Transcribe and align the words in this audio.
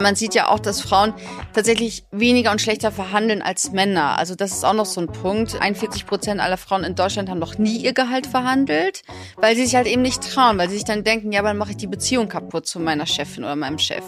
Man 0.00 0.16
sieht 0.16 0.34
ja 0.34 0.48
auch, 0.48 0.58
dass 0.58 0.80
Frauen 0.80 1.12
tatsächlich 1.52 2.04
weniger 2.10 2.50
und 2.50 2.60
schlechter 2.60 2.90
verhandeln 2.90 3.42
als 3.42 3.70
Männer. 3.72 4.18
Also 4.18 4.34
das 4.34 4.52
ist 4.52 4.64
auch 4.64 4.72
noch 4.72 4.86
so 4.86 5.00
ein 5.02 5.08
Punkt. 5.08 5.60
41 5.60 6.06
Prozent 6.06 6.40
aller 6.40 6.56
Frauen 6.56 6.84
in 6.84 6.94
Deutschland 6.94 7.28
haben 7.28 7.38
noch 7.38 7.58
nie 7.58 7.76
ihr 7.76 7.92
Gehalt 7.92 8.26
verhandelt, 8.26 9.02
weil 9.36 9.56
sie 9.56 9.64
sich 9.64 9.74
halt 9.74 9.86
eben 9.86 10.00
nicht 10.00 10.22
trauen, 10.22 10.56
weil 10.56 10.70
sie 10.70 10.76
sich 10.76 10.86
dann 10.86 11.04
denken, 11.04 11.32
ja, 11.32 11.42
dann 11.42 11.58
mache 11.58 11.72
ich 11.72 11.76
die 11.76 11.86
Beziehung 11.86 12.28
kaputt 12.28 12.66
zu 12.66 12.80
meiner 12.80 13.04
Chefin 13.04 13.44
oder 13.44 13.56
meinem 13.56 13.78
Chef. 13.78 14.04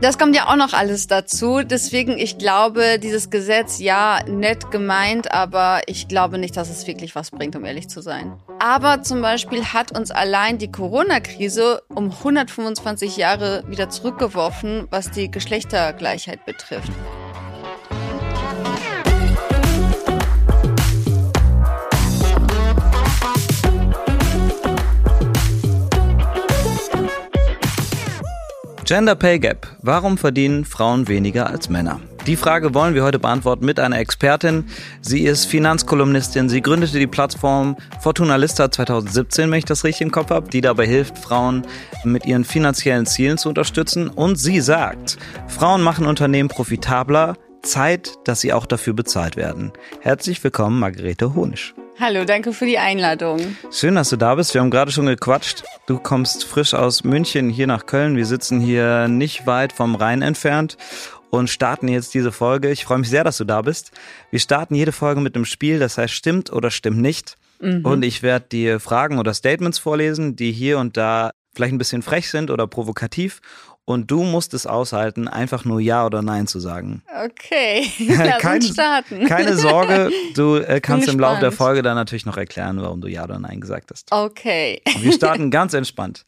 Das 0.00 0.18
kommt 0.18 0.34
ja 0.34 0.48
auch 0.48 0.56
noch 0.56 0.72
alles 0.72 1.06
dazu. 1.06 1.62
Deswegen, 1.62 2.18
ich 2.18 2.38
glaube, 2.38 2.98
dieses 2.98 3.30
Gesetz, 3.30 3.78
ja, 3.78 4.20
nett 4.26 4.72
gemeint, 4.72 5.30
aber 5.30 5.82
ich 5.86 6.08
glaube 6.08 6.38
nicht, 6.38 6.56
dass 6.56 6.68
es 6.68 6.86
wirklich 6.88 7.14
was 7.14 7.30
bringt, 7.30 7.54
um 7.54 7.64
ehrlich 7.64 7.88
zu 7.88 8.00
sein. 8.00 8.32
Aber 8.58 9.02
zum 9.02 9.22
Beispiel 9.22 9.64
hat 9.64 9.96
uns 9.96 10.10
allein 10.10 10.58
die 10.58 10.72
Corona-Krise 10.72 11.82
um 11.94 12.10
125 12.10 13.16
Jahre 13.16 13.62
wieder 13.68 13.88
zurückgeworfen, 13.88 14.88
was 14.90 15.12
die 15.12 15.27
Geschlechtergleichheit 15.30 16.44
betrifft. 16.44 16.92
Gender 28.84 29.14
Pay 29.16 29.38
Gap. 29.38 29.66
Warum 29.82 30.16
verdienen 30.16 30.64
Frauen 30.64 31.08
weniger 31.08 31.50
als 31.50 31.68
Männer? 31.68 32.00
Die 32.28 32.36
Frage 32.36 32.74
wollen 32.74 32.94
wir 32.94 33.04
heute 33.04 33.18
beantworten 33.18 33.64
mit 33.64 33.80
einer 33.80 33.98
Expertin. 33.98 34.66
Sie 35.00 35.22
ist 35.22 35.46
Finanzkolumnistin. 35.46 36.50
Sie 36.50 36.60
gründete 36.60 36.98
die 36.98 37.06
Plattform 37.06 37.74
Fortuna 38.02 38.36
Lista 38.36 38.70
2017, 38.70 39.50
wenn 39.50 39.58
ich 39.60 39.64
das 39.64 39.82
richtig 39.82 40.02
im 40.02 40.10
Kopf 40.10 40.28
habe, 40.28 40.50
die 40.50 40.60
dabei 40.60 40.86
hilft, 40.86 41.16
Frauen 41.16 41.66
mit 42.04 42.26
ihren 42.26 42.44
finanziellen 42.44 43.06
Zielen 43.06 43.38
zu 43.38 43.48
unterstützen. 43.48 44.10
Und 44.10 44.36
sie 44.36 44.60
sagt, 44.60 45.16
Frauen 45.46 45.80
machen 45.80 46.04
Unternehmen 46.04 46.50
profitabler. 46.50 47.34
Zeit, 47.62 48.12
dass 48.24 48.40
sie 48.40 48.52
auch 48.52 48.66
dafür 48.66 48.92
bezahlt 48.92 49.36
werden. 49.36 49.72
Herzlich 50.00 50.44
willkommen, 50.44 50.78
Margarete 50.78 51.34
Honisch. 51.34 51.74
Hallo, 51.98 52.24
danke 52.24 52.52
für 52.52 52.66
die 52.66 52.78
Einladung. 52.78 53.56
Schön, 53.72 53.96
dass 53.96 54.10
du 54.10 54.16
da 54.16 54.36
bist. 54.36 54.54
Wir 54.54 54.60
haben 54.60 54.70
gerade 54.70 54.92
schon 54.92 55.06
gequatscht. 55.06 55.64
Du 55.86 55.98
kommst 55.98 56.44
frisch 56.44 56.72
aus 56.72 57.02
München 57.02 57.50
hier 57.50 57.66
nach 57.66 57.86
Köln. 57.86 58.16
Wir 58.16 58.26
sitzen 58.26 58.60
hier 58.60 59.08
nicht 59.08 59.46
weit 59.46 59.72
vom 59.72 59.96
Rhein 59.96 60.22
entfernt 60.22 60.76
und 61.30 61.50
starten 61.50 61.88
jetzt 61.88 62.14
diese 62.14 62.32
Folge. 62.32 62.70
Ich 62.70 62.84
freue 62.84 62.98
mich 62.98 63.10
sehr, 63.10 63.24
dass 63.24 63.36
du 63.36 63.44
da 63.44 63.62
bist. 63.62 63.92
Wir 64.30 64.40
starten 64.40 64.74
jede 64.74 64.92
Folge 64.92 65.20
mit 65.20 65.34
einem 65.34 65.44
Spiel, 65.44 65.78
das 65.78 65.98
heißt 65.98 66.12
stimmt 66.12 66.52
oder 66.52 66.70
stimmt 66.70 66.98
nicht. 66.98 67.36
Mhm. 67.60 67.84
Und 67.84 68.04
ich 68.04 68.22
werde 68.22 68.46
dir 68.48 68.80
Fragen 68.80 69.18
oder 69.18 69.34
Statements 69.34 69.78
vorlesen, 69.78 70.36
die 70.36 70.52
hier 70.52 70.78
und 70.78 70.96
da 70.96 71.32
vielleicht 71.54 71.74
ein 71.74 71.78
bisschen 71.78 72.02
frech 72.02 72.30
sind 72.30 72.50
oder 72.50 72.66
provokativ. 72.66 73.40
Und 73.84 74.10
du 74.10 74.22
musst 74.22 74.52
es 74.52 74.66
aushalten, 74.66 75.28
einfach 75.28 75.64
nur 75.64 75.80
Ja 75.80 76.04
oder 76.04 76.20
Nein 76.20 76.46
zu 76.46 76.60
sagen. 76.60 77.02
Okay, 77.24 77.90
lass 78.06 78.38
Kein, 78.38 78.56
uns 78.56 78.68
starten. 78.68 79.26
Keine 79.26 79.56
Sorge, 79.56 80.10
du 80.34 80.56
äh, 80.56 80.80
kannst 80.82 81.08
im 81.08 81.18
Laufe 81.18 81.40
der 81.40 81.52
Folge 81.52 81.80
dann 81.80 81.94
natürlich 81.94 82.26
noch 82.26 82.36
erklären, 82.36 82.80
warum 82.82 83.00
du 83.00 83.08
Ja 83.08 83.24
oder 83.24 83.38
Nein 83.38 83.60
gesagt 83.60 83.90
hast. 83.90 84.12
Okay. 84.12 84.82
Wir 85.00 85.12
starten 85.12 85.50
ganz 85.50 85.72
entspannt. 85.72 86.24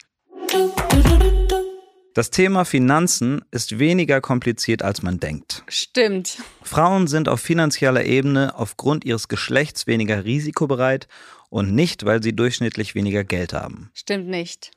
Das 2.13 2.29
Thema 2.29 2.65
Finanzen 2.65 3.41
ist 3.51 3.79
weniger 3.79 4.19
kompliziert, 4.19 4.83
als 4.83 5.01
man 5.01 5.19
denkt. 5.19 5.63
Stimmt. 5.69 6.39
Frauen 6.61 7.07
sind 7.07 7.29
auf 7.29 7.39
finanzieller 7.39 8.03
Ebene 8.03 8.53
aufgrund 8.57 9.05
ihres 9.05 9.29
Geschlechts 9.29 9.87
weniger 9.87 10.25
risikobereit 10.25 11.07
und 11.49 11.73
nicht, 11.73 12.05
weil 12.05 12.21
sie 12.21 12.35
durchschnittlich 12.35 12.95
weniger 12.95 13.23
Geld 13.23 13.53
haben. 13.53 13.91
Stimmt 13.93 14.27
nicht. 14.27 14.71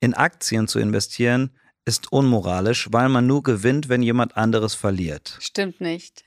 In 0.00 0.12
Aktien 0.12 0.68
zu 0.68 0.78
investieren 0.78 1.50
ist 1.86 2.12
unmoralisch, 2.12 2.88
weil 2.90 3.08
man 3.08 3.26
nur 3.26 3.42
gewinnt, 3.42 3.88
wenn 3.88 4.02
jemand 4.02 4.36
anderes 4.36 4.74
verliert. 4.74 5.38
Stimmt 5.40 5.80
nicht. 5.80 6.24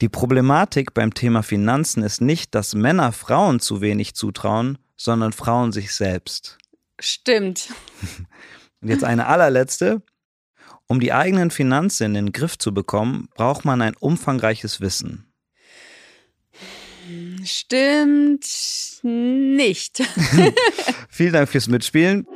Die 0.00 0.08
Problematik 0.08 0.94
beim 0.94 1.14
Thema 1.14 1.44
Finanzen 1.44 2.02
ist 2.02 2.20
nicht, 2.20 2.56
dass 2.56 2.74
Männer 2.74 3.12
Frauen 3.12 3.60
zu 3.60 3.80
wenig 3.80 4.14
zutrauen, 4.14 4.78
sondern 4.96 5.32
Frauen 5.32 5.70
sich 5.70 5.94
selbst. 5.94 6.58
Stimmt. 6.98 7.68
Und 8.82 8.88
jetzt 8.88 9.04
eine 9.04 9.26
allerletzte. 9.26 10.02
Um 10.88 11.00
die 11.00 11.12
eigenen 11.12 11.50
Finanzen 11.50 12.04
in 12.04 12.14
den 12.14 12.32
Griff 12.32 12.58
zu 12.58 12.74
bekommen, 12.74 13.28
braucht 13.34 13.64
man 13.64 13.80
ein 13.80 13.96
umfangreiches 13.96 14.80
Wissen. 14.80 15.32
Stimmt 17.44 18.44
nicht. 19.02 20.02
Vielen 21.08 21.32
Dank 21.32 21.48
fürs 21.48 21.68
Mitspielen. 21.68 22.26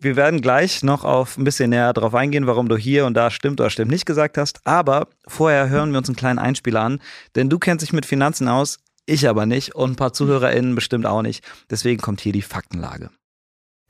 Wir 0.00 0.16
werden 0.16 0.42
gleich 0.42 0.82
noch 0.82 1.04
auf 1.04 1.38
ein 1.38 1.44
bisschen 1.44 1.70
näher 1.70 1.94
darauf 1.94 2.14
eingehen, 2.14 2.46
warum 2.46 2.68
du 2.68 2.76
hier 2.76 3.06
und 3.06 3.14
da 3.14 3.30
stimmt 3.30 3.60
oder 3.60 3.70
stimmt 3.70 3.90
nicht 3.90 4.04
gesagt 4.04 4.36
hast. 4.36 4.60
Aber 4.66 5.08
vorher 5.26 5.70
hören 5.70 5.92
wir 5.92 5.98
uns 5.98 6.08
einen 6.08 6.16
kleinen 6.16 6.38
Einspieler 6.38 6.82
an, 6.82 7.00
denn 7.34 7.48
du 7.48 7.58
kennst 7.58 7.82
dich 7.82 7.94
mit 7.94 8.04
Finanzen 8.04 8.48
aus, 8.48 8.78
ich 9.06 9.28
aber 9.28 9.46
nicht 9.46 9.74
und 9.74 9.92
ein 9.92 9.96
paar 9.96 10.12
ZuhörerInnen 10.12 10.74
bestimmt 10.74 11.06
auch 11.06 11.22
nicht. 11.22 11.42
Deswegen 11.70 12.02
kommt 12.02 12.20
hier 12.20 12.32
die 12.32 12.42
Faktenlage. 12.42 13.10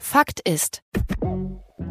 Fakt 0.05 0.47
ist, 0.47 0.83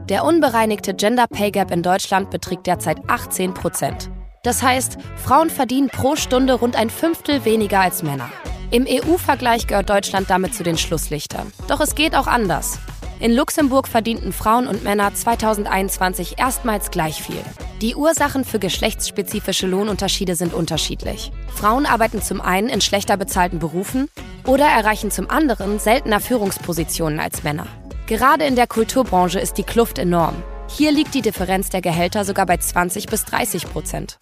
der 0.08 0.24
unbereinigte 0.24 0.94
Gender 0.94 1.26
Pay 1.26 1.50
Gap 1.50 1.72
in 1.72 1.82
Deutschland 1.82 2.30
beträgt 2.30 2.68
derzeit 2.68 3.00
18 3.08 3.56
Prozent. 3.56 4.12
Das 4.44 4.62
heißt, 4.62 5.00
Frauen 5.18 5.50
verdienen 5.50 5.90
pro 5.90 6.16
Stunde 6.16 6.54
rund 6.54 6.76
ein 6.76 6.92
Fünftel 6.92 7.44
weniger 7.44 7.80
als 7.82 8.04
Männer. 8.04 8.30
Im 8.70 8.86
EU-Vergleich 8.88 9.66
gehört 9.66 9.90
Deutschland 9.90 10.30
damit 10.30 10.54
zu 10.54 10.62
den 10.62 10.78
Schlusslichtern. 10.78 11.52
Doch 11.68 11.82
es 11.82 11.96
geht 11.96 12.16
auch 12.16 12.28
anders. 12.28 12.78
In 13.20 13.36
Luxemburg 13.36 13.88
verdienten 13.88 14.32
Frauen 14.32 14.68
und 14.68 14.84
Männer 14.84 15.14
2021 15.14 16.36
erstmals 16.38 16.92
gleich 16.92 17.22
viel. 17.22 17.44
Die 17.82 17.96
Ursachen 17.96 18.46
für 18.46 18.60
geschlechtsspezifische 18.60 19.66
Lohnunterschiede 19.66 20.36
sind 20.36 20.54
unterschiedlich. 20.54 21.32
Frauen 21.54 21.88
arbeiten 21.88 22.22
zum 22.22 22.42
einen 22.42 22.70
in 22.70 22.80
schlechter 22.80 23.18
bezahlten 23.18 23.58
Berufen 23.58 24.08
oder 24.46 24.66
erreichen 24.66 25.10
zum 25.10 25.30
anderen 25.30 25.80
seltener 25.80 26.20
Führungspositionen 26.20 27.20
als 27.20 27.44
Männer. 27.44 27.68
Gerade 28.08 28.44
in 28.44 28.56
der 28.58 28.68
Kulturbranche 28.68 29.40
ist 29.40 29.58
die 29.58 29.64
Kluft 29.64 29.98
enorm. 29.98 30.44
Hier 30.68 30.92
liegt 30.92 31.14
die 31.14 31.22
Differenz 31.22 31.70
der 31.70 31.82
Gehälter 31.82 32.26
sogar 32.26 32.46
bei 32.46 32.58
20 32.58 33.08
bis 33.08 33.24
30 33.24 33.72
Prozent. 33.72 34.18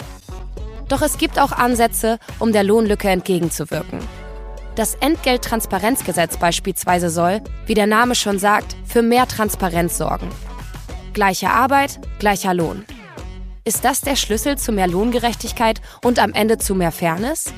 Doch 0.87 1.01
es 1.01 1.17
gibt 1.17 1.39
auch 1.39 1.51
Ansätze, 1.51 2.19
um 2.37 2.51
der 2.51 2.63
Lohnlücke 2.63 3.09
entgegenzuwirken. 3.09 3.99
Das 4.75 4.95
Entgelttransparenzgesetz 4.95 6.37
beispielsweise 6.37 7.09
soll, 7.09 7.41
wie 7.65 7.73
der 7.73 7.87
Name 7.87 8.13
schon 8.13 8.37
sagt, 8.37 8.75
für 8.85 9.01
mehr 9.01 9.27
Transparenz 9.27 9.97
sorgen. 9.97 10.29
Gleiche 11.13 11.49
Arbeit, 11.49 11.99
gleicher 12.19 12.53
Lohn. 12.53 12.85
Ist 13.63 13.83
das 13.83 14.01
der 14.01 14.15
Schlüssel 14.15 14.57
zu 14.57 14.71
mehr 14.71 14.87
Lohngerechtigkeit 14.87 15.81
und 16.03 16.19
am 16.19 16.33
Ende 16.33 16.57
zu 16.57 16.75
mehr 16.75 16.91
Fairness? 16.91 17.51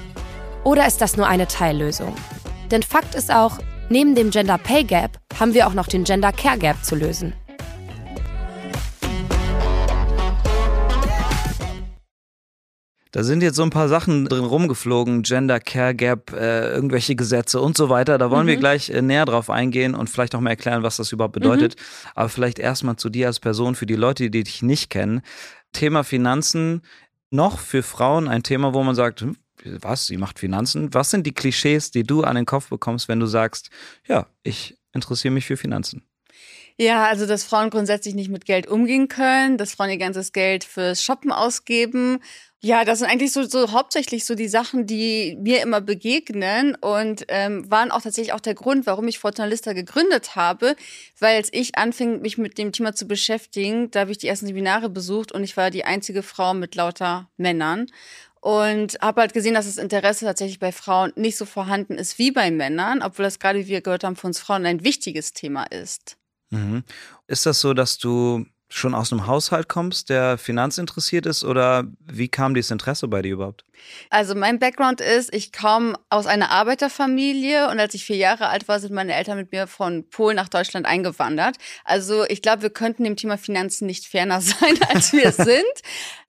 Oder 0.63 0.88
ist 0.88 1.01
das 1.01 1.17
nur 1.17 1.28
eine 1.28 1.47
Teillösung? 1.47 2.16
Denn 2.72 2.84
Fakt 2.84 3.13
ist 3.13 3.31
auch, 3.31 3.59
Neben 3.94 4.16
dem 4.16 4.31
Gender 4.31 4.58
Pay 4.58 4.86
Gap 4.86 5.20
haben 5.40 5.54
wir 5.54 5.68
auch 5.68 5.76
noch 5.76 5.86
den 5.86 6.04
Gender 6.04 6.31
Care 6.31 6.58
Gap 6.58 6.84
zu 6.84 6.96
lösen. 6.96 7.34
Da 13.12 13.24
sind 13.24 13.44
jetzt 13.44 13.56
so 13.56 13.62
ein 13.62 13.70
paar 13.70 13.90
Sachen 13.90 14.26
drin 14.26 14.46
rumgeflogen, 14.46 15.22
Gender 15.22 15.59
Care 15.59 15.94
Gap, 15.94 16.34
äh, 16.34 16.72
irgendwelche 16.72 17.16
Gesetze 17.16 17.62
und 17.62 17.78
so 17.78 17.90
weiter. 17.90 18.18
Da 18.18 18.32
wollen 18.32 18.46
mhm. 18.46 18.50
wir 18.50 18.58
gleich 18.58 18.90
äh, 18.90 19.03
näher 19.03 19.26
drauf 19.26 19.52
eingehen 19.52 19.94
und 19.94 20.09
vielleicht 20.09 20.34
auch 20.34 20.40
mal 20.40 20.50
erklären, 20.50 20.82
was 20.82 20.98
das 20.98 21.12
überhaupt 21.12 21.36
bedeutet. 21.36 21.76
Mhm. 21.76 22.09
Aber 22.16 22.30
vielleicht 22.30 22.58
erstmal 22.58 22.96
zu 22.96 23.12
dir 23.12 23.28
als 23.28 23.40
Person, 23.40 23.76
für 23.76 23.86
die 23.86 23.94
Leute, 23.94 24.32
die 24.32 24.44
dich 24.44 24.64
nicht 24.64 24.90
kennen. 24.90 25.22
Thema 25.72 26.03
Finanzen, 26.03 26.82
noch 27.30 27.59
für 27.59 27.84
Frauen 27.84 28.28
ein 28.28 28.42
Thema, 28.42 28.74
wo 28.74 28.82
man 28.82 28.96
sagt, 28.96 29.22
hm, 29.22 29.38
was, 29.66 30.07
sie 30.07 30.18
macht 30.18 30.40
Finanzen. 30.40 30.94
Was 30.94 31.12
sind 31.12 31.25
die 31.25 31.34
Klischees, 31.34 31.91
die 31.91 32.03
du 32.03 32.24
an 32.24 32.35
den 32.35 32.46
Kopf 32.46 32.69
bekommst, 32.69 33.07
wenn 33.07 33.19
du 33.19 33.25
sagst, 33.25 33.69
ja, 34.07 34.28
ich 34.44 34.78
interessiere 34.94 35.34
mich 35.34 35.46
für 35.46 35.57
Finanzen? 35.57 36.03
Ja, 36.78 37.06
also 37.06 37.28
dass 37.28 37.44
Frauen 37.44 37.69
grundsätzlich 37.69 38.16
nicht 38.16 38.29
mit 38.29 38.46
Geld 38.46 38.68
umgehen 38.68 39.07
können, 39.07 39.58
dass 39.58 39.73
Frauen 39.73 39.91
ihr 39.91 39.97
ganzes 39.97 40.32
Geld 40.32 40.64
fürs 40.64 41.03
Shoppen 41.03 41.32
ausgeben. 41.32 42.20
Ja, 42.61 42.85
das 42.85 42.99
sind 42.99 43.09
eigentlich 43.09 43.34
so, 43.34 43.43
so 43.43 43.73
hauptsächlich 43.73 44.26
so 44.26 44.35
die 44.35 44.47
Sachen, 44.47 44.88
die 44.88 45.38
mir 45.40 45.61
immer 45.61 45.82
begegnen 45.82 46.76
und 46.76 47.26
ähm, 47.28 47.70
waren 47.70 47.91
auch 47.91 48.02
tatsächlich 48.02 48.34
auch 48.34 48.40
der 48.40 48.55
Grund, 48.55 48.88
warum 48.88 49.08
ich 49.08 49.20
Fortunalista 49.20 49.73
gegründet 49.73 50.35
habe, 50.35 50.76
weil 51.20 51.35
als 51.35 51.49
ich 51.52 51.78
anfing, 51.78 52.22
mich 52.22 52.38
mit 52.38 52.58
dem 52.58 52.72
Thema 52.72 52.96
zu 52.96 53.05
beschäftigen, 53.05 53.91
da 53.91 54.02
habe 54.02 54.11
ich 54.11 54.17
die 54.17 54.29
ersten 54.29 54.47
Seminare 54.47 54.90
besucht 54.90 55.34
und 55.34 55.43
ich 55.43 55.58
war 55.58 55.72
die 55.72 55.84
einzige 55.84 56.23
Frau 56.23 56.53
mit 56.53 56.73
lauter 56.76 57.29
Männern 57.38 57.88
und 58.43 58.97
habe 58.99 59.22
halt 59.22 59.31
gesehen, 59.31 59.53
dass 59.53 59.67
das 59.67 59.78
Interesse 59.78 60.25
tatsächlich 60.25 60.59
bei 60.59 60.73
Frauen 60.73 61.13
nicht 61.16 61.37
so 61.37 61.45
vorhanden 61.45 61.97
ist 61.97 62.19
wie 62.19 62.29
bei 62.29 62.51
Männern, 62.51 63.01
obwohl 63.01 63.23
das 63.23 63.40
gerade, 63.40 63.59
wie 63.59 63.67
wir 63.67 63.79
gehört 63.79 64.03
haben, 64.03 64.17
für 64.17 64.28
uns 64.28 64.37
Frauen 64.37 64.66
ein 64.66 64.84
wichtiges 64.84 65.31
Thema 65.31 65.63
ist. 65.63 66.17
Mhm. 66.49 66.84
Ist 67.28 67.45
das 67.45 67.61
so, 67.61 67.73
dass 67.73 67.97
du 67.99 68.45
schon 68.73 68.96
aus 68.96 69.11
einem 69.11 69.28
Haushalt 69.28 69.70
kommst, 69.70 70.09
der 70.09 70.37
finanzinteressiert 70.37 71.25
ist 71.25 71.43
oder 71.43 71.85
wie 72.05 72.28
kam 72.28 72.55
dieses 72.55 72.72
Interesse 72.72 73.08
bei 73.08 73.22
dir 73.22 73.34
überhaupt? 73.34 73.64
Also 74.09 74.35
mein 74.35 74.59
Background 74.59 75.02
ist, 75.02 75.34
ich 75.34 75.52
komme 75.52 75.96
aus 76.09 76.25
einer 76.25 76.52
Arbeiterfamilie 76.52 77.70
und 77.70 77.79
als 77.79 77.93
ich 77.93 78.05
vier 78.05 78.16
Jahre 78.16 78.47
alt 78.47 78.67
war, 78.67 78.79
sind 78.79 78.93
meine 78.93 79.14
Eltern 79.14 79.37
mit 79.37 79.52
mir 79.52 79.67
von 79.67 80.08
Polen 80.09 80.35
nach 80.35 80.49
Deutschland 80.49 80.85
eingewandert. 80.85 81.58
Also 81.84 82.25
ich 82.25 82.41
glaube, 82.41 82.64
wir 82.64 82.70
könnten 82.70 83.03
dem 83.03 83.16
Thema 83.16 83.37
Finanzen 83.37 83.85
nicht 83.85 84.05
ferner 84.05 84.41
sein, 84.41 84.79
als 84.90 85.14
wir 85.14 85.31
sind. 85.31 85.64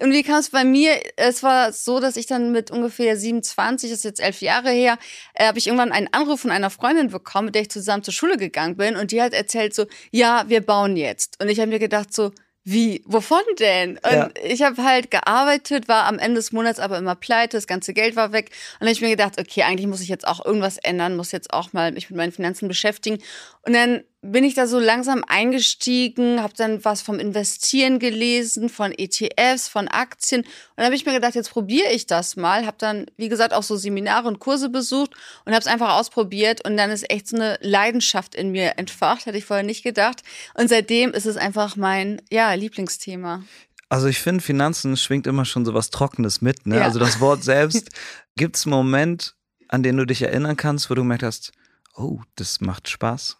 Und 0.00 0.12
wie 0.12 0.22
kam 0.22 0.38
es 0.38 0.50
bei 0.50 0.64
mir? 0.64 1.00
Es 1.16 1.42
war 1.42 1.72
so, 1.72 2.00
dass 2.00 2.16
ich 2.16 2.26
dann 2.26 2.52
mit 2.52 2.70
ungefähr 2.70 3.16
27, 3.16 3.90
das 3.90 3.98
ist 3.98 4.04
jetzt 4.04 4.20
elf 4.20 4.40
Jahre 4.40 4.70
her, 4.70 4.98
äh, 5.34 5.46
habe 5.46 5.58
ich 5.58 5.66
irgendwann 5.66 5.92
einen 5.92 6.08
Anruf 6.12 6.40
von 6.40 6.50
einer 6.50 6.70
Freundin 6.70 7.08
bekommen, 7.08 7.46
mit 7.46 7.54
der 7.54 7.62
ich 7.62 7.70
zusammen 7.70 8.02
zur 8.02 8.14
Schule 8.14 8.36
gegangen 8.36 8.76
bin 8.76 8.96
und 8.96 9.12
die 9.12 9.22
hat 9.22 9.32
erzählt 9.32 9.74
so, 9.74 9.86
ja, 10.10 10.44
wir 10.48 10.60
bauen 10.60 10.96
jetzt. 10.96 11.40
Und 11.40 11.48
ich 11.48 11.60
habe 11.60 11.70
mir 11.70 11.78
gedacht 11.78 12.12
so, 12.12 12.32
wie? 12.64 13.02
Wovon 13.04 13.42
denn? 13.58 13.98
Und 13.98 14.12
ja. 14.12 14.30
ich 14.42 14.62
habe 14.62 14.82
halt 14.82 15.10
gearbeitet, 15.10 15.86
war 15.86 16.06
am 16.06 16.18
Ende 16.18 16.36
des 16.36 16.50
Monats 16.50 16.80
aber 16.80 16.96
immer 16.96 17.14
pleite, 17.14 17.58
das 17.58 17.66
ganze 17.66 17.92
Geld 17.92 18.16
war 18.16 18.32
weg. 18.32 18.46
Und 18.46 18.80
dann 18.80 18.88
habe 18.88 18.92
ich 18.92 19.00
mir 19.02 19.10
gedacht, 19.10 19.38
okay, 19.38 19.62
eigentlich 19.62 19.86
muss 19.86 20.00
ich 20.00 20.08
jetzt 20.08 20.26
auch 20.26 20.44
irgendwas 20.44 20.78
ändern, 20.78 21.14
muss 21.14 21.30
jetzt 21.30 21.52
auch 21.52 21.74
mal 21.74 21.92
mich 21.92 22.08
mit 22.08 22.16
meinen 22.16 22.32
Finanzen 22.32 22.66
beschäftigen. 22.66 23.18
Und 23.62 23.74
dann 23.74 24.02
bin 24.26 24.42
ich 24.42 24.54
da 24.54 24.66
so 24.66 24.78
langsam 24.78 25.22
eingestiegen, 25.26 26.42
habe 26.42 26.54
dann 26.56 26.82
was 26.84 27.02
vom 27.02 27.18
Investieren 27.18 27.98
gelesen, 27.98 28.70
von 28.70 28.92
ETFs, 28.96 29.68
von 29.68 29.86
Aktien. 29.86 30.40
Und 30.40 30.48
dann 30.76 30.86
habe 30.86 30.94
ich 30.94 31.04
mir 31.04 31.12
gedacht, 31.12 31.34
jetzt 31.34 31.50
probiere 31.50 31.92
ich 31.92 32.06
das 32.06 32.34
mal. 32.36 32.64
Habe 32.64 32.78
dann, 32.78 33.06
wie 33.18 33.28
gesagt, 33.28 33.52
auch 33.52 33.62
so 33.62 33.76
Seminare 33.76 34.26
und 34.26 34.38
Kurse 34.38 34.70
besucht 34.70 35.12
und 35.44 35.52
habe 35.52 35.60
es 35.60 35.66
einfach 35.66 35.98
ausprobiert. 35.98 36.64
Und 36.64 36.78
dann 36.78 36.90
ist 36.90 37.10
echt 37.10 37.28
so 37.28 37.36
eine 37.36 37.58
Leidenschaft 37.60 38.34
in 38.34 38.50
mir 38.50 38.78
entfacht, 38.78 39.26
hätte 39.26 39.36
ich 39.36 39.44
vorher 39.44 39.64
nicht 39.64 39.82
gedacht. 39.82 40.22
Und 40.54 40.68
seitdem 40.68 41.12
ist 41.12 41.26
es 41.26 41.36
einfach 41.36 41.76
mein 41.76 42.22
ja, 42.30 42.54
Lieblingsthema. 42.54 43.44
Also 43.90 44.06
ich 44.06 44.20
finde, 44.20 44.42
Finanzen 44.42 44.96
schwingt 44.96 45.26
immer 45.26 45.44
schon 45.44 45.66
so 45.66 45.74
was 45.74 45.90
Trockenes 45.90 46.40
mit. 46.40 46.66
Ne? 46.66 46.76
Ja. 46.76 46.84
Also 46.84 46.98
das 46.98 47.20
Wort 47.20 47.44
selbst. 47.44 47.90
Gibt 48.36 48.56
es 48.56 48.64
einen 48.64 48.74
Moment, 48.74 49.34
an 49.68 49.82
den 49.82 49.98
du 49.98 50.06
dich 50.06 50.22
erinnern 50.22 50.56
kannst, 50.56 50.88
wo 50.88 50.94
du 50.94 51.02
gemerkt 51.02 51.24
hast, 51.24 51.52
oh, 51.94 52.20
das 52.36 52.62
macht 52.62 52.88
Spaß? 52.88 53.36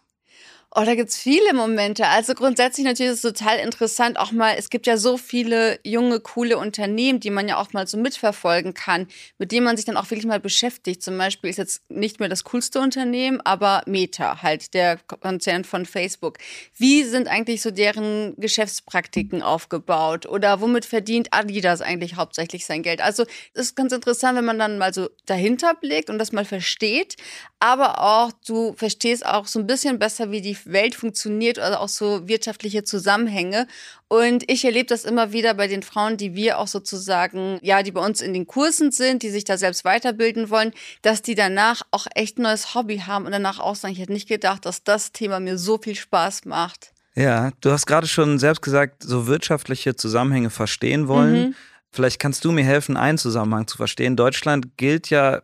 Oh, 0.77 0.83
da 0.83 0.93
gibt's 0.93 1.17
viele 1.17 1.53
Momente. 1.53 2.05
Also 2.07 2.33
grundsätzlich 2.33 2.85
natürlich 2.85 3.13
ist 3.13 3.23
es 3.23 3.33
total 3.33 3.59
interessant, 3.59 4.19
auch 4.19 4.33
mal, 4.33 4.55
es 4.57 4.69
gibt 4.69 4.87
ja 4.87 4.97
so 4.97 5.15
viele 5.15 5.79
junge, 5.85 6.19
coole 6.19 6.57
Unternehmen, 6.57 7.21
die 7.21 7.29
man 7.29 7.47
ja 7.47 7.55
auch 7.55 7.71
mal 7.71 7.87
so 7.87 7.97
mitverfolgen 7.97 8.73
kann, 8.73 9.07
mit 9.37 9.53
denen 9.53 9.63
man 9.63 9.77
sich 9.77 9.85
dann 9.85 9.95
auch 9.95 10.09
wirklich 10.11 10.25
mal 10.25 10.41
beschäftigt. 10.41 11.01
Zum 11.01 11.17
Beispiel 11.17 11.49
ist 11.49 11.59
jetzt 11.59 11.89
nicht 11.89 12.19
mehr 12.19 12.27
das 12.27 12.43
coolste 12.43 12.81
Unternehmen, 12.81 13.39
aber 13.45 13.83
Meta, 13.85 14.41
halt 14.41 14.73
der 14.73 14.97
Konzern 14.97 15.63
von 15.63 15.85
Facebook. 15.85 16.39
Wie 16.75 17.05
sind 17.05 17.29
eigentlich 17.29 17.61
so 17.61 17.71
deren 17.71 18.35
Geschäftspraktiken 18.35 19.43
aufgebaut? 19.43 20.25
Oder 20.25 20.59
womit 20.59 20.83
verdient 20.83 21.29
Adidas 21.31 21.79
eigentlich 21.79 22.17
hauptsächlich 22.17 22.65
sein 22.65 22.83
Geld? 22.83 22.99
Also 22.99 23.23
es 23.53 23.67
ist 23.67 23.75
ganz 23.77 23.93
interessant, 23.93 24.37
wenn 24.37 24.43
man 24.43 24.59
dann 24.59 24.77
mal 24.77 24.93
so 24.93 25.07
dahinter 25.25 25.73
blickt 25.73 26.09
und 26.09 26.19
das 26.19 26.33
mal 26.33 26.43
versteht. 26.43 27.15
Aber 27.61 28.01
auch, 28.01 28.33
du 28.45 28.73
verstehst 28.73 29.25
auch 29.25 29.47
so 29.47 29.59
ein 29.59 29.67
bisschen 29.67 29.99
besser, 29.99 30.31
wie 30.31 30.41
die 30.41 30.64
Welt 30.65 30.95
funktioniert 30.95 31.57
oder 31.57 31.79
auch 31.79 31.89
so 31.89 32.27
wirtschaftliche 32.27 32.83
Zusammenhänge. 32.83 33.67
Und 34.07 34.49
ich 34.49 34.65
erlebe 34.65 34.87
das 34.87 35.05
immer 35.05 35.31
wieder 35.31 35.53
bei 35.53 35.67
den 35.67 35.83
Frauen, 35.83 36.17
die 36.17 36.35
wir 36.35 36.59
auch 36.59 36.67
sozusagen, 36.67 37.59
ja, 37.61 37.83
die 37.83 37.91
bei 37.91 38.05
uns 38.05 38.21
in 38.21 38.33
den 38.33 38.47
Kursen 38.47 38.91
sind, 38.91 39.23
die 39.23 39.29
sich 39.29 39.43
da 39.43 39.57
selbst 39.57 39.85
weiterbilden 39.85 40.49
wollen, 40.49 40.71
dass 41.01 41.21
die 41.21 41.35
danach 41.35 41.81
auch 41.91 42.07
echt 42.15 42.37
ein 42.37 42.43
neues 42.43 42.75
Hobby 42.75 42.99
haben 42.99 43.25
und 43.25 43.31
danach 43.31 43.59
auch 43.59 43.75
sagen, 43.75 43.93
ich 43.93 43.99
hätte 43.99 44.13
nicht 44.13 44.27
gedacht, 44.27 44.65
dass 44.65 44.83
das 44.83 45.11
Thema 45.11 45.39
mir 45.39 45.57
so 45.57 45.77
viel 45.77 45.95
Spaß 45.95 46.45
macht. 46.45 46.93
Ja, 47.15 47.51
du 47.61 47.71
hast 47.71 47.85
gerade 47.85 48.07
schon 48.07 48.39
selbst 48.39 48.61
gesagt, 48.61 49.01
so 49.01 49.25
wirtschaftliche 49.27 49.95
Zusammenhänge 49.95 50.49
verstehen 50.49 51.07
wollen. 51.07 51.33
Mhm. 51.33 51.55
Vielleicht 51.91 52.19
kannst 52.19 52.43
du 52.43 52.51
mir 52.51 52.65
helfen, 52.65 52.97
einen 52.97 53.17
Zusammenhang 53.17 53.67
zu 53.67 53.77
verstehen. 53.77 54.17
Deutschland 54.17 54.75
gilt 54.77 55.09
ja 55.09 55.41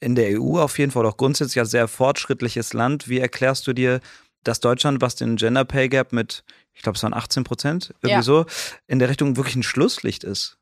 in 0.00 0.16
der 0.16 0.40
EU 0.40 0.58
auf 0.58 0.78
jeden 0.78 0.90
Fall 0.90 1.06
auch 1.06 1.16
grundsätzlich 1.16 1.60
als 1.60 1.70
sehr 1.70 1.86
fortschrittliches 1.86 2.72
Land. 2.72 3.08
Wie 3.08 3.20
erklärst 3.20 3.66
du 3.68 3.72
dir, 3.72 4.00
dass 4.44 4.60
Deutschland, 4.60 5.00
was 5.00 5.16
den 5.16 5.36
Gender 5.36 5.64
Pay 5.64 5.88
Gap 5.88 6.12
mit, 6.12 6.44
ich 6.74 6.82
glaube, 6.82 6.96
es 6.96 7.02
waren 7.02 7.14
18 7.14 7.44
Prozent, 7.44 7.94
irgendwie 8.02 8.10
ja. 8.10 8.22
so, 8.22 8.46
in 8.86 8.98
der 8.98 9.08
Richtung 9.08 9.36
wirklich 9.36 9.56
ein 9.56 9.62
Schlusslicht 9.62 10.24
ist. 10.24 10.58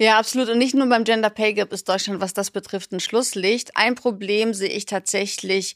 Ja, 0.00 0.16
absolut. 0.18 0.48
Und 0.48 0.58
nicht 0.58 0.74
nur 0.74 0.88
beim 0.88 1.02
Gender 1.02 1.28
Pay 1.28 1.54
Gap 1.54 1.72
ist 1.72 1.88
Deutschland, 1.88 2.20
was 2.20 2.32
das 2.32 2.52
betrifft, 2.52 2.92
ein 2.92 3.00
Schlusslicht. 3.00 3.76
Ein 3.76 3.96
Problem 3.96 4.54
sehe 4.54 4.68
ich 4.68 4.86
tatsächlich 4.86 5.74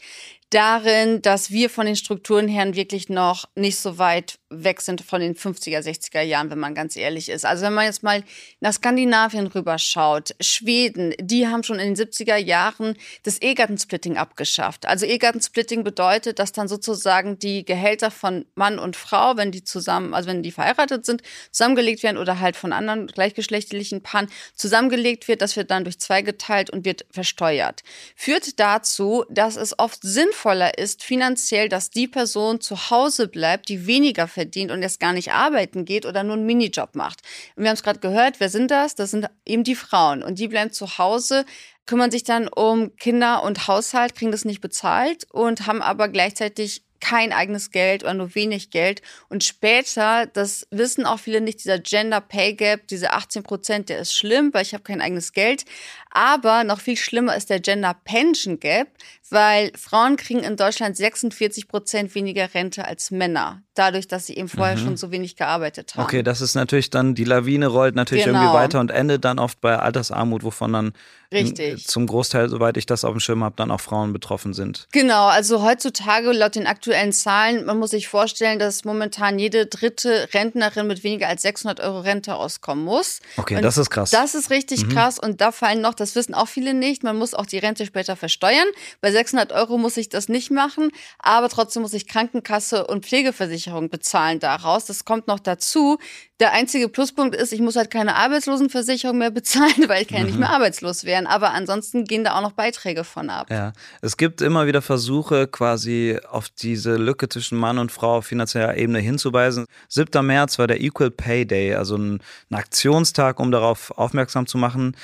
darin, 0.53 1.23
dass 1.23 1.51
wir 1.51 1.71
von 1.71 1.87
den 1.87 1.97
Strukturen 1.97 2.47
her 2.47 2.75
wirklich 2.75 3.09
noch 3.09 3.47
nicht 3.57 3.79
so 3.79 3.99
weit 3.99 4.39
weg 4.51 4.83
sind 4.83 5.01
von 5.01 5.21
den 5.21 5.35
50er, 5.35 5.81
60er 5.81 6.21
Jahren, 6.21 6.51
wenn 6.51 6.59
man 6.59 6.75
ganz 6.75 6.95
ehrlich 6.97 7.31
ist. 7.31 7.47
Also 7.47 7.65
wenn 7.65 7.73
man 7.73 7.87
jetzt 7.87 8.03
mal 8.03 8.23
nach 8.61 8.75
Skandinavien 8.75 9.47
rüberschaut, 9.47 10.35
Schweden, 10.41 11.15
die 11.19 11.49
haben 11.49 11.63
schon 11.63 11.79
in 11.79 11.95
den 11.95 12.07
70er 12.07 12.37
Jahren 12.37 12.97
das 13.23 13.41
Ehegattensplitting 13.41 14.19
abgeschafft. 14.19 14.87
Also 14.87 15.07
Ehegattensplitting 15.07 15.85
bedeutet, 15.85 16.39
dass 16.39 16.53
dann 16.53 16.69
sozusagen 16.69 17.39
die 17.39 17.65
Gehälter 17.65 18.11
von 18.11 18.45
Mann 18.55 18.79
und 18.79 18.95
Frau, 18.95 19.39
wenn 19.39 19.53
die 19.53 19.65
zusammen, 19.65 20.13
also 20.13 20.29
wenn 20.29 20.43
die 20.43 20.53
verheiratet 20.53 21.07
sind, 21.07 21.23
zusammengelegt 21.51 22.03
werden 22.03 22.19
oder 22.19 22.41
halt 22.41 22.57
von 22.57 22.75
anderen 22.75 23.07
gleichgeschlechtlichen 23.07 24.03
Paaren 24.03 24.12
zusammengelegt 24.55 25.29
wird, 25.29 25.43
das 25.43 25.57
wird 25.57 25.71
dann 25.71 25.85
durch 25.85 25.99
zwei 25.99 26.23
geteilt 26.23 26.71
und 26.71 26.85
wird 26.85 27.07
versteuert. 27.11 27.83
Führt 28.17 28.59
dazu, 28.61 29.25
dass 29.29 29.57
es 29.57 29.79
oft 29.79 30.03
sinnvoll 30.03 30.43
sinnvoller 30.43 30.79
ist 30.79 31.03
finanziell, 31.03 31.69
dass 31.69 31.91
die 31.91 32.09
Person 32.09 32.61
zu 32.61 32.91
Hause 32.91 33.29
bleibt, 33.29 33.69
die 33.69 33.87
weniger 33.87 34.27
verdient 34.27 34.71
und 34.71 34.83
jetzt 34.83 34.99
gar 34.99 35.13
nicht 35.13 35.33
arbeiten 35.33 35.85
geht 35.85 36.07
oder 36.07 36.25
nur 36.25 36.35
einen 36.35 36.47
Minijob 36.47 36.95
macht. 36.95 37.21
Und 37.55 37.63
wir 37.63 37.71
haben 37.71 37.77
es 37.77 37.83
gerade 37.83 38.01
gehört, 38.01 38.41
wer 38.41 38.49
sind 38.49 38.71
das? 38.71 38.95
Das 38.95 39.11
sind 39.11 39.27
eben 39.47 39.65
die 39.65 39.75
Frauen 39.75 40.23
und 40.23 40.39
die 40.39 40.49
bleiben 40.49 40.73
zu 40.73 40.99
Hause, 40.99 41.45
kümmern 41.87 42.11
sich 42.11 42.25
dann 42.25 42.49
um 42.49 42.97
Kinder 42.97 43.43
und 43.43 43.69
Haushalt, 43.69 44.15
kriegen 44.15 44.33
das 44.33 44.45
nicht 44.45 44.61
bezahlt 44.61 45.27
und 45.31 45.67
haben 45.67 45.83
aber 45.83 46.09
gleichzeitig 46.09 46.83
kein 47.03 47.33
eigenes 47.33 47.73
Geld 47.73 48.05
oder 48.05 48.15
nur 48.15 48.35
wenig 48.37 48.71
Geld. 48.71 49.03
Und 49.29 49.43
später, 49.43 50.27
das 50.27 50.69
wissen 50.71 51.05
auch 51.05 51.19
viele 51.19 51.41
nicht, 51.41 51.59
dieser 51.59 51.81
Gender 51.81 52.21
Pay 52.21 52.55
Gap, 52.55 52.87
diese 52.87 53.13
18 53.13 53.43
Prozent, 53.43 53.89
der 53.89 53.99
ist 53.99 54.15
schlimm, 54.15 54.55
weil 54.55 54.63
ich 54.63 54.73
habe 54.73 54.85
kein 54.85 55.03
eigenes 55.03 55.33
Geld. 55.33 55.65
Aber 56.13 56.63
noch 56.63 56.81
viel 56.81 56.97
schlimmer 56.97 57.37
ist 57.37 57.51
der 57.51 57.59
Gender 57.59 57.95
Pension 58.05 58.61
Gap, 58.61 58.89
weil 59.33 59.73
Frauen 59.77 60.17
kriegen 60.17 60.41
in 60.41 60.57
Deutschland 60.57 60.97
46 60.97 61.69
Prozent 61.69 62.15
weniger 62.15 62.53
Rente 62.55 62.85
als 62.85 63.11
Männer, 63.11 63.63
dadurch, 63.75 64.07
dass 64.07 64.27
sie 64.27 64.37
eben 64.37 64.49
vorher 64.49 64.77
mhm. 64.77 64.81
schon 64.81 64.97
so 64.97 65.11
wenig 65.11 65.37
gearbeitet 65.37 65.95
haben. 65.95 66.05
Okay, 66.05 66.23
das 66.23 66.41
ist 66.41 66.55
natürlich 66.55 66.91
dann, 66.91 67.15
die 67.15 67.25
Lawine 67.25 67.67
rollt 67.67 67.95
natürlich 67.95 68.25
genau. 68.25 68.39
irgendwie 68.39 68.55
weiter 68.55 68.81
und 68.81 68.91
endet 68.91 69.25
dann 69.25 69.39
oft 69.39 69.61
bei 69.61 69.79
Altersarmut, 69.79 70.45
wovon 70.45 70.73
dann 70.73 70.93
Richtig. 71.33 71.87
zum 71.87 72.07
Großteil, 72.07 72.49
soweit 72.49 72.77
ich 72.77 72.87
das 72.87 73.05
auf 73.05 73.13
dem 73.13 73.21
Schirm 73.21 73.43
habe, 73.43 73.55
dann 73.57 73.71
auch 73.71 73.81
Frauen 73.81 74.13
betroffen 74.13 74.53
sind. 74.53 74.87
Genau, 74.93 75.27
also 75.29 75.63
heutzutage 75.63 76.33
laut 76.33 76.55
den 76.55 76.67
aktuellen 76.67 77.13
Zahlen, 77.13 77.65
man 77.65 77.79
muss 77.79 77.91
sich 77.91 78.09
vorstellen, 78.09 78.59
dass 78.59 78.85
momentan 78.85 79.39
jede 79.39 79.67
dritte 79.67 80.29
Rentnerin 80.35 80.87
mit 80.87 81.03
weniger 81.05 81.29
als 81.29 81.43
600 81.43 81.81
Euro 81.81 82.01
Rente 82.01 82.35
auskommen 82.35 82.85
muss. 82.85 83.21
Okay, 83.37 83.57
und 83.57 83.63
das 83.63 83.79
ist 83.79 83.91
krass. 83.91 84.11
Das 84.11 84.35
ist 84.35 84.51
richtig 84.51 84.87
mhm. 84.87 84.91
krass 84.91 85.19
und 85.19 85.41
da 85.41 85.53
fallen 85.53 85.81
noch 85.81 85.95
das 85.95 86.15
wissen 86.15 86.35
auch 86.35 86.49
viele 86.49 86.75
nicht. 86.75 87.03
Man 87.03 87.17
muss 87.17 87.35
auch 87.35 87.47
die 87.47 87.59
Rente 87.59 87.87
später 87.87 88.17
versteuern. 88.17 88.67
Bei 89.01 89.11
600 89.23 89.53
Euro 89.53 89.79
muss 89.79 89.97
ich 89.97 90.09
das 90.09 90.29
nicht 90.29 90.51
machen, 90.51 90.91
aber 91.21 91.49
trotzdem 91.49 91.83
muss 91.83 91.93
ich 91.93 92.09
Krankenkasse 92.09 92.87
und 92.87 93.07
Pflegeversicherung 93.07 93.89
bezahlen 93.89 94.41
daraus. 94.41 94.85
Das 94.87 95.05
kommt 95.05 95.29
noch 95.29 95.39
dazu. 95.39 95.99
Der 96.41 96.53
einzige 96.53 96.89
Pluspunkt 96.89 97.37
ist, 97.37 97.53
ich 97.53 97.61
muss 97.61 97.77
halt 97.77 97.89
keine 97.89 98.17
Arbeitslosenversicherung 98.17 99.17
mehr 99.17 99.31
bezahlen, 99.43 99.85
weil 99.87 100.03
ich 100.03 100.09
kann 100.09 100.19
ja 100.19 100.25
nicht 100.25 100.39
mehr 100.41 100.49
mhm. 100.49 100.55
arbeitslos 100.55 101.05
werden. 101.05 101.29
Aber 101.29 101.53
ansonsten 101.53 102.05
gehen 102.05 102.25
da 102.25 102.37
auch 102.37 102.43
noch 102.43 102.51
Beiträge 102.51 103.05
von 103.05 103.31
ab. 103.31 103.47
Ja, 103.49 103.73
es 104.01 104.17
gibt 104.17 104.41
immer 104.41 104.67
wieder 104.67 104.83
Versuche, 104.83 105.47
quasi 105.47 106.19
auf 106.29 106.49
diese 106.49 106.97
Lücke 106.97 107.29
zwischen 107.29 107.59
Mann 107.59 107.79
und 107.79 107.93
Frau 107.93 108.17
auf 108.17 108.27
finanzieller 108.27 108.77
Ebene 108.77 108.99
hinzuweisen. 108.99 109.67
7. 109.89 110.27
März 110.27 110.59
war 110.59 110.67
der 110.67 110.81
Equal 110.81 111.13
Pay 111.13 111.47
Day, 111.47 111.75
also 111.77 111.97
ein 111.97 112.21
Aktionstag, 112.51 113.39
um 113.39 113.53
darauf 113.53 113.93
aufmerksam 113.93 114.49
zu 114.49 114.59
machen. 114.59 114.97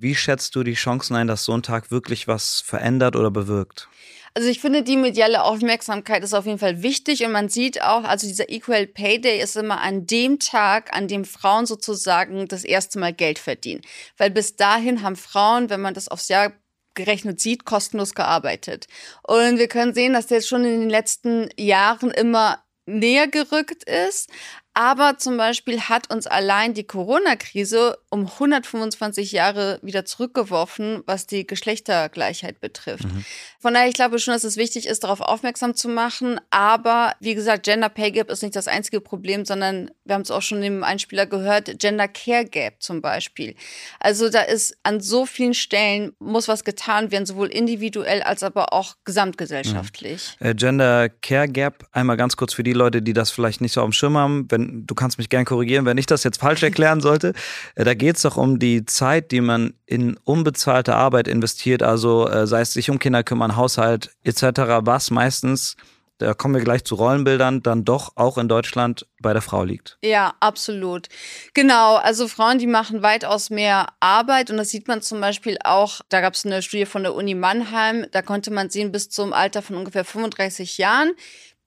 Wie 0.00 0.14
schätzt 0.14 0.56
du 0.56 0.62
die 0.62 0.72
Chancen 0.72 1.14
ein, 1.14 1.26
dass 1.26 1.44
so 1.44 1.52
ein 1.52 1.62
Tag 1.62 1.90
wirklich 1.90 2.26
was 2.26 2.62
verändert 2.62 3.16
oder 3.16 3.30
bewirkt? 3.30 3.86
Also 4.32 4.48
ich 4.48 4.58
finde, 4.58 4.82
die 4.82 4.96
mediale 4.96 5.42
Aufmerksamkeit 5.42 6.24
ist 6.24 6.32
auf 6.32 6.46
jeden 6.46 6.58
Fall 6.58 6.82
wichtig 6.82 7.22
und 7.22 7.32
man 7.32 7.50
sieht 7.50 7.82
auch, 7.82 8.04
also 8.04 8.26
dieser 8.26 8.48
Equal 8.48 8.86
Pay 8.86 9.20
Day 9.20 9.42
ist 9.42 9.56
immer 9.56 9.82
an 9.82 10.06
dem 10.06 10.38
Tag, 10.38 10.96
an 10.96 11.06
dem 11.06 11.26
Frauen 11.26 11.66
sozusagen 11.66 12.48
das 12.48 12.64
erste 12.64 12.98
Mal 12.98 13.12
Geld 13.12 13.38
verdienen. 13.38 13.82
Weil 14.16 14.30
bis 14.30 14.56
dahin 14.56 15.02
haben 15.02 15.16
Frauen, 15.16 15.68
wenn 15.68 15.82
man 15.82 15.92
das 15.92 16.08
aufs 16.08 16.28
Jahr 16.28 16.54
gerechnet 16.94 17.38
sieht, 17.38 17.66
kostenlos 17.66 18.14
gearbeitet. 18.14 18.86
Und 19.22 19.58
wir 19.58 19.68
können 19.68 19.92
sehen, 19.92 20.14
dass 20.14 20.28
der 20.28 20.38
jetzt 20.38 20.48
schon 20.48 20.64
in 20.64 20.80
den 20.80 20.90
letzten 20.90 21.50
Jahren 21.58 22.10
immer 22.10 22.64
näher 22.86 23.28
gerückt 23.28 23.84
ist. 23.84 24.30
Aber 24.72 25.18
zum 25.18 25.36
Beispiel 25.36 25.80
hat 25.80 26.12
uns 26.12 26.26
allein 26.28 26.74
die 26.74 26.84
Corona-Krise 26.84 27.98
um 28.08 28.26
125 28.26 29.32
Jahre 29.32 29.80
wieder 29.82 30.04
zurückgeworfen, 30.04 31.02
was 31.06 31.26
die 31.26 31.44
Geschlechtergleichheit 31.46 32.60
betrifft. 32.60 33.04
Mhm. 33.04 33.24
Von 33.58 33.74
daher, 33.74 33.88
ich 33.88 33.94
glaube 33.94 34.18
schon, 34.20 34.32
dass 34.32 34.44
es 34.44 34.56
wichtig 34.56 34.86
ist, 34.86 35.02
darauf 35.02 35.20
aufmerksam 35.20 35.74
zu 35.74 35.88
machen. 35.88 36.40
Aber 36.50 37.14
wie 37.20 37.34
gesagt, 37.34 37.64
Gender 37.64 37.88
Pay 37.88 38.12
Gap 38.12 38.30
ist 38.30 38.42
nicht 38.42 38.54
das 38.54 38.68
einzige 38.68 39.00
Problem, 39.00 39.44
sondern 39.44 39.90
wir 40.04 40.14
haben 40.14 40.22
es 40.22 40.30
auch 40.30 40.42
schon 40.42 40.62
im 40.62 40.84
Einspieler 40.84 41.26
gehört, 41.26 41.78
Gender 41.78 42.08
Care 42.08 42.44
Gap 42.44 42.74
zum 42.80 43.02
Beispiel. 43.02 43.56
Also 43.98 44.30
da 44.30 44.42
ist 44.42 44.78
an 44.84 45.00
so 45.00 45.26
vielen 45.26 45.54
Stellen 45.54 46.12
muss 46.20 46.48
was 46.48 46.64
getan 46.64 47.10
werden, 47.10 47.26
sowohl 47.26 47.48
individuell 47.48 48.22
als 48.22 48.42
aber 48.42 48.72
auch 48.72 48.94
gesamtgesellschaftlich. 49.04 50.36
Mhm. 50.38 50.46
Äh, 50.46 50.54
Gender 50.54 51.08
Care 51.08 51.48
Gap, 51.48 51.86
einmal 51.92 52.16
ganz 52.16 52.36
kurz 52.36 52.54
für 52.54 52.62
die 52.62 52.72
Leute, 52.72 53.02
die 53.02 53.12
das 53.12 53.30
vielleicht 53.30 53.60
nicht 53.60 53.72
so 53.72 53.80
auf 53.80 53.88
dem 53.88 53.92
Schirm 53.92 54.16
haben. 54.16 54.46
Wenn 54.50 54.69
du 54.72 54.94
kannst 54.94 55.18
mich 55.18 55.28
gern 55.28 55.44
korrigieren, 55.44 55.84
wenn 55.84 55.98
ich 55.98 56.06
das 56.06 56.24
jetzt 56.24 56.40
falsch 56.40 56.62
erklären 56.62 57.00
sollte. 57.00 57.34
Äh, 57.74 57.84
da 57.84 57.94
geht 57.94 58.16
es 58.16 58.22
doch 58.22 58.36
um 58.36 58.58
die 58.58 58.84
Zeit, 58.86 59.30
die 59.30 59.40
man 59.40 59.74
in 59.86 60.16
unbezahlte 60.24 60.94
Arbeit 60.94 61.28
investiert, 61.28 61.82
also 61.82 62.28
äh, 62.28 62.46
sei 62.46 62.60
es 62.60 62.72
sich 62.72 62.90
um 62.90 62.98
Kinder 62.98 63.22
kümmern, 63.22 63.56
Haushalt 63.56 64.10
etc., 64.24 64.42
was 64.82 65.10
meistens 65.10 65.76
da 66.20 66.34
kommen 66.34 66.54
wir 66.54 66.62
gleich 66.62 66.84
zu 66.84 66.96
Rollenbildern, 66.96 67.62
dann 67.62 67.86
doch 67.86 68.12
auch 68.14 68.36
in 68.36 68.46
Deutschland 68.46 69.06
bei 69.22 69.32
der 69.32 69.40
Frau 69.40 69.64
liegt. 69.64 69.96
Ja, 70.04 70.34
absolut. 70.38 71.08
Genau, 71.54 71.96
also 71.96 72.28
Frauen, 72.28 72.58
die 72.58 72.66
machen 72.66 73.02
weitaus 73.02 73.48
mehr 73.48 73.86
Arbeit 74.00 74.50
und 74.50 74.58
das 74.58 74.68
sieht 74.68 74.86
man 74.86 75.00
zum 75.00 75.22
Beispiel 75.22 75.56
auch, 75.64 76.02
da 76.10 76.20
gab 76.20 76.34
es 76.34 76.44
eine 76.44 76.60
Studie 76.60 76.84
von 76.84 77.04
der 77.04 77.14
Uni 77.14 77.34
Mannheim, 77.34 78.04
da 78.12 78.20
konnte 78.20 78.50
man 78.50 78.68
sehen, 78.68 78.92
bis 78.92 79.08
zum 79.08 79.32
Alter 79.32 79.62
von 79.62 79.76
ungefähr 79.76 80.04
35 80.04 80.76
Jahren 80.76 81.12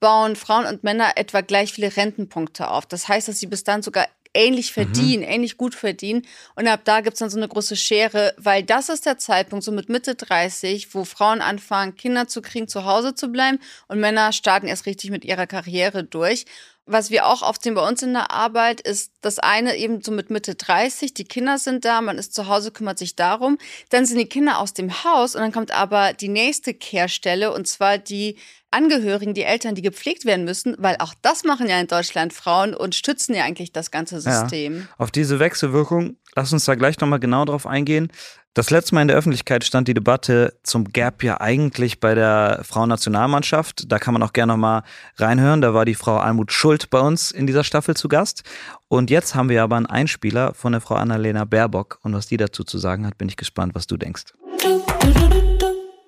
bauen 0.00 0.36
Frauen 0.36 0.66
und 0.66 0.84
Männer 0.84 1.12
etwa 1.16 1.40
gleich 1.40 1.72
viele 1.72 1.96
Rentenpunkte 1.96 2.70
auf. 2.70 2.86
Das 2.86 3.08
heißt, 3.08 3.28
dass 3.28 3.38
sie 3.38 3.46
bis 3.46 3.64
dann 3.64 3.82
sogar 3.82 4.06
ähnlich 4.34 4.70
mhm. 4.70 4.74
verdienen, 4.74 5.22
mhm. 5.22 5.30
ähnlich 5.30 5.56
gut 5.56 5.74
verdienen. 5.74 6.22
Und 6.56 6.66
ab 6.66 6.80
da 6.84 7.00
gibt 7.00 7.14
es 7.14 7.20
dann 7.20 7.30
so 7.30 7.38
eine 7.38 7.48
große 7.48 7.76
Schere, 7.76 8.34
weil 8.36 8.62
das 8.62 8.88
ist 8.88 9.06
der 9.06 9.18
Zeitpunkt, 9.18 9.64
so 9.64 9.72
mit 9.72 9.88
Mitte 9.88 10.14
30, 10.14 10.94
wo 10.94 11.04
Frauen 11.04 11.40
anfangen, 11.40 11.94
Kinder 11.94 12.28
zu 12.28 12.42
kriegen, 12.42 12.68
zu 12.68 12.84
Hause 12.84 13.14
zu 13.14 13.28
bleiben 13.28 13.58
und 13.88 14.00
Männer 14.00 14.32
starten 14.32 14.66
erst 14.66 14.86
richtig 14.86 15.10
mit 15.10 15.24
ihrer 15.24 15.46
Karriere 15.46 16.04
durch. 16.04 16.44
Was 16.86 17.10
wir 17.10 17.26
auch 17.26 17.40
oft 17.40 17.62
sehen 17.62 17.74
bei 17.74 17.88
uns 17.88 18.02
in 18.02 18.12
der 18.12 18.30
Arbeit, 18.30 18.82
ist 18.82 19.12
das 19.22 19.38
eine 19.38 19.74
eben 19.76 20.02
so 20.02 20.12
mit 20.12 20.28
Mitte 20.28 20.54
30, 20.54 21.14
die 21.14 21.24
Kinder 21.24 21.56
sind 21.56 21.86
da, 21.86 22.02
man 22.02 22.18
ist 22.18 22.34
zu 22.34 22.46
Hause, 22.46 22.72
kümmert 22.72 22.98
sich 22.98 23.16
darum. 23.16 23.56
Dann 23.88 24.04
sind 24.04 24.18
die 24.18 24.28
Kinder 24.28 24.58
aus 24.58 24.74
dem 24.74 25.02
Haus 25.02 25.34
und 25.34 25.40
dann 25.40 25.52
kommt 25.52 25.70
aber 25.70 26.12
die 26.12 26.28
nächste 26.28 26.74
Kehrstelle 26.74 27.54
und 27.54 27.66
zwar 27.66 27.96
die 27.96 28.36
Angehörigen, 28.74 29.34
die 29.34 29.44
Eltern, 29.44 29.74
die 29.74 29.82
gepflegt 29.82 30.24
werden 30.24 30.44
müssen, 30.44 30.74
weil 30.78 30.96
auch 30.98 31.14
das 31.22 31.44
machen 31.44 31.68
ja 31.68 31.80
in 31.80 31.86
Deutschland 31.86 32.32
Frauen 32.32 32.74
und 32.74 32.94
stützen 32.94 33.34
ja 33.34 33.44
eigentlich 33.44 33.72
das 33.72 33.90
ganze 33.90 34.20
System. 34.20 34.78
Ja. 34.78 34.84
Auf 34.98 35.10
diese 35.10 35.38
Wechselwirkung, 35.38 36.16
lass 36.34 36.52
uns 36.52 36.64
da 36.64 36.74
gleich 36.74 36.98
nochmal 37.00 37.20
genau 37.20 37.44
drauf 37.44 37.66
eingehen. 37.66 38.10
Das 38.56 38.70
letzte 38.70 38.94
Mal 38.94 39.02
in 39.02 39.08
der 39.08 39.16
Öffentlichkeit 39.16 39.64
stand 39.64 39.88
die 39.88 39.94
Debatte 39.94 40.54
zum 40.62 40.84
Gap 40.84 41.24
ja 41.24 41.40
eigentlich 41.40 41.98
bei 41.98 42.14
der 42.14 42.60
Frauennationalmannschaft. 42.62 43.90
Da 43.90 43.98
kann 43.98 44.14
man 44.14 44.22
auch 44.22 44.32
gerne 44.32 44.52
nochmal 44.52 44.82
reinhören. 45.16 45.60
Da 45.60 45.74
war 45.74 45.84
die 45.84 45.96
Frau 45.96 46.18
Almut 46.18 46.52
Schuld 46.52 46.88
bei 46.88 47.00
uns 47.00 47.32
in 47.32 47.48
dieser 47.48 47.64
Staffel 47.64 47.96
zu 47.96 48.06
Gast. 48.06 48.44
Und 48.86 49.10
jetzt 49.10 49.34
haben 49.34 49.48
wir 49.48 49.64
aber 49.64 49.76
einen 49.76 49.86
Einspieler 49.86 50.54
von 50.54 50.70
der 50.70 50.80
Frau 50.80 50.94
Annalena 50.94 51.44
Baerbock. 51.44 51.98
Und 52.02 52.14
was 52.14 52.28
die 52.28 52.36
dazu 52.36 52.62
zu 52.62 52.78
sagen 52.78 53.06
hat, 53.06 53.18
bin 53.18 53.28
ich 53.28 53.36
gespannt, 53.36 53.74
was 53.74 53.88
du 53.88 53.96
denkst. 53.96 54.26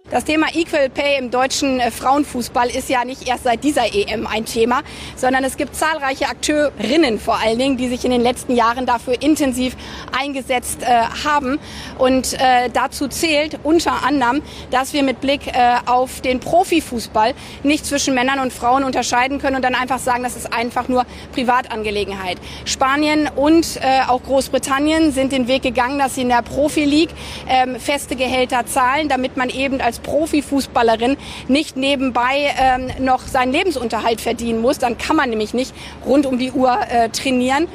Das 0.09 0.23
Thema 0.23 0.47
Equal 0.55 0.89
Pay 0.89 1.19
im 1.19 1.33
deutschen 1.33 1.81
äh, 1.81 1.91
Frauenfußball 1.91 2.71
ist 2.71 2.89
ja 2.89 3.05
nicht 3.05 3.27
erst 3.27 3.43
seit 3.43 3.65
dieser 3.65 3.93
EM 3.93 4.29
ein 4.29 4.45
Thema, 4.45 4.83
sondern 5.17 5.43
es 5.43 5.57
gibt 5.57 5.75
zahlreiche 5.75 6.29
Akteurinnen 6.29 7.19
vor 7.19 7.41
allen 7.41 7.59
Dingen, 7.59 7.77
die 7.77 7.89
sich 7.89 8.05
in 8.05 8.13
den 8.13 8.21
letzten 8.21 8.55
Jahren 8.55 8.87
dafür 8.87 9.21
intensiv 9.21 9.77
eingesetzt 10.17 10.83
äh, 10.83 10.87
haben. 11.25 11.59
Und 11.99 12.35
äh, 12.35 12.71
dazu 12.73 13.09
zählt 13.09 13.59
unter 13.65 14.05
anderem, 14.05 14.43
dass 14.71 14.93
wir 14.93 15.03
mit 15.03 15.21
Blick 15.21 15.49
äh, 15.49 15.75
auf 15.87 16.21
den 16.21 16.39
Profifußball 16.39 17.35
nicht 17.65 17.85
zwischen 17.85 18.15
Männern 18.15 18.39
und 18.39 18.53
Frauen 18.53 18.85
unterscheiden 18.85 19.41
können 19.41 19.57
und 19.57 19.65
dann 19.65 19.75
einfach 19.75 19.99
sagen, 19.99 20.23
das 20.23 20.37
ist 20.37 20.53
einfach 20.53 20.87
nur 20.87 21.05
Privatangelegenheit. 21.33 22.39
Spanien 22.65 23.29
und 23.35 23.77
äh, 23.79 24.03
auch 24.07 24.23
Großbritannien 24.23 25.11
sind 25.11 25.33
den 25.33 25.49
Weg 25.49 25.63
gegangen, 25.63 25.99
dass 25.99 26.15
sie 26.15 26.23
in 26.23 26.29
der 26.29 26.43
Profi 26.43 26.85
League 26.85 27.11
ähm, 27.49 27.81
feste 27.81 28.15
Gehälter 28.15 28.67
zahlen, 28.67 29.09
damit 29.09 29.37
man 29.37 29.51
eben 29.51 29.81
als 29.81 29.96
Profifußballerin 29.99 31.17
nicht 31.49 31.77
nebenbei 31.77 32.55
ähm, 32.59 32.91
noch 33.05 33.27
seinen 33.27 33.53
Lebensunterhalt 33.53 34.21
verdienen 34.21 34.61
muss. 34.61 34.79
Dann 34.79 34.99
kann 34.99 35.17
man 35.17 35.31
nämlich 35.31 35.55
nicht 35.55 35.75
rund 36.05 36.27
um 36.27 36.39
die 36.39 36.53
Uhr 36.53 36.79
äh, 36.89 37.09
trainieren. 37.11 37.69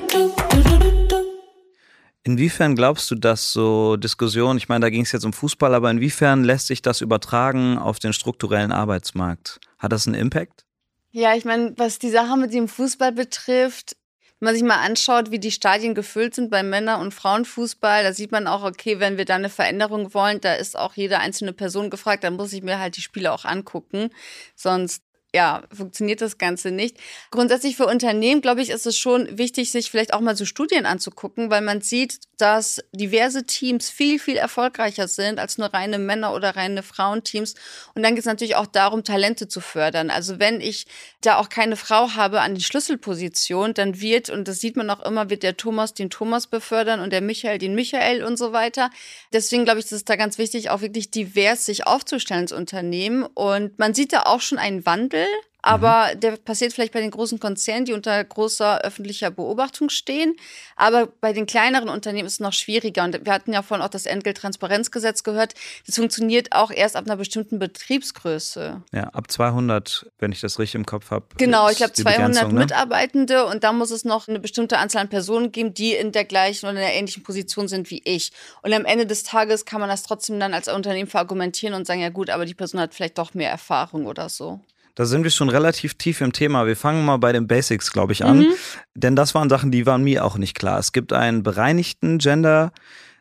Inwiefern 2.24 2.76
glaubst 2.76 3.10
du, 3.10 3.16
dass 3.16 3.52
so 3.52 3.98
Diskussionen, 3.98 4.58
ich 4.58 4.70
meine, 4.70 4.82
da 4.86 4.90
ging 4.90 5.02
es 5.02 5.12
jetzt 5.12 5.26
um 5.26 5.34
Fußball, 5.34 5.74
aber 5.74 5.90
inwiefern 5.90 6.44
lässt 6.44 6.68
sich 6.68 6.84
das 6.84 7.02
übertragen 7.02 7.80
auf 7.80 7.98
den 7.98 8.14
strukturellen 8.14 8.72
Arbeitsmarkt? 8.72 9.60
Hat 9.80 9.92
das 9.92 10.06
einen 10.06 10.16
Impact? 10.16 10.64
Ja, 11.10 11.36
ich 11.36 11.46
meine, 11.46 11.74
was 11.78 12.00
die 12.00 12.12
Sache 12.12 12.38
mit 12.38 12.54
dem 12.54 12.68
Fußball 12.68 13.12
betrifft, 13.12 13.98
wenn 14.42 14.48
man 14.48 14.56
sich 14.56 14.64
mal 14.64 14.84
anschaut, 14.84 15.30
wie 15.30 15.38
die 15.38 15.52
Stadien 15.52 15.94
gefüllt 15.94 16.34
sind 16.34 16.50
bei 16.50 16.64
Männer- 16.64 16.98
und 16.98 17.14
Frauenfußball, 17.14 18.02
da 18.02 18.12
sieht 18.12 18.32
man 18.32 18.48
auch, 18.48 18.64
okay, 18.64 19.00
wenn 19.00 19.20
wir 19.20 19.26
da 19.26 19.36
eine 19.36 19.50
Veränderung 19.50 20.16
wollen, 20.16 20.42
da 20.42 20.56
ist 20.56 20.76
auch 20.76 20.96
jede 20.96 21.20
einzelne 21.20 21.54
Person 21.54 21.92
gefragt, 21.92 22.24
dann 22.24 22.38
muss 22.38 22.52
ich 22.52 22.64
mir 22.64 22.80
halt 22.80 22.98
die 22.98 23.02
Spiele 23.02 23.34
auch 23.34 23.46
angucken. 23.46 24.10
Sonst 24.56 25.04
ja, 25.34 25.64
funktioniert 25.74 26.20
das 26.20 26.38
Ganze 26.38 26.72
nicht. 26.72 26.98
Grundsätzlich 27.30 27.78
für 27.78 27.86
Unternehmen, 27.86 28.42
glaube 28.42 28.62
ich, 28.62 28.70
ist 28.70 28.86
es 28.86 28.98
schon 28.98 29.38
wichtig, 29.38 29.72
sich 29.72 29.90
vielleicht 29.90 30.14
auch 30.14 30.20
mal 30.20 30.36
so 30.36 30.44
Studien 30.44 30.86
anzugucken, 30.86 31.50
weil 31.50 31.62
man 31.62 31.80
sieht, 31.80 32.20
dass 32.38 32.84
diverse 32.92 33.46
Teams 33.46 33.90
viel, 33.90 34.20
viel 34.20 34.36
erfolgreicher 34.36 35.08
sind 35.08 35.40
als 35.40 35.58
nur 35.58 35.68
reine 35.74 36.00
Männer- 36.00 36.34
oder 36.34 36.58
reine 36.58 36.84
Frauenteams. 36.84 37.56
Und 37.96 38.04
dann 38.04 38.16
geht 38.16 38.22
es 38.22 38.26
natürlich 38.26 38.58
auch 38.58 38.66
darum, 38.66 39.06
Talente 39.06 39.48
zu 39.48 39.62
fördern. 39.62 40.10
Also 40.10 40.40
wenn 40.40 40.60
ich 40.60 40.86
da 41.22 41.38
auch 41.38 41.48
keine 41.48 41.78
Frau 41.78 42.16
habe 42.16 42.42
an 42.42 42.56
die 42.56 42.64
Schlüsselposition, 42.64 43.74
dann 43.74 44.02
wird, 44.02 44.30
und 44.30 44.50
das 44.50 44.60
sieht 44.60 44.76
man 44.76 44.90
auch 44.90 45.06
immer, 45.06 45.30
wird 45.30 45.44
der 45.44 45.56
Thomas 45.56 45.94
den 45.94 46.10
Thomas 46.10 46.48
befördern 46.48 47.00
und 47.00 47.14
der 47.14 47.22
Michael 47.22 47.58
den 47.58 47.76
Michael 47.76 48.24
und 48.24 48.38
so 48.38 48.52
weiter. 48.52 48.90
Deswegen 49.32 49.64
glaube 49.64 49.80
ich, 49.80 49.86
ist 49.86 49.92
es 49.94 50.06
da 50.06 50.18
ganz 50.18 50.38
wichtig, 50.38 50.72
auch 50.72 50.82
wirklich 50.82 51.10
divers 51.10 51.66
sich 51.66 51.88
aufzustellen 51.88 52.42
als 52.42 52.52
Unternehmen. 52.52 53.24
Und 53.24 53.80
man 53.80 53.94
sieht 53.94 54.12
da 54.12 54.24
auch 54.24 54.42
schon 54.42 54.58
einen 54.58 54.86
Wandel 54.86 55.21
will 55.22 55.52
aber 55.62 56.14
mhm. 56.14 56.20
der 56.20 56.32
passiert 56.38 56.74
vielleicht 56.74 56.94
bei 56.94 57.02
den 57.02 57.12
großen 57.12 57.40
Konzernen, 57.40 57.86
die 57.86 57.94
unter 57.94 58.24
großer 58.24 58.82
öffentlicher 58.82 59.32
Beobachtung 59.32 59.90
stehen. 59.90 60.36
Aber 60.76 61.08
bei 61.08 61.34
den 61.34 61.46
kleineren 61.46 61.90
Unternehmen 61.90 62.26
ist 62.26 62.34
es 62.34 62.40
noch 62.40 62.54
schwieriger. 62.54 63.04
Und 63.04 63.26
wir 63.26 63.34
hatten 63.34 63.54
ja 63.54 63.62
vorhin 63.62 63.86
auch 63.86 63.90
das 63.90 64.06
Entgelttransparenzgesetz 64.06 65.24
gehört. 65.24 65.54
Das 65.86 65.96
funktioniert 65.96 66.54
auch 66.54 66.72
erst 66.72 66.96
ab 66.96 67.06
einer 67.06 67.18
bestimmten 67.18 67.60
Betriebsgröße. 67.60 68.82
Ja, 68.92 69.04
ab 69.04 69.30
200, 69.30 70.08
wenn 70.20 70.32
ich 70.32 70.42
das 70.42 70.58
richtig 70.58 70.76
im 70.76 70.86
Kopf 70.86 71.12
habe. 71.12 71.26
Genau, 71.38 71.70
ich 71.70 71.78
glaube 71.78 71.94
200 71.94 72.52
ne? 72.52 72.60
Mitarbeitende. 72.60 73.46
Und 73.46 73.64
da 73.64 73.72
muss 73.72 73.92
es 73.92 74.04
noch 74.04 74.28
eine 74.28 74.40
bestimmte 74.40 74.80
Anzahl 74.80 75.04
an 75.04 75.10
Personen 75.10 75.52
geben, 75.52 75.74
die 75.74 75.94
in 75.94 76.12
der 76.12 76.26
gleichen 76.26 76.66
oder 76.66 76.76
in 76.76 76.82
der 76.82 76.96
ähnlichen 76.96 77.24
Position 77.24 77.68
sind 77.68 77.92
wie 77.92 78.02
ich. 78.04 78.32
Und 78.64 78.74
am 78.74 78.86
Ende 78.86 79.06
des 79.06 79.24
Tages 79.24 79.66
kann 79.66 79.80
man 79.80 79.90
das 79.90 80.04
trotzdem 80.04 80.40
dann 80.40 80.54
als 80.54 80.68
Unternehmen 80.68 81.10
verargumentieren 81.10 81.76
und 81.76 81.86
sagen, 81.86 82.02
ja 82.02 82.10
gut, 82.10 82.30
aber 82.30 82.46
die 82.46 82.56
Person 82.56 82.82
hat 82.82 82.96
vielleicht 82.96 83.18
doch 83.18 83.34
mehr 83.34 83.52
Erfahrung 83.52 84.08
oder 84.08 84.30
so. 84.30 84.60
Da 84.96 85.06
sind 85.06 85.24
wir 85.24 85.32
schon 85.32 85.50
relativ 85.50 85.96
tief 85.96 86.22
im 86.22 86.34
Thema. 86.34 86.68
Wir 86.68 86.76
fangen 86.76 87.06
mal 87.06 87.18
bei 87.18 87.32
den 87.32 87.48
Basics, 87.48 87.92
glaube 87.92 88.14
ich, 88.14 88.26
an. 88.26 88.40
Mhm. 88.40 88.54
Denn 88.94 89.16
das 89.16 89.34
waren 89.34 89.50
Sachen, 89.50 89.72
die 89.72 89.86
waren 89.86 90.04
mir 90.04 90.26
auch 90.26 90.38
nicht 90.38 90.58
klar. 90.58 90.80
Es 90.80 90.92
gibt 90.92 91.14
einen 91.14 91.44
bereinigten 91.44 92.18
Gender 92.18 92.72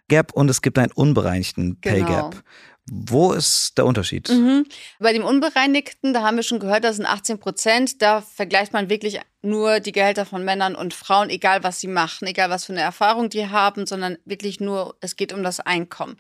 Gap 0.08 0.32
und 0.32 0.50
es 0.50 0.62
gibt 0.62 0.78
einen 0.78 0.92
unbereinigten 0.92 1.80
Pay 1.80 2.00
genau. 2.02 2.30
Gap. 2.30 2.42
Wo 2.90 3.32
ist 3.32 3.78
der 3.78 3.86
Unterschied? 3.86 4.28
Mhm. 4.28 4.66
Bei 4.98 5.12
dem 5.12 5.24
Unbereinigten, 5.24 6.12
da 6.12 6.22
haben 6.22 6.36
wir 6.36 6.42
schon 6.42 6.58
gehört, 6.58 6.82
das 6.82 6.96
sind 6.96 7.06
18 7.06 7.38
Prozent. 7.38 8.02
Da 8.02 8.20
vergleicht 8.20 8.72
man 8.72 8.88
wirklich 8.88 9.20
nur 9.42 9.80
die 9.80 9.92
Gehälter 9.92 10.26
von 10.26 10.44
Männern 10.44 10.74
und 10.74 10.92
Frauen, 10.92 11.30
egal 11.30 11.62
was 11.62 11.80
sie 11.80 11.86
machen, 11.86 12.26
egal 12.26 12.50
was 12.50 12.66
für 12.66 12.72
eine 12.72 12.82
Erfahrung 12.82 13.30
die 13.30 13.48
haben, 13.48 13.86
sondern 13.86 14.18
wirklich 14.24 14.60
nur, 14.60 14.96
es 15.00 15.16
geht 15.16 15.32
um 15.32 15.42
das 15.42 15.60
Einkommen. 15.60 16.16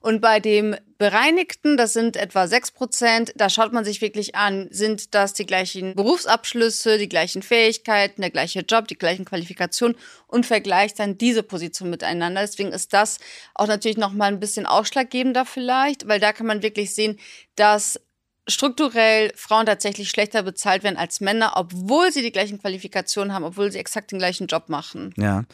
Und 0.00 0.20
bei 0.20 0.40
dem 0.40 0.76
Bereinigten, 0.98 1.76
das 1.76 1.92
sind 1.92 2.16
etwa 2.16 2.46
6 2.46 2.72
Prozent, 2.72 3.32
da 3.36 3.48
schaut 3.48 3.72
man 3.72 3.84
sich 3.84 4.00
wirklich 4.00 4.34
an, 4.34 4.68
sind 4.70 5.14
das 5.14 5.34
die 5.34 5.46
gleichen 5.46 5.94
Berufsabschlüsse, 5.94 6.98
die 6.98 7.08
gleichen 7.08 7.42
Fähigkeiten, 7.42 8.20
der 8.22 8.30
gleiche 8.30 8.60
Job, 8.60 8.88
die 8.88 8.98
gleichen 8.98 9.24
Qualifikationen 9.24 9.96
und 10.26 10.44
vergleicht 10.44 10.98
dann 10.98 11.16
diese 11.16 11.42
Position 11.42 11.90
miteinander. 11.90 12.40
Deswegen 12.40 12.72
ist 12.72 12.92
das 12.92 13.18
auch 13.54 13.66
natürlich 13.66 13.96
nochmal 13.96 14.32
ein 14.32 14.40
bisschen 14.40 14.66
ausschlaggebender 14.66 15.44
vielleicht, 15.44 16.08
weil 16.08 16.20
da 16.20 16.32
kann 16.32 16.46
man 16.46 16.62
wirklich 16.62 16.94
sehen, 16.94 17.18
dass 17.56 18.00
strukturell 18.46 19.32
Frauen 19.36 19.64
tatsächlich 19.64 20.10
schlechter 20.10 20.42
bezahlt 20.42 20.82
werden 20.82 20.98
als 20.98 21.20
Männer, 21.20 21.52
obwohl 21.56 22.12
sie 22.12 22.22
die 22.22 22.32
gleichen 22.32 22.60
Qualifikationen 22.60 23.32
haben, 23.32 23.44
obwohl 23.44 23.72
sie 23.72 23.78
exakt 23.78 24.12
den 24.12 24.18
gleichen 24.18 24.46
Job 24.46 24.68
machen. 24.68 25.14
Ja. 25.16 25.44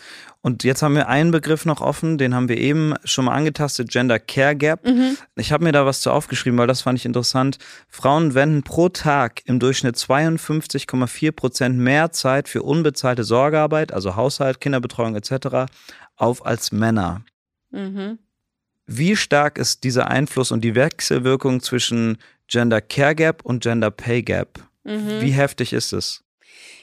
Und 0.41 0.65
jetzt 0.65 0.83
haben 0.83 0.97
wir 0.97 1.09
einen 1.09 1.31
Begriff 1.31 1.67
noch 1.67 1.81
offen, 1.81 2.19
den 2.19 2.35
haben 2.35 2.49
wir 2.49 2.59
eben 2.59 2.95
schon 3.05 3.27
mal 3.27 3.35
angetastet, 3.35 3.91
Gender 3.91 4.19
Care 4.19 4.57
Gap. 4.57 4.87
Mhm. 4.87 5.17
Ich 5.37 5.53
habe 5.53 5.65
mir 5.65 5.73
da 5.73 5.87
was 5.87 6.01
zu 6.01 6.11
aufgeschrieben, 6.11 6.59
weil 6.59 6.67
das 6.67 6.83
fand 6.83 6.99
ich 6.99 7.05
interessant. 7.05 7.59
Frauen 7.89 8.35
wenden 8.35 8.65
pro 8.65 8.89
Tag 8.89 9.43
im 9.45 9.61
Durchschnitt 9.61 9.97
52,4 9.97 11.33
Prozent 11.33 11.79
mehr 11.79 12.11
Zeit 12.11 12.49
für 12.49 12.63
unbezahlte 12.63 13.23
Sorgearbeit, 13.23 13.93
also 13.93 14.17
Haushalt, 14.17 14.61
Kinderbetreuung 14.61 15.15
etc., 15.15 15.71
auf 16.17 16.45
als 16.45 16.73
Männer. 16.73 17.23
Mhm. 17.71 18.19
Wie 18.87 19.15
stark 19.15 19.59
ist 19.59 19.85
dieser 19.85 20.09
Einfluss 20.09 20.51
und 20.51 20.63
die 20.63 20.75
Wechselwirkung 20.75 21.61
zwischen 21.61 22.19
Gender 22.51 22.81
Care 22.81 23.15
Gap 23.15 23.45
und 23.45 23.63
Gender 23.63 23.91
Pay 23.91 24.23
Gap? 24.23 24.59
Mhm. 24.85 25.21
Wie 25.21 25.31
heftig 25.31 25.73
ist 25.73 25.93
es? 25.93 26.25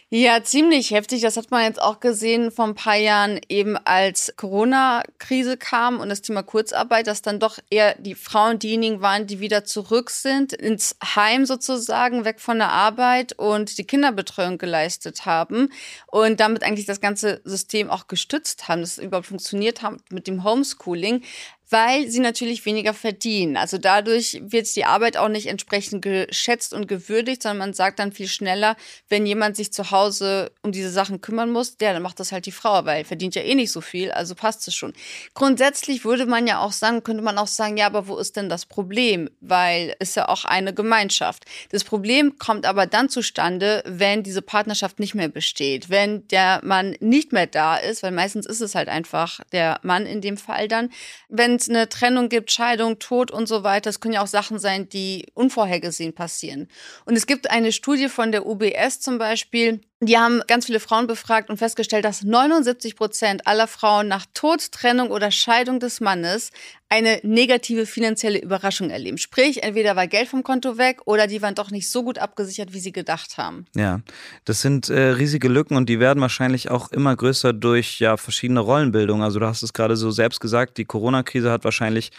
Ja, 0.09 0.41
ziemlich 0.41 0.91
heftig. 0.91 1.19
Das 1.19 1.35
hat 1.35 1.51
man 1.51 1.63
jetzt 1.63 1.81
auch 1.81 1.99
gesehen 1.99 2.49
vor 2.49 2.63
ein 2.63 2.75
paar 2.75 2.95
Jahren, 2.95 3.41
eben 3.49 3.75
als 3.75 4.33
Corona-Krise 4.37 5.57
kam 5.57 5.99
und 5.99 6.07
das 6.07 6.21
Thema 6.21 6.43
Kurzarbeit, 6.43 7.07
dass 7.07 7.21
dann 7.21 7.41
doch 7.41 7.59
eher 7.69 7.93
die 7.95 8.15
Frauen 8.15 8.57
diejenigen 8.57 9.01
waren, 9.01 9.27
die 9.27 9.41
wieder 9.41 9.65
zurück 9.65 10.09
sind, 10.09 10.53
ins 10.53 10.95
Heim 11.03 11.45
sozusagen, 11.45 12.23
weg 12.23 12.39
von 12.39 12.57
der 12.59 12.69
Arbeit 12.69 13.33
und 13.33 13.77
die 13.77 13.83
Kinderbetreuung 13.83 14.57
geleistet 14.57 15.25
haben 15.25 15.73
und 16.05 16.39
damit 16.39 16.63
eigentlich 16.63 16.85
das 16.85 17.01
ganze 17.01 17.41
System 17.43 17.89
auch 17.89 18.07
gestützt 18.07 18.69
haben, 18.69 18.79
dass 18.79 18.91
es 18.91 19.03
überhaupt 19.03 19.27
funktioniert 19.27 19.81
hat 19.81 19.95
mit 20.09 20.27
dem 20.27 20.45
Homeschooling 20.45 21.21
weil 21.69 22.09
sie 22.09 22.19
natürlich 22.19 22.65
weniger 22.65 22.93
verdienen. 22.93 23.57
Also 23.57 23.77
dadurch 23.77 24.41
wird 24.41 24.73
die 24.75 24.85
Arbeit 24.85 25.17
auch 25.17 25.27
nicht 25.27 25.47
entsprechend 25.47 26.01
geschätzt 26.01 26.73
und 26.73 26.87
gewürdigt, 26.87 27.43
sondern 27.43 27.57
man 27.57 27.73
sagt 27.73 27.99
dann 27.99 28.11
viel 28.11 28.27
schneller, 28.27 28.77
wenn 29.09 29.25
jemand 29.25 29.57
sich 29.57 29.73
zu 29.73 29.91
Hause 29.91 30.51
um 30.61 30.71
diese 30.71 30.91
Sachen 30.91 31.19
kümmern 31.21 31.51
muss, 31.51 31.77
der, 31.77 31.93
dann 31.93 32.03
macht 32.03 32.19
das 32.19 32.31
halt 32.31 32.45
die 32.45 32.51
Frau, 32.51 32.85
weil 32.85 33.03
verdient 33.03 33.35
ja 33.35 33.41
eh 33.41 33.55
nicht 33.55 33.71
so 33.71 33.81
viel, 33.81 34.11
also 34.11 34.35
passt 34.35 34.67
es 34.67 34.75
schon. 34.75 34.93
Grundsätzlich 35.33 36.05
würde 36.05 36.25
man 36.25 36.47
ja 36.47 36.59
auch 36.59 36.71
sagen, 36.71 37.03
könnte 37.03 37.23
man 37.23 37.37
auch 37.37 37.47
sagen, 37.47 37.77
ja, 37.77 37.87
aber 37.87 38.07
wo 38.07 38.17
ist 38.17 38.37
denn 38.37 38.49
das 38.49 38.65
Problem? 38.65 39.29
Weil 39.41 39.95
es 39.99 40.15
ja 40.15 40.29
auch 40.29 40.45
eine 40.45 40.73
Gemeinschaft. 40.73 41.45
Das 41.71 41.83
Problem 41.83 42.37
kommt 42.37 42.65
aber 42.65 42.85
dann 42.85 43.09
zustande, 43.09 43.83
wenn 43.85 44.23
diese 44.23 44.41
Partnerschaft 44.41 44.99
nicht 44.99 45.15
mehr 45.15 45.29
besteht, 45.29 45.89
wenn 45.89 46.27
der 46.29 46.61
Mann 46.63 46.95
nicht 46.99 47.33
mehr 47.33 47.47
da 47.47 47.75
ist, 47.75 48.03
weil 48.03 48.11
meistens 48.11 48.45
ist 48.45 48.61
es 48.61 48.75
halt 48.75 48.87
einfach 48.87 49.41
der 49.51 49.79
Mann 49.83 50.05
in 50.05 50.21
dem 50.21 50.37
Fall 50.37 50.67
dann, 50.67 50.89
wenn 51.27 51.56
es 51.61 51.69
eine 51.69 51.89
Trennung 51.89 52.29
gibt, 52.29 52.51
Scheidung, 52.51 52.99
Tod 52.99 53.31
und 53.31 53.47
so 53.47 53.63
weiter, 53.63 53.89
das 53.89 53.99
können 53.99 54.13
ja 54.13 54.21
auch 54.21 54.27
Sachen 54.27 54.59
sein, 54.59 54.89
die 54.89 55.27
unvorhergesehen 55.33 56.13
passieren. 56.13 56.67
Und 57.05 57.15
es 57.15 57.27
gibt 57.27 57.49
eine 57.49 57.71
Studie 57.71 58.09
von 58.09 58.31
der 58.31 58.45
UBS 58.45 58.99
zum 58.99 59.17
Beispiel, 59.17 59.81
die 59.99 60.17
haben 60.17 60.41
ganz 60.45 60.67
viele 60.67 60.79
Frauen 60.79 61.07
befragt 61.07 61.49
und 61.49 61.57
festgestellt, 61.57 62.05
dass 62.05 62.23
79 62.23 62.95
Prozent 62.95 63.47
aller 63.47 63.67
Frauen 63.67 64.07
nach 64.07 64.27
Tod, 64.35 64.71
Trennung 64.71 65.09
oder 65.09 65.31
Scheidung 65.31 65.79
des 65.79 66.01
Mannes 66.01 66.51
eine 66.87 67.19
negative 67.23 67.87
finanzielle 67.87 68.39
Überraschung 68.39 68.91
erleben. 68.91 69.17
Sprich, 69.17 69.63
entweder 69.63 69.95
war 69.95 70.07
Geld 70.07 70.29
vom 70.29 70.43
Konto 70.43 70.77
weg 70.77 71.01
oder 71.05 71.25
die 71.25 71.41
waren 71.41 71.55
doch 71.55 71.71
nicht 71.71 71.89
so 71.89 72.03
gut 72.03 72.19
abgesichert, 72.19 72.73
wie 72.73 72.79
sie 72.79 72.91
gedacht 72.91 73.37
haben. 73.37 73.65
Ja, 73.75 74.01
das 74.45 74.61
sind 74.61 74.87
äh, 74.89 75.09
riesige 75.09 75.47
Lücken 75.49 75.75
und 75.75 75.89
die 75.89 75.99
werden 75.99 76.21
wahrscheinlich 76.21 76.69
auch 76.69 76.91
immer 76.91 77.15
größer 77.15 77.51
durch 77.51 77.99
ja 77.99 78.17
verschiedene 78.17 78.59
Rollenbildungen. 78.59 79.23
Also 79.23 79.39
du 79.39 79.47
hast 79.47 79.63
es 79.63 79.73
gerade 79.73 79.97
so 79.97 80.11
selbst 80.11 80.39
gesagt, 80.39 80.77
die 80.77 80.85
Corona-Krise 80.85 81.51
hat 81.51 81.63
wahrscheinlich 81.63 82.11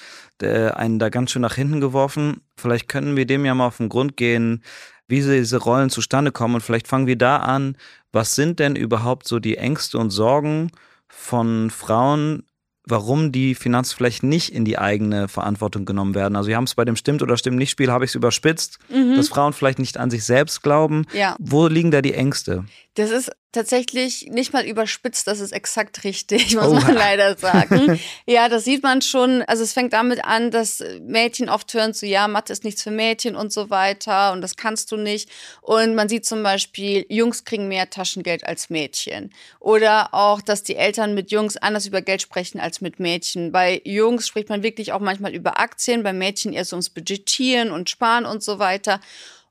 äh, 0.42 0.70
einen 0.70 0.98
da 0.98 1.10
ganz 1.10 1.30
schön 1.30 1.42
nach 1.42 1.54
hinten 1.54 1.80
geworfen. 1.80 2.42
Vielleicht 2.56 2.88
können 2.88 3.16
wir 3.16 3.24
dem 3.24 3.44
ja 3.44 3.54
mal 3.54 3.68
auf 3.68 3.76
den 3.76 3.88
Grund 3.88 4.16
gehen 4.16 4.64
wie 5.08 5.20
diese 5.20 5.56
Rollen 5.56 5.90
zustande 5.90 6.30
kommen. 6.30 6.56
Und 6.56 6.60
vielleicht 6.60 6.86
fangen 6.88 7.06
wir 7.06 7.16
da 7.16 7.38
an. 7.38 7.76
Was 8.12 8.34
sind 8.34 8.58
denn 8.58 8.76
überhaupt 8.76 9.26
so 9.26 9.38
die 9.38 9.56
Ängste 9.56 9.98
und 9.98 10.10
Sorgen 10.10 10.70
von 11.08 11.70
Frauen, 11.70 12.44
warum 12.90 13.32
die 13.32 13.54
Finanzen 13.54 13.96
vielleicht 13.96 14.22
nicht 14.22 14.52
in 14.52 14.64
die 14.64 14.78
eigene 14.78 15.28
Verantwortung 15.28 15.84
genommen 15.84 16.14
werden. 16.14 16.36
Also 16.36 16.48
wir 16.48 16.56
haben 16.56 16.64
es 16.64 16.74
bei 16.74 16.84
dem 16.84 16.96
Stimmt 16.96 17.22
oder 17.22 17.36
Stimmt 17.36 17.58
nicht 17.58 17.70
Spiel, 17.70 17.90
habe 17.90 18.04
ich 18.04 18.12
es 18.12 18.14
überspitzt, 18.14 18.78
mhm. 18.88 19.16
dass 19.16 19.28
Frauen 19.28 19.52
vielleicht 19.52 19.78
nicht 19.78 19.98
an 19.98 20.10
sich 20.10 20.24
selbst 20.24 20.62
glauben. 20.62 21.04
Ja. 21.12 21.36
Wo 21.38 21.66
liegen 21.66 21.90
da 21.90 22.02
die 22.02 22.14
Ängste? 22.14 22.64
Das 22.98 23.12
ist 23.12 23.30
tatsächlich 23.52 24.26
nicht 24.26 24.52
mal 24.52 24.66
überspitzt, 24.66 25.28
das 25.28 25.38
ist 25.38 25.52
exakt 25.52 26.02
richtig, 26.02 26.54
muss 26.56 26.66
oh. 26.66 26.74
man 26.74 26.94
leider 26.94 27.38
sagen. 27.38 28.00
ja, 28.26 28.48
das 28.48 28.64
sieht 28.64 28.82
man 28.82 29.02
schon. 29.02 29.42
Also 29.42 29.62
es 29.62 29.72
fängt 29.72 29.92
damit 29.92 30.24
an, 30.24 30.50
dass 30.50 30.82
Mädchen 31.02 31.48
oft 31.48 31.72
hören 31.74 31.94
so, 31.94 32.06
ja, 32.06 32.26
Mathe 32.26 32.52
ist 32.52 32.64
nichts 32.64 32.82
für 32.82 32.90
Mädchen 32.90 33.36
und 33.36 33.52
so 33.52 33.70
weiter 33.70 34.32
und 34.32 34.40
das 34.40 34.56
kannst 34.56 34.90
du 34.90 34.96
nicht. 34.96 35.30
Und 35.60 35.94
man 35.94 36.08
sieht 36.08 36.26
zum 36.26 36.42
Beispiel, 36.42 37.06
Jungs 37.08 37.44
kriegen 37.44 37.68
mehr 37.68 37.88
Taschengeld 37.88 38.44
als 38.44 38.68
Mädchen. 38.68 39.32
Oder 39.60 40.12
auch, 40.12 40.42
dass 40.42 40.64
die 40.64 40.74
Eltern 40.74 41.14
mit 41.14 41.30
Jungs 41.30 41.56
anders 41.56 41.86
über 41.86 42.02
Geld 42.02 42.20
sprechen 42.20 42.58
als 42.58 42.80
mit 42.80 42.98
Mädchen. 42.98 43.52
Bei 43.52 43.80
Jungs 43.84 44.26
spricht 44.26 44.48
man 44.48 44.64
wirklich 44.64 44.92
auch 44.92 45.00
manchmal 45.00 45.36
über 45.36 45.60
Aktien, 45.60 46.02
bei 46.02 46.12
Mädchen 46.12 46.52
eher 46.52 46.64
so 46.64 46.74
ums 46.74 46.90
Budgetieren 46.90 47.70
und 47.70 47.90
Sparen 47.90 48.26
und 48.26 48.42
so 48.42 48.58
weiter. 48.58 48.98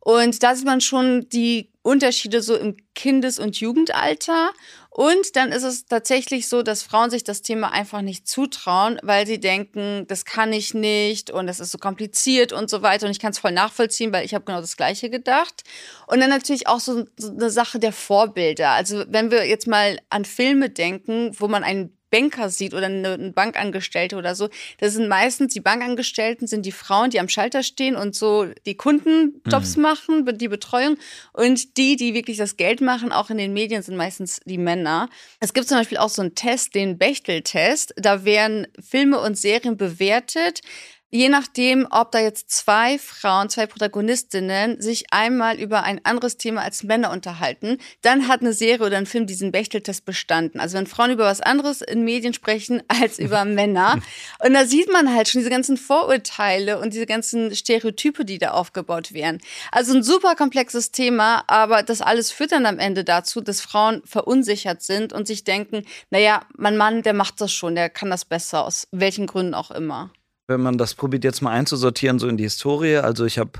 Und 0.07 0.41
da 0.41 0.55
sieht 0.55 0.65
man 0.65 0.79
schon 0.79 1.27
die 1.29 1.69
Unterschiede 1.87 2.41
so 2.41 2.53
im 2.53 2.75
Kindes- 2.95 3.39
und 3.39 3.61
Jugendalter. 3.61 4.51
Und 4.89 5.37
dann 5.37 5.53
ist 5.53 5.63
es 5.63 5.85
tatsächlich 5.85 6.49
so, 6.49 6.61
dass 6.61 6.83
Frauen 6.83 7.09
sich 7.09 7.23
das 7.23 7.41
Thema 7.41 7.71
einfach 7.71 8.01
nicht 8.01 8.27
zutrauen, 8.27 8.99
weil 9.03 9.25
sie 9.25 9.39
denken, 9.39 10.05
das 10.07 10.25
kann 10.25 10.51
ich 10.51 10.73
nicht 10.73 11.31
und 11.31 11.47
das 11.47 11.61
ist 11.61 11.71
so 11.71 11.77
kompliziert 11.77 12.51
und 12.51 12.69
so 12.69 12.81
weiter. 12.81 13.05
Und 13.05 13.11
ich 13.11 13.19
kann 13.19 13.31
es 13.31 13.39
voll 13.39 13.53
nachvollziehen, 13.53 14.11
weil 14.11 14.25
ich 14.25 14.33
habe 14.33 14.43
genau 14.43 14.59
das 14.59 14.75
Gleiche 14.75 15.09
gedacht. 15.09 15.63
Und 16.07 16.19
dann 16.19 16.29
natürlich 16.29 16.67
auch 16.67 16.81
so, 16.81 17.05
so 17.15 17.29
eine 17.29 17.49
Sache 17.49 17.79
der 17.79 17.93
Vorbilder. 17.93 18.71
Also 18.71 19.05
wenn 19.07 19.31
wir 19.31 19.47
jetzt 19.47 19.67
mal 19.67 19.97
an 20.09 20.25
Filme 20.25 20.69
denken, 20.69 21.31
wo 21.39 21.47
man 21.47 21.63
einen 21.63 21.96
Banker 22.09 22.49
sieht 22.49 22.73
oder 22.73 22.87
eine, 22.87 23.31
Bankangestellte 23.31 24.15
oder 24.15 24.35
so, 24.35 24.49
das 24.79 24.93
sind 24.93 25.07
meistens 25.07 25.53
die 25.53 25.59
Bankangestellten, 25.59 26.47
sind 26.47 26.65
die 26.65 26.71
Frauen, 26.71 27.09
die 27.09 27.19
am 27.19 27.29
Schalter 27.29 27.63
stehen 27.63 27.95
und 27.95 28.15
so 28.15 28.47
die 28.65 28.75
Kundenjobs 28.75 29.75
mhm. 29.75 29.81
machen, 29.81 30.37
die 30.37 30.47
Betreuung. 30.47 30.97
Und 31.33 31.77
die, 31.77 31.95
die 31.95 32.13
wirklich 32.13 32.37
das 32.37 32.57
Geld 32.57 32.81
machen, 32.81 33.11
auch 33.11 33.29
in 33.29 33.37
den 33.37 33.53
Medien, 33.53 33.83
sind 33.83 33.95
meistens 33.95 34.39
die 34.45 34.57
Männer. 34.57 35.09
Es 35.39 35.53
gibt 35.53 35.67
zum 35.67 35.77
Beispiel 35.77 35.97
auch 35.97 36.09
so 36.09 36.21
einen 36.21 36.35
Test, 36.35 36.75
den 36.75 36.97
Bechtel-Test. 36.97 37.93
Da 37.97 38.25
werden 38.25 38.67
Filme 38.79 39.19
und 39.19 39.37
Serien 39.37 39.77
bewertet 39.77 40.61
je 41.09 41.29
nachdem, 41.29 41.87
ob 41.89 42.11
da 42.11 42.19
jetzt 42.19 42.51
zwei 42.51 42.99
Frauen, 42.99 43.49
zwei 43.49 43.65
Protagonistinnen 43.65 44.81
sich 44.81 45.05
einmal 45.11 45.59
über 45.59 45.83
ein 45.83 46.03
anderes 46.03 46.37
Thema 46.37 46.61
als 46.61 46.83
Männer 46.83 47.11
unterhalten, 47.11 47.77
dann 48.01 48.27
hat 48.27 48.41
eine 48.41 48.53
Serie 48.53 48.85
oder 48.85 48.97
ein 48.97 49.05
Film 49.05 49.25
diesen 49.25 49.51
Bechteltest 49.51 50.05
bestanden. 50.05 50.59
Also 50.59 50.77
wenn 50.77 50.87
Frauen 50.87 51.11
über 51.11 51.25
was 51.25 51.41
anderes 51.41 51.81
in 51.81 52.03
Medien 52.03 52.33
sprechen 52.33 52.83
als 52.87 53.19
über 53.19 53.45
Männer. 53.45 53.99
Und 54.43 54.53
da 54.53 54.65
sieht 54.65 54.91
man 54.91 55.13
halt 55.13 55.29
schon 55.29 55.39
diese 55.39 55.49
ganzen 55.49 55.77
Vorurteile 55.77 56.79
und 56.79 56.93
diese 56.93 57.05
ganzen 57.05 57.55
Stereotype, 57.55 58.25
die 58.25 58.37
da 58.37 58.51
aufgebaut 58.51 59.13
werden. 59.13 59.39
Also 59.71 59.95
ein 59.95 60.03
super 60.03 60.35
komplexes 60.35 60.91
Thema, 60.91 61.43
aber 61.47 61.83
das 61.83 62.01
alles 62.01 62.31
führt 62.31 62.51
dann 62.51 62.65
am 62.65 62.79
Ende 62.79 63.03
dazu, 63.03 63.39
dass 63.41 63.61
Frauen 63.61 64.01
verunsichert 64.05 64.81
sind 64.81 65.13
und 65.13 65.27
sich 65.27 65.43
denken, 65.43 65.85
naja, 66.09 66.41
mein 66.57 66.75
Mann, 66.77 67.01
der 67.01 67.13
macht 67.13 67.39
das 67.39 67.53
schon, 67.53 67.75
der 67.75 67.89
kann 67.89 68.09
das 68.09 68.25
besser, 68.25 68.65
aus 68.65 68.87
welchen 68.91 69.27
Gründen 69.27 69.53
auch 69.53 69.71
immer 69.71 70.11
wenn 70.47 70.61
man 70.61 70.77
das 70.77 70.95
probiert 70.95 71.23
jetzt 71.23 71.41
mal 71.41 71.51
einzusortieren, 71.51 72.19
so 72.19 72.27
in 72.27 72.37
die 72.37 72.45
Historie. 72.45 72.97
Also 72.97 73.25
ich 73.25 73.37
habe, 73.37 73.51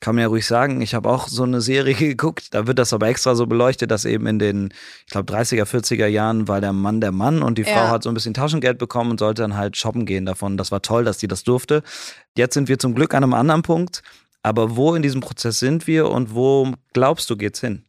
kann 0.00 0.14
man 0.14 0.22
ja 0.22 0.28
ruhig 0.28 0.46
sagen, 0.46 0.80
ich 0.80 0.94
habe 0.94 1.08
auch 1.08 1.28
so 1.28 1.42
eine 1.42 1.60
Serie 1.60 1.94
geguckt. 1.98 2.54
Da 2.54 2.66
wird 2.66 2.78
das 2.78 2.92
aber 2.92 3.08
extra 3.08 3.34
so 3.34 3.46
beleuchtet, 3.46 3.90
dass 3.90 4.04
eben 4.04 4.26
in 4.26 4.38
den, 4.38 4.72
ich 5.06 5.12
glaube, 5.12 5.32
30er, 5.32 5.64
40er 5.64 6.06
Jahren 6.06 6.48
war 6.48 6.60
der 6.60 6.72
Mann 6.72 7.00
der 7.00 7.12
Mann 7.12 7.42
und 7.42 7.58
die 7.58 7.62
ja. 7.62 7.74
Frau 7.74 7.88
hat 7.88 8.04
so 8.04 8.08
ein 8.10 8.14
bisschen 8.14 8.34
Taschengeld 8.34 8.78
bekommen 8.78 9.10
und 9.10 9.20
sollte 9.20 9.42
dann 9.42 9.56
halt 9.56 9.76
shoppen 9.76 10.06
gehen 10.06 10.26
davon. 10.26 10.56
Das 10.56 10.70
war 10.70 10.82
toll, 10.82 11.04
dass 11.04 11.18
die 11.18 11.28
das 11.28 11.42
durfte. 11.42 11.82
Jetzt 12.36 12.54
sind 12.54 12.68
wir 12.68 12.78
zum 12.78 12.94
Glück 12.94 13.14
an 13.14 13.24
einem 13.24 13.34
anderen 13.34 13.62
Punkt. 13.62 14.02
Aber 14.44 14.76
wo 14.76 14.94
in 14.94 15.02
diesem 15.02 15.20
Prozess 15.20 15.58
sind 15.58 15.86
wir 15.88 16.08
und 16.08 16.32
wo 16.32 16.72
glaubst 16.94 17.28
du 17.28 17.36
geht's 17.36 17.60
hin? 17.60 17.84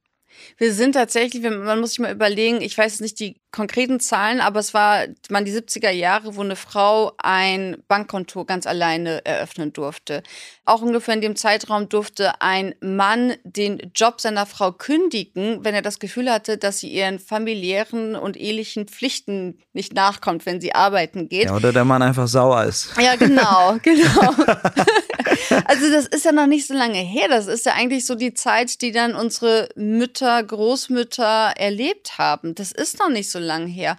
Wir 0.58 0.74
sind 0.74 0.94
tatsächlich, 0.94 1.44
man 1.44 1.80
muss 1.80 1.92
sich 1.92 2.00
mal 2.00 2.12
überlegen, 2.12 2.62
ich 2.62 2.78
weiß 2.78 3.00
nicht 3.02 3.20
die 3.20 3.40
konkreten 3.52 4.00
Zahlen, 4.00 4.42
aber 4.42 4.60
es 4.60 4.74
war 4.74 5.06
man 5.30 5.44
die 5.44 5.52
70er 5.52 5.90
Jahre, 5.90 6.36
wo 6.36 6.42
eine 6.42 6.56
Frau 6.56 7.14
ein 7.18 7.78
Bankkonto 7.88 8.46
ganz 8.46 8.68
alleine 8.68 9.26
eröffnen 9.26 9.74
durfte. 9.74 10.22
Auch 10.66 10.82
ungefähr 10.82 11.16
in 11.16 11.22
dem 11.22 11.36
Zeitraum 11.36 11.90
durfte 11.90 12.42
ein 12.42 12.76
Mann 12.80 13.34
den 13.44 13.92
Job 13.96 14.22
seiner 14.22 14.46
Frau 14.46 14.72
kündigen, 14.72 15.64
wenn 15.64 15.74
er 15.74 15.82
das 15.82 15.98
Gefühl 15.98 16.32
hatte, 16.32 16.58
dass 16.58 16.80
sie 16.80 16.90
ihren 16.90 17.18
familiären 17.18 18.16
und 18.16 18.38
ehelichen 18.38 18.88
Pflichten 18.88 19.58
nicht 19.74 19.94
nachkommt, 19.94 20.46
wenn 20.46 20.62
sie 20.62 20.76
arbeiten 20.76 21.28
geht. 21.28 21.46
Ja, 21.46 21.56
oder 21.56 21.74
der 21.74 21.86
Mann 21.86 22.04
einfach 22.04 22.28
sauer 22.28 22.66
ist. 22.66 22.92
Ja, 23.02 23.16
genau, 23.16 23.78
genau. 23.84 24.34
also 25.66 25.92
das 25.92 26.06
ist 26.06 26.26
ja 26.26 26.32
noch 26.32 26.48
nicht 26.48 26.68
so 26.68 26.76
lange 26.76 27.00
her. 27.00 27.28
Das 27.30 27.48
ist 27.48 27.66
ja 27.66 27.74
eigentlich 27.74 28.06
so 28.06 28.14
die 28.14 28.36
Zeit, 28.36 28.82
die 28.82 28.92
dann 28.92 29.16
unsere 29.16 29.70
Mütter, 29.76 30.29
Großmütter 30.38 31.54
erlebt 31.58 32.18
haben. 32.18 32.56
Das 32.56 32.72
ist 32.72 33.00
noch 33.00 33.10
nicht 33.10 33.32
so 33.32 33.40
lange 33.40 33.68
her. 33.68 33.98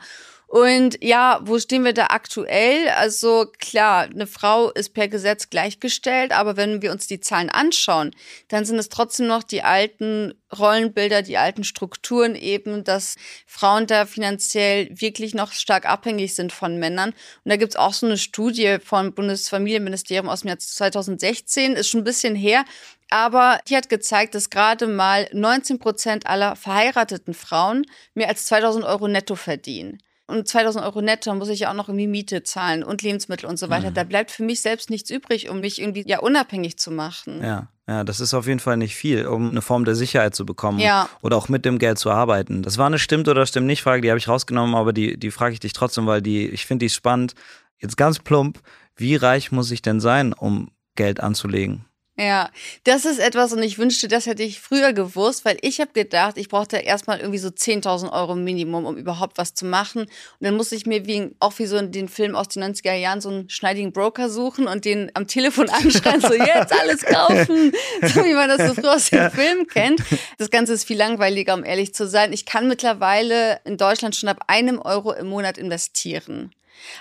Und 0.51 0.99
ja, 1.01 1.39
wo 1.45 1.61
stehen 1.61 1.85
wir 1.85 1.93
da 1.93 2.07
aktuell? 2.07 2.89
Also 2.89 3.47
klar, 3.61 4.09
eine 4.13 4.27
Frau 4.27 4.71
ist 4.71 4.95
per 4.95 5.07
Gesetz 5.07 5.49
gleichgestellt, 5.49 6.33
aber 6.33 6.57
wenn 6.57 6.83
wir 6.83 6.91
uns 6.91 7.07
die 7.07 7.21
Zahlen 7.21 7.51
anschauen, 7.51 8.11
dann 8.49 8.65
sind 8.65 8.77
es 8.81 8.89
trotzdem 8.89 9.29
noch 9.29 9.45
die 9.45 9.63
alten 9.63 10.35
Rollenbilder, 10.59 11.23
die 11.23 11.39
alten 11.39 11.63
Strukturen 11.63 12.35
eben, 12.35 12.83
dass 12.83 13.15
Frauen 13.47 13.87
da 13.87 14.07
finanziell 14.07 14.89
wirklich 14.91 15.35
noch 15.35 15.53
stark 15.53 15.87
abhängig 15.87 16.35
sind 16.35 16.53
von 16.53 16.81
Männern. 16.81 17.11
Und 17.11 17.49
da 17.49 17.55
gibt's 17.55 17.77
auch 17.77 17.93
so 17.93 18.07
eine 18.07 18.19
Studie 18.19 18.79
vom 18.85 19.15
Bundesfamilienministerium 19.15 20.29
aus 20.29 20.41
dem 20.41 20.49
Jahr 20.49 20.59
2016, 20.59 21.75
ist 21.75 21.91
schon 21.91 22.01
ein 22.01 22.05
bisschen 22.05 22.35
her, 22.35 22.65
aber 23.09 23.61
die 23.69 23.77
hat 23.77 23.89
gezeigt, 23.89 24.35
dass 24.35 24.51
gerade 24.51 24.89
mal 24.89 25.29
19 25.33 25.79
Prozent 25.79 26.27
aller 26.27 26.57
verheirateten 26.57 27.35
Frauen 27.35 27.87
mehr 28.15 28.29
als 28.29 28.47
2000 28.47 28.85
Euro 28.85 29.07
netto 29.07 29.37
verdienen 29.37 30.03
und 30.31 30.49
2000 30.49 30.85
Euro 30.85 31.03
netto 31.03 31.35
muss 31.35 31.49
ich 31.49 31.61
ja 31.61 31.71
auch 31.71 31.75
noch 31.75 31.89
irgendwie 31.89 32.07
Miete 32.07 32.43
zahlen 32.43 32.83
und 32.83 33.03
Lebensmittel 33.03 33.49
und 33.49 33.59
so 33.59 33.69
weiter. 33.69 33.91
Mhm. 33.91 33.95
Da 33.95 34.05
bleibt 34.05 34.31
für 34.31 34.43
mich 34.43 34.61
selbst 34.61 34.89
nichts 34.89 35.11
übrig, 35.11 35.51
um 35.51 35.61
mich 35.61 35.81
irgendwie 35.81 36.05
ja 36.07 36.21
unabhängig 36.21 36.79
zu 36.79 36.91
machen. 36.91 37.43
Ja, 37.43 37.69
ja, 37.87 38.05
das 38.05 38.21
ist 38.21 38.35
auf 38.35 38.47
jeden 38.47 38.61
Fall 38.61 38.77
nicht 38.77 38.95
viel, 38.95 39.27
um 39.27 39.51
eine 39.51 39.63
Form 39.63 39.85
der 39.85 39.97
Sicherheit 39.97 40.35
zu 40.35 40.47
bekommen 40.47 40.79
ja. 40.79 41.09
oder 41.23 41.37
auch 41.37 41.49
mit 41.49 41.65
dem 41.65 41.79
Geld 41.79 41.99
zu 41.99 42.11
arbeiten. 42.11 42.63
Das 42.63 42.79
war 42.79 42.87
eine 42.87 42.99
stimmt 42.99 43.29
oder 43.29 43.45
stimmt 43.47 43.67
nicht 43.67 43.83
Frage, 43.83 44.03
die 44.03 44.11
habe 44.11 44.19
ich 44.19 44.29
rausgenommen, 44.29 44.77
aber 44.77 44.93
die, 44.93 45.19
die 45.19 45.31
frage 45.33 45.55
ich 45.55 45.61
dich 45.61 45.73
trotzdem, 45.73 46.07
weil 46.07 46.23
die, 46.23 46.49
ich 46.49 46.67
finde 46.67 46.85
die 46.85 46.91
spannend. 46.91 47.35
Jetzt 47.79 47.97
ganz 47.97 48.19
plump, 48.19 48.61
wie 48.95 49.17
reich 49.17 49.51
muss 49.51 49.71
ich 49.71 49.83
denn 49.83 50.01
sein, 50.01 50.33
um 50.33 50.71
Geld 50.95 51.21
anzulegen? 51.21 51.85
Ja, 52.21 52.51
das 52.85 53.07
ist 53.07 53.19
etwas 53.19 53.55
und 53.55 53.63
ich 53.63 53.79
wünschte, 53.79 54.07
das 54.07 54.27
hätte 54.27 54.43
ich 54.43 54.61
früher 54.61 54.93
gewusst, 54.93 55.47
weil 55.47 55.57
ich 55.63 55.81
habe 55.81 55.93
gedacht, 55.95 56.37
ich 56.37 56.51
brauchte 56.51 56.77
erstmal 56.77 57.19
irgendwie 57.19 57.39
so 57.39 57.49
10.000 57.49 58.13
Euro 58.13 58.37
Minimum, 58.37 58.85
um 58.85 58.99
überhaupt 58.99 59.39
was 59.39 59.55
zu 59.55 59.65
machen. 59.65 60.03
Und 60.03 60.11
dann 60.41 60.55
musste 60.55 60.77
ich 60.77 60.85
mir 60.85 61.07
wie, 61.07 61.35
auch 61.41 61.59
wie 61.59 61.65
so 61.65 61.79
in 61.79 61.93
den 61.93 62.09
Film 62.09 62.37
aus 62.37 62.49
den 62.49 62.63
90er 62.63 62.93
Jahren 62.93 63.23
so 63.23 63.31
einen 63.31 63.49
schneidigen 63.49 63.95
Broker 63.95 64.29
suchen 64.29 64.67
und 64.67 64.85
den 64.85 65.11
am 65.15 65.29
Telefon 65.29 65.71
anschreien, 65.71 66.21
so 66.21 66.35
jetzt 66.35 66.79
alles 66.79 67.01
kaufen, 67.07 67.73
so 68.03 68.23
wie 68.23 68.35
man 68.35 68.51
das 68.51 68.69
so 68.69 68.75
früher 68.75 68.97
aus 68.97 69.09
den 69.09 69.31
Filmen 69.31 69.67
kennt. 69.67 70.03
Das 70.37 70.51
Ganze 70.51 70.75
ist 70.75 70.85
viel 70.85 70.99
langweiliger, 70.99 71.55
um 71.55 71.65
ehrlich 71.65 71.95
zu 71.95 72.07
sein. 72.07 72.35
Ich 72.35 72.45
kann 72.45 72.69
mittlerweile 72.69 73.61
in 73.65 73.79
Deutschland 73.79 74.15
schon 74.15 74.29
ab 74.29 74.45
einem 74.47 74.79
Euro 74.79 75.13
im 75.13 75.29
Monat 75.29 75.57
investieren. 75.57 76.53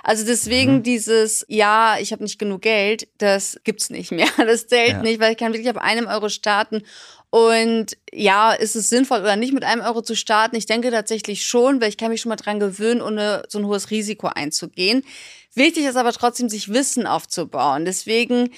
Also 0.04 0.26
deswegen 0.26 0.78
mhm. 0.78 0.84
dieses, 0.84 1.46
ja, 1.48 1.98
ich 2.00 2.12
habe 2.12 2.24
nicht 2.24 2.40
genug 2.40 2.62
Geld, 2.62 3.08
das 3.18 3.60
gibt's 3.64 3.90
nicht 3.90 4.12
mehr. 4.12 4.28
Das 4.38 4.68
zählt 4.68 4.90
ja. 4.90 5.02
nicht, 5.02 5.20
weil 5.20 5.34
ich 5.34 5.38
kann 5.38 5.54
wirklich 5.54 5.70
ab 5.70 5.78
einem 5.78 6.08
Euro 6.08 6.30
starten. 6.30 6.84
Und 7.30 7.98
ja, 8.12 8.54
ist 8.54 8.76
es 8.76 8.90
sinnvoll 8.90 9.20
oder 9.20 9.36
nicht 9.36 9.54
mit 9.54 9.64
einem 9.64 9.82
Euro 9.82 10.02
zu 10.02 10.16
starten? 10.16 10.56
Ich 10.56 10.66
denke 10.66 10.90
tatsächlich 10.90 11.46
schon, 11.46 11.80
weil 11.80 11.90
ich 11.90 11.98
kann 11.98 12.10
mich 12.10 12.22
schon 12.22 12.30
mal 12.30 12.36
dran 12.36 12.60
gewöhnen, 12.60 13.02
ohne 13.02 13.44
so 13.48 13.60
ein 13.60 13.68
hohes 13.68 13.92
Risiko 13.92 14.28
einzugehen. 14.28 15.04
Wichtig 15.54 15.86
ist 15.86 15.96
aber 15.96 16.14
trotzdem, 16.14 16.50
sich 16.50 16.74
Wissen 16.74 17.06
aufzubauen. 17.06 17.86
Deswegen 17.86 18.52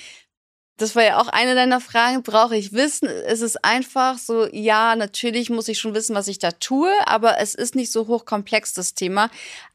das 0.82 0.96
war 0.96 1.04
ja 1.04 1.22
auch 1.22 1.28
eine 1.28 1.54
deiner 1.54 1.80
Fragen, 1.80 2.24
brauche 2.24 2.58
ich 2.58 2.74
Wissen? 2.74 3.08
Es 3.08 3.41
ist 3.41 3.63
einfach 3.63 4.17
so, 4.17 4.48
ja, 4.52 4.96
natürlich 4.96 5.50
muss 5.50 5.67
ich 5.67 5.80
schon 5.80 5.94
wissen, 5.94 6.15
was 6.15 6.28
ich 6.28 6.39
da 6.39 6.52
tue, 6.52 6.91
aber 7.06 7.39
es 7.39 7.54
ist 7.54 7.76
nicht 7.76 7.91
so 7.91 8.08
hochkomplex, 8.08 8.74
das 8.74 8.96
Thema. 8.96 9.30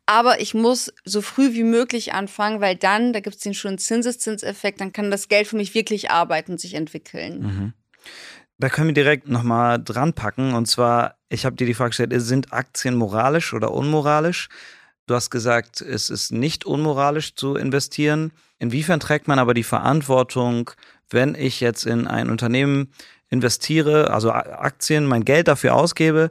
Aber 0.07 0.41
ich 0.41 0.55
muss 0.55 0.93
so 1.05 1.23
früh 1.23 1.55
wie 1.55 1.63
möglich 1.63 2.13
anfangen, 2.13 2.61
weil 2.61 2.77
dann, 2.77 3.13
da 3.13 3.21
gibt 3.21 3.37
es 3.37 3.43
den 3.43 3.55
schönen 3.55 3.79
Zinseszinseffekt, 3.79 4.81
dann 4.81 4.93
kann 4.93 5.11
das 5.11 5.29
Geld 5.29 5.47
für 5.47 5.57
mich 5.57 5.75
wirklich 5.75 6.11
arbeiten 6.11 6.53
und 6.53 6.61
sich 6.61 6.75
entwickeln. 6.75 7.41
Mhm. 7.41 7.73
Da 8.59 8.69
können 8.69 8.89
wir 8.89 8.95
direkt 8.95 9.29
nochmal 9.29 9.83
dran 9.83 10.13
packen. 10.13 10.55
Und 10.55 10.67
zwar, 10.67 11.17
ich 11.29 11.45
habe 11.45 11.57
dir 11.57 11.67
die 11.67 11.75
Frage 11.75 11.91
gestellt, 11.91 12.13
sind 12.17 12.53
Aktien 12.53 12.97
moralisch 12.97 13.53
oder 13.53 13.73
unmoralisch? 13.73 14.49
Du 15.07 15.15
hast 15.15 15.31
gesagt, 15.31 15.81
es 15.83 16.11
ist 16.11 16.33
nicht 16.33 16.65
unmoralisch 16.65 17.37
zu 17.37 17.55
investieren. 17.55 18.33
Inwiefern 18.59 19.01
trägt 19.01 19.29
man 19.29 19.39
aber 19.39 19.55
die 19.55 19.63
Verantwortung, 19.63 20.71
wenn 21.11 21.35
ich 21.35 21.61
jetzt 21.61 21.87
in 21.87 22.07
ein 22.07 22.31
Unternehmen 22.31 22.93
investiere, 23.29 24.11
also 24.11 24.31
Aktien, 24.31 25.07
mein 25.07 25.25
Geld 25.25 25.49
dafür 25.49 25.75
ausgebe, 25.75 26.31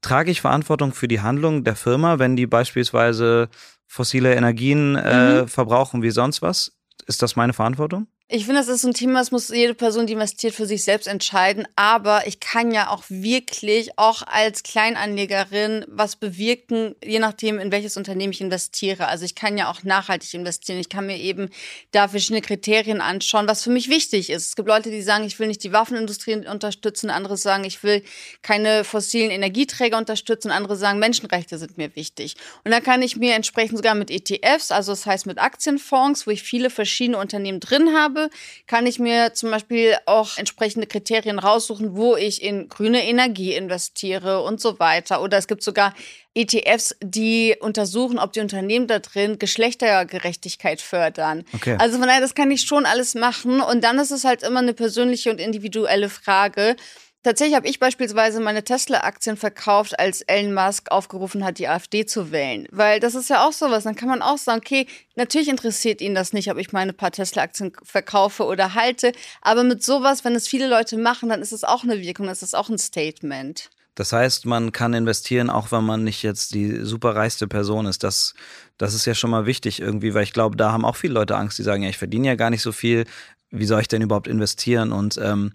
trage 0.00 0.30
ich 0.30 0.40
Verantwortung 0.40 0.92
für 0.92 1.08
die 1.08 1.20
Handlung 1.20 1.64
der 1.64 1.76
Firma, 1.76 2.18
wenn 2.18 2.36
die 2.36 2.46
beispielsweise 2.46 3.48
fossile 3.86 4.34
Energien 4.34 4.96
äh, 4.96 5.42
mhm. 5.42 5.48
verbrauchen 5.48 6.02
wie 6.02 6.10
sonst 6.10 6.42
was? 6.42 6.72
Ist 7.06 7.22
das 7.22 7.36
meine 7.36 7.52
Verantwortung? 7.52 8.06
Ich 8.30 8.44
finde, 8.44 8.60
das 8.60 8.68
ist 8.68 8.84
ein 8.84 8.92
Thema, 8.92 9.20
das 9.20 9.30
muss 9.30 9.48
jede 9.48 9.72
Person, 9.72 10.06
die 10.06 10.12
investiert, 10.12 10.54
für 10.54 10.66
sich 10.66 10.84
selbst 10.84 11.08
entscheiden. 11.08 11.66
Aber 11.76 12.26
ich 12.26 12.40
kann 12.40 12.72
ja 12.72 12.90
auch 12.90 13.04
wirklich, 13.08 13.98
auch 13.98 14.20
als 14.20 14.62
Kleinanlegerin, 14.62 15.86
was 15.88 16.16
bewirken, 16.16 16.94
je 17.02 17.20
nachdem, 17.20 17.58
in 17.58 17.72
welches 17.72 17.96
Unternehmen 17.96 18.34
ich 18.34 18.42
investiere. 18.42 19.08
Also 19.08 19.24
ich 19.24 19.34
kann 19.34 19.56
ja 19.56 19.70
auch 19.70 19.82
nachhaltig 19.82 20.34
investieren. 20.34 20.78
Ich 20.78 20.90
kann 20.90 21.06
mir 21.06 21.16
eben 21.16 21.48
da 21.92 22.06
verschiedene 22.06 22.42
Kriterien 22.42 23.00
anschauen, 23.00 23.48
was 23.48 23.62
für 23.62 23.70
mich 23.70 23.88
wichtig 23.88 24.28
ist. 24.28 24.48
Es 24.48 24.56
gibt 24.56 24.68
Leute, 24.68 24.90
die 24.90 25.00
sagen, 25.00 25.24
ich 25.24 25.38
will 25.38 25.48
nicht 25.48 25.64
die 25.64 25.72
Waffenindustrie 25.72 26.46
unterstützen. 26.46 27.08
Andere 27.08 27.38
sagen, 27.38 27.64
ich 27.64 27.82
will 27.82 28.02
keine 28.42 28.84
fossilen 28.84 29.30
Energieträger 29.30 29.96
unterstützen. 29.96 30.50
Andere 30.50 30.76
sagen, 30.76 30.98
Menschenrechte 30.98 31.56
sind 31.56 31.78
mir 31.78 31.96
wichtig. 31.96 32.36
Und 32.62 32.72
da 32.72 32.80
kann 32.80 33.00
ich 33.00 33.16
mir 33.16 33.34
entsprechend 33.34 33.78
sogar 33.78 33.94
mit 33.94 34.10
ETFs, 34.10 34.70
also 34.70 34.92
das 34.92 35.06
heißt 35.06 35.24
mit 35.24 35.38
Aktienfonds, 35.38 36.26
wo 36.26 36.30
ich 36.30 36.42
viele 36.42 36.68
verschiedene 36.68 37.16
Unternehmen 37.16 37.60
drin 37.60 37.94
habe, 37.96 38.17
habe, 38.18 38.30
kann 38.66 38.86
ich 38.86 38.98
mir 38.98 39.34
zum 39.34 39.50
Beispiel 39.50 39.96
auch 40.06 40.36
entsprechende 40.36 40.86
Kriterien 40.86 41.38
raussuchen, 41.38 41.96
wo 41.96 42.16
ich 42.16 42.42
in 42.42 42.68
grüne 42.68 43.06
Energie 43.06 43.54
investiere 43.54 44.42
und 44.42 44.60
so 44.60 44.78
weiter. 44.78 45.22
Oder 45.22 45.38
es 45.38 45.46
gibt 45.46 45.62
sogar 45.62 45.94
ETFs, 46.34 46.96
die 47.02 47.56
untersuchen, 47.58 48.18
ob 48.18 48.32
die 48.32 48.40
Unternehmen 48.40 48.86
da 48.86 48.98
drin 49.00 49.38
Geschlechtergerechtigkeit 49.38 50.80
fördern. 50.80 51.44
Okay. 51.54 51.76
Also 51.78 51.98
von 51.98 52.06
daher, 52.06 52.20
das 52.20 52.34
kann 52.34 52.50
ich 52.50 52.62
schon 52.62 52.86
alles 52.86 53.14
machen. 53.14 53.60
Und 53.60 53.82
dann 53.82 53.98
ist 53.98 54.10
es 54.10 54.24
halt 54.24 54.42
immer 54.42 54.60
eine 54.60 54.74
persönliche 54.74 55.30
und 55.30 55.40
individuelle 55.40 56.08
Frage. 56.08 56.76
Tatsächlich 57.24 57.56
habe 57.56 57.66
ich 57.66 57.80
beispielsweise 57.80 58.38
meine 58.40 58.62
Tesla-Aktien 58.62 59.36
verkauft, 59.36 59.98
als 59.98 60.22
Elon 60.22 60.54
Musk 60.54 60.90
aufgerufen 60.90 61.44
hat, 61.44 61.58
die 61.58 61.66
AfD 61.66 62.06
zu 62.06 62.30
wählen. 62.30 62.68
Weil 62.70 63.00
das 63.00 63.16
ist 63.16 63.28
ja 63.28 63.46
auch 63.46 63.52
sowas. 63.52 63.84
Dann 63.84 63.96
kann 63.96 64.08
man 64.08 64.22
auch 64.22 64.38
sagen, 64.38 64.60
okay, 64.64 64.86
natürlich 65.16 65.48
interessiert 65.48 66.00
ihn 66.00 66.14
das 66.14 66.32
nicht, 66.32 66.50
ob 66.50 66.58
ich 66.58 66.72
meine 66.72 66.92
paar 66.92 67.10
Tesla-Aktien 67.10 67.72
verkaufe 67.82 68.44
oder 68.44 68.74
halte. 68.74 69.12
Aber 69.42 69.64
mit 69.64 69.82
sowas, 69.82 70.24
wenn 70.24 70.36
es 70.36 70.46
viele 70.46 70.68
Leute 70.68 70.96
machen, 70.96 71.28
dann 71.28 71.42
ist 71.42 71.52
es 71.52 71.64
auch 71.64 71.82
eine 71.82 72.00
Wirkung, 72.00 72.26
das 72.26 72.42
ist 72.42 72.56
auch 72.56 72.68
ein 72.68 72.78
Statement. 72.78 73.68
Das 73.96 74.12
heißt, 74.12 74.46
man 74.46 74.70
kann 74.70 74.94
investieren, 74.94 75.50
auch 75.50 75.72
wenn 75.72 75.82
man 75.82 76.04
nicht 76.04 76.22
jetzt 76.22 76.54
die 76.54 76.84
superreichste 76.84 77.48
Person 77.48 77.86
ist. 77.86 78.04
Das, 78.04 78.34
das 78.76 78.94
ist 78.94 79.06
ja 79.06 79.14
schon 79.16 79.30
mal 79.30 79.44
wichtig 79.44 79.80
irgendwie, 79.80 80.14
weil 80.14 80.22
ich 80.22 80.32
glaube, 80.32 80.56
da 80.56 80.70
haben 80.70 80.84
auch 80.84 80.94
viele 80.94 81.14
Leute 81.14 81.36
Angst, 81.36 81.58
die 81.58 81.64
sagen, 81.64 81.82
ja, 81.82 81.88
ich 81.88 81.98
verdiene 81.98 82.28
ja 82.28 82.36
gar 82.36 82.50
nicht 82.50 82.62
so 82.62 82.70
viel. 82.70 83.06
Wie 83.50 83.64
soll 83.66 83.80
ich 83.80 83.88
denn 83.88 84.00
überhaupt 84.00 84.28
investieren? 84.28 84.92
Und 84.92 85.18
ähm, 85.20 85.52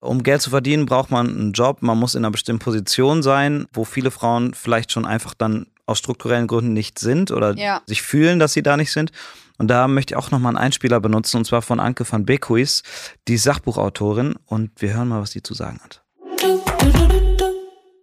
um 0.00 0.22
Geld 0.22 0.42
zu 0.42 0.50
verdienen, 0.50 0.86
braucht 0.86 1.10
man 1.10 1.28
einen 1.28 1.52
Job. 1.52 1.82
Man 1.82 1.98
muss 1.98 2.14
in 2.14 2.24
einer 2.24 2.32
bestimmten 2.32 2.64
Position 2.64 3.22
sein, 3.22 3.66
wo 3.72 3.84
viele 3.84 4.10
Frauen 4.10 4.54
vielleicht 4.54 4.92
schon 4.92 5.04
einfach 5.04 5.34
dann 5.34 5.66
aus 5.86 5.98
strukturellen 5.98 6.46
Gründen 6.46 6.72
nicht 6.72 6.98
sind 6.98 7.30
oder 7.30 7.56
ja. 7.56 7.82
sich 7.86 8.02
fühlen, 8.02 8.38
dass 8.38 8.52
sie 8.52 8.62
da 8.62 8.76
nicht 8.76 8.92
sind. 8.92 9.12
Und 9.58 9.68
da 9.68 9.88
möchte 9.88 10.14
ich 10.14 10.18
auch 10.18 10.30
nochmal 10.30 10.56
einen 10.56 10.64
Einspieler 10.64 11.00
benutzen, 11.00 11.36
und 11.36 11.44
zwar 11.44 11.60
von 11.60 11.80
Anke 11.80 12.10
van 12.10 12.24
Beekuis, 12.24 12.82
die 13.28 13.36
Sachbuchautorin. 13.36 14.36
Und 14.46 14.70
wir 14.80 14.94
hören 14.94 15.08
mal, 15.08 15.20
was 15.20 15.32
die 15.32 15.42
zu 15.42 15.52
sagen 15.52 15.80
hat. 15.84 16.02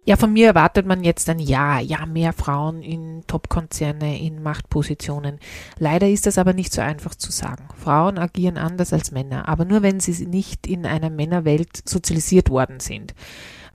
Ja, 0.08 0.16
von 0.16 0.32
mir 0.32 0.46
erwartet 0.46 0.86
man 0.86 1.04
jetzt 1.04 1.28
ein 1.28 1.38
Ja, 1.38 1.80
ja, 1.80 2.06
mehr 2.06 2.32
Frauen 2.32 2.80
in 2.80 3.24
Top-Konzerne, 3.26 4.18
in 4.18 4.42
Machtpositionen. 4.42 5.38
Leider 5.78 6.08
ist 6.08 6.24
das 6.24 6.38
aber 6.38 6.54
nicht 6.54 6.72
so 6.72 6.80
einfach 6.80 7.14
zu 7.14 7.30
sagen. 7.30 7.68
Frauen 7.76 8.16
agieren 8.16 8.56
anders 8.56 8.94
als 8.94 9.10
Männer, 9.10 9.46
aber 9.50 9.66
nur 9.66 9.82
wenn 9.82 10.00
sie 10.00 10.24
nicht 10.24 10.66
in 10.66 10.86
einer 10.86 11.10
Männerwelt 11.10 11.86
sozialisiert 11.86 12.48
worden 12.48 12.80
sind. 12.80 13.14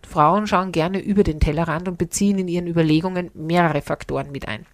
Frauen 0.02 0.48
schauen 0.48 0.72
gerne 0.72 0.98
über 0.98 1.22
den 1.22 1.40
Tellerrand 1.40 1.88
und 1.88 2.00
beziehen 2.00 2.40
in 2.40 2.48
ihren 2.48 2.66
Überlegungen 2.66 3.30
mehrere 3.36 3.84
Faktoren 3.84 4.32
mit 4.32 4.48
ein. 4.48 4.66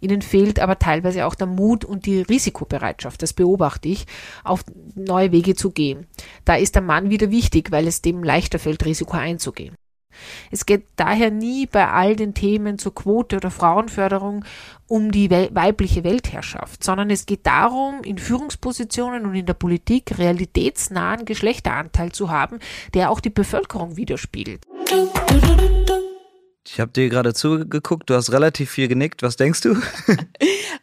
Ihnen 0.00 0.22
fehlt 0.22 0.58
aber 0.58 0.78
teilweise 0.78 1.26
auch 1.26 1.34
der 1.34 1.48
Mut 1.48 1.84
und 1.84 2.06
die 2.06 2.22
Risikobereitschaft, 2.22 3.20
das 3.20 3.34
beobachte 3.34 3.90
ich, 3.90 4.06
auf 4.42 4.64
neue 4.94 5.32
Wege 5.32 5.54
zu 5.54 5.70
gehen. 5.70 6.06
Da 6.46 6.54
ist 6.54 6.76
der 6.76 6.82
Mann 6.82 7.10
wieder 7.10 7.30
wichtig, 7.30 7.72
weil 7.72 7.86
es 7.86 8.00
dem 8.00 8.24
leichter 8.24 8.58
fällt, 8.58 8.86
Risiko 8.86 9.18
einzugehen. 9.18 9.76
Es 10.50 10.66
geht 10.66 10.84
daher 10.96 11.30
nie 11.30 11.66
bei 11.66 11.88
all 11.88 12.16
den 12.16 12.34
Themen 12.34 12.78
zur 12.78 12.94
Quote 12.94 13.36
oder 13.36 13.50
Frauenförderung 13.50 14.44
um 14.86 15.10
die 15.10 15.30
weibliche 15.30 16.04
Weltherrschaft, 16.04 16.84
sondern 16.84 17.10
es 17.10 17.26
geht 17.26 17.46
darum, 17.46 18.02
in 18.04 18.18
Führungspositionen 18.18 19.24
und 19.24 19.34
in 19.34 19.46
der 19.46 19.54
Politik 19.54 20.18
realitätsnahen 20.18 21.24
Geschlechteranteil 21.24 22.12
zu 22.12 22.30
haben, 22.30 22.58
der 22.92 23.10
auch 23.10 23.20
die 23.20 23.30
Bevölkerung 23.30 23.96
widerspiegelt. 23.96 24.66
Ich 26.66 26.80
habe 26.80 26.92
dir 26.92 27.08
gerade 27.10 27.34
zugeguckt, 27.34 28.08
du 28.08 28.14
hast 28.14 28.32
relativ 28.32 28.70
viel 28.70 28.88
genickt. 28.88 29.22
Was 29.22 29.36
denkst 29.36 29.60
du? 29.62 29.76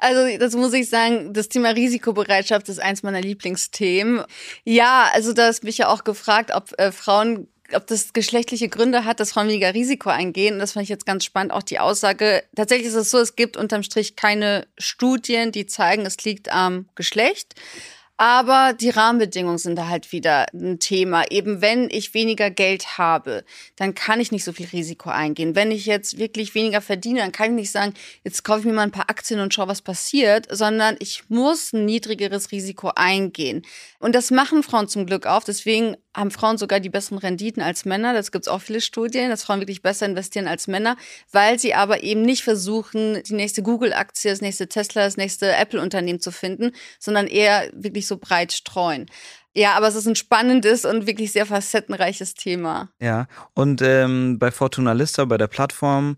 Also, 0.04 0.36
das 0.40 0.56
muss 0.56 0.74
ich 0.74 0.90
sagen, 0.90 1.32
das 1.32 1.48
Thema 1.48 1.70
Risikobereitschaft 1.70 2.68
ist 2.70 2.82
eins 2.82 3.04
meiner 3.04 3.22
Lieblingsthemen. 3.22 4.24
Ja, 4.64 5.08
also 5.14 5.32
da 5.32 5.48
ist 5.48 5.64
mich 5.64 5.78
ja 5.78 5.90
auch 5.90 6.04
gefragt, 6.04 6.50
ob 6.56 6.74
äh, 6.80 6.92
Frauen 6.92 7.48
ob 7.76 7.88
das 7.88 8.14
geschlechtliche 8.14 8.70
Gründe 8.70 9.06
hat, 9.06 9.20
dass 9.20 9.32
Frauen 9.32 9.48
weniger 9.48 9.74
Risiko 9.74 10.10
eingehen. 10.10 10.60
Das 10.60 10.74
fand 10.74 10.84
ich 10.84 10.90
jetzt 10.90 11.06
ganz 11.06 11.26
spannend, 11.26 11.54
auch 11.54 11.64
die 11.64 11.80
Aussage. 11.80 12.44
Tatsächlich 12.56 12.88
ist 12.88 12.96
es 12.96 13.12
so, 13.12 13.20
es 13.20 13.36
gibt 13.36 13.58
unterm 13.58 13.84
Strich 13.84 14.16
keine 14.16 14.68
Studien, 14.78 15.52
die 15.52 15.66
zeigen, 15.66 16.06
es 16.06 16.24
liegt 16.24 16.52
am 16.52 16.88
Geschlecht. 16.96 17.56
Aber 18.22 18.74
die 18.74 18.92
Rahmenbedingungen 18.92 19.58
sind 19.58 19.76
da 19.78 19.88
halt 19.88 20.12
wieder 20.12 20.46
ein 20.54 20.78
Thema. 20.78 21.24
Eben 21.32 21.60
wenn 21.60 21.90
ich 21.90 22.14
weniger 22.14 22.52
Geld 22.52 23.00
habe, 23.00 23.44
dann 23.78 23.96
kann 23.96 24.20
ich 24.20 24.32
nicht 24.32 24.44
so 24.44 24.54
viel 24.54 24.68
Risiko 24.68 25.10
eingehen. 25.10 25.56
Wenn 25.56 25.72
ich 25.72 25.88
jetzt 25.88 26.20
wirklich 26.20 26.54
weniger 26.54 26.82
verdiene, 26.82 27.22
dann 27.22 27.32
kann 27.32 27.50
ich 27.50 27.56
nicht 27.56 27.72
sagen, 27.72 27.96
jetzt 28.24 28.44
kaufe 28.44 28.60
ich 28.60 28.66
mir 28.66 28.74
mal 28.74 28.84
ein 28.84 28.92
paar 28.92 29.10
Aktien 29.10 29.40
und 29.40 29.56
schaue, 29.56 29.70
was 29.70 29.82
passiert, 29.82 30.46
sondern 30.56 30.98
ich 31.00 31.24
muss 31.30 31.74
ein 31.74 31.86
niedrigeres 31.86 32.52
Risiko 32.52 32.92
eingehen. 32.96 33.64
Und 33.98 34.14
das 34.14 34.30
machen 34.30 34.62
Frauen 34.62 34.88
zum 34.88 35.08
Glück 35.08 35.26
auch. 35.26 35.44
Deswegen 35.44 35.98
haben 36.16 36.32
Frauen 36.32 36.58
sogar 36.58 36.80
die 36.80 36.90
besseren 36.90 37.20
Renditen 37.20 37.64
als 37.64 37.86
Männer. 37.86 38.14
Das 38.14 38.32
gibt 38.32 38.46
es 38.46 38.52
auch 38.52 38.62
viele 38.62 38.82
Studien, 38.82 39.30
dass 39.30 39.44
Frauen 39.44 39.62
wirklich 39.62 39.82
besser 39.82 40.06
investieren 40.06 40.48
als 40.48 40.68
Männer, 40.68 40.98
weil 41.32 41.58
sie 41.58 41.74
aber 41.74 42.04
eben 42.04 42.22
nicht 42.22 42.44
versuchen, 42.44 43.22
die 43.24 43.34
nächste 43.34 43.64
Google-Aktie, 43.64 44.30
das 44.30 44.42
nächste 44.42 44.68
Tesla, 44.68 45.06
das 45.06 45.18
nächste 45.18 45.56
Apple-Unternehmen 45.56 46.20
zu 46.20 46.32
finden, 46.32 46.72
sondern 47.00 47.28
eher 47.28 47.70
wirklich 47.74 48.08
so 48.08 48.11
breit 48.18 48.52
streuen. 48.52 49.08
Ja, 49.54 49.74
aber 49.76 49.88
es 49.88 49.96
ist 49.96 50.08
ein 50.08 50.16
spannendes 50.16 50.86
und 50.86 51.08
wirklich 51.08 51.32
sehr 51.34 51.46
facettenreiches 51.46 52.36
Thema. 52.36 52.90
Ja, 53.02 53.28
und 53.54 53.82
ähm, 53.82 54.40
bei 54.40 54.50
Fortuna 54.50 54.94
Lista, 54.94 55.26
bei 55.26 55.38
der 55.38 55.48
Plattform, 55.48 56.16